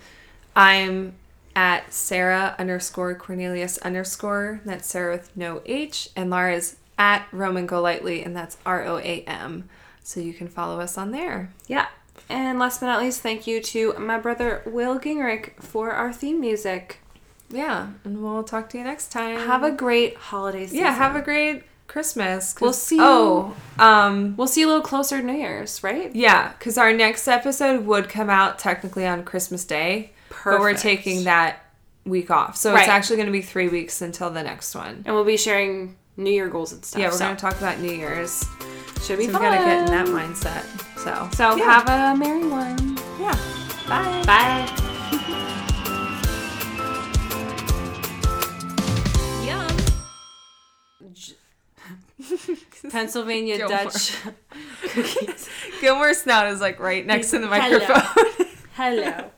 I'm 0.56 1.16
at 1.60 1.92
Sarah 1.94 2.56
underscore 2.58 3.14
Cornelius 3.16 3.78
underscore. 3.80 4.62
That's 4.64 4.88
Sarah 4.88 5.12
with 5.18 5.36
no 5.36 5.62
H. 5.66 6.08
And 6.16 6.30
Laura's 6.30 6.78
at 6.98 7.28
Roman 7.34 7.66
Golightly, 7.66 8.24
and 8.24 8.34
that's 8.36 8.58
R 8.66 8.86
O 8.86 8.98
A 9.00 9.24
M. 9.28 9.68
So 10.02 10.22
you 10.22 10.34
can 10.34 10.48
follow 10.48 10.80
us 10.80 10.98
on 10.98 11.12
there. 11.12 11.52
Yeah. 11.68 11.88
And 12.30 12.60
last 12.60 12.80
but 12.80 12.86
not 12.88 13.02
least, 13.02 13.22
thank 13.22 13.46
you 13.46 13.62
to 13.62 13.94
my 14.00 14.18
brother 14.20 14.62
Will 14.66 15.00
Gingrich 15.00 15.60
for 15.62 15.92
our 15.92 16.14
theme 16.14 16.40
music. 16.40 17.00
Yeah. 17.50 17.90
And 18.06 18.24
we'll 18.24 18.44
talk 18.44 18.70
to 18.70 18.78
you 18.78 18.84
next 18.86 19.12
time. 19.12 19.38
Have 19.40 19.64
a 19.64 19.72
great 19.72 20.16
holiday 20.16 20.66
season. 20.66 20.80
yeah, 20.80 20.94
have 20.94 21.16
a 21.16 21.22
great 21.22 21.64
Christmas. 21.88 22.56
We'll 22.62 22.72
see 22.74 22.98
you- 22.98 23.02
Oh, 23.04 23.56
um, 23.80 24.36
We'll 24.38 24.48
see 24.48 24.62
you 24.62 24.68
a 24.68 24.70
little 24.70 24.84
closer 24.84 25.22
New 25.22 25.34
Year's, 25.34 25.84
right? 25.84 26.16
yeah, 26.16 26.54
because 26.54 26.78
our 26.78 26.94
next 26.94 27.28
episode 27.28 27.86
would 27.86 28.08
come 28.10 28.30
out 28.30 28.60
technically 28.60 29.06
on 29.08 29.24
Christmas 29.24 29.66
Day, 29.66 30.12
but 30.44 30.60
we're 30.60 30.74
taking 30.76 31.24
that 31.26 31.66
week 32.06 32.32
off, 32.32 32.56
so 32.56 32.74
Right. 32.74 32.82
it's 32.82 32.90
actually 32.90 33.18
going 33.18 33.28
to 33.28 33.32
be 33.32 33.42
three 33.42 33.68
weeks 33.68 34.02
until 34.02 34.30
the 34.30 34.44
next 34.44 34.74
one. 34.76 35.04
And 35.06 35.16
we'll 35.16 35.26
be 35.26 35.38
sharing 35.38 35.96
New 36.18 36.32
Year 36.32 36.50
goals 36.50 36.72
and 36.74 36.84
stuff. 36.84 37.00
Yeah, 37.00 37.08
we're 37.08 37.12
so 37.14 37.26
going 37.26 37.36
to 37.36 37.42
talk 37.42 37.58
about 37.58 37.80
New 37.80 37.92
Year's, 37.92 38.44
should 39.04 39.18
be 39.20 39.26
so 39.26 39.28
we 39.28 39.34
fun. 39.34 39.42
got 39.42 39.58
to 39.58 39.66
get 39.66 39.78
in 39.80 39.86
that 39.88 40.08
mindset. 40.08 40.64
So, 40.98 41.30
So 41.36 41.56
yeah. 41.56 41.82
have 41.82 42.16
a 42.16 42.18
merry 42.18 42.46
one. 42.48 42.98
yeah, 43.20 43.36
bye. 43.88 44.24
Bye. 44.26 44.76
Yum. 49.46 49.68
Pennsylvania 52.92 53.58
Gilmore. 53.58 53.78
Dutch 53.86 54.16
cookies. 54.94 55.50
Gilmore 55.82 56.14
Snout 56.14 56.48
is 56.48 56.62
like 56.62 56.80
right 56.80 57.06
next 57.06 57.32
to 57.32 57.40
the 57.40 57.48
Hello. 57.48 57.80
microphone. 57.80 58.46
Hello. 58.76 59.32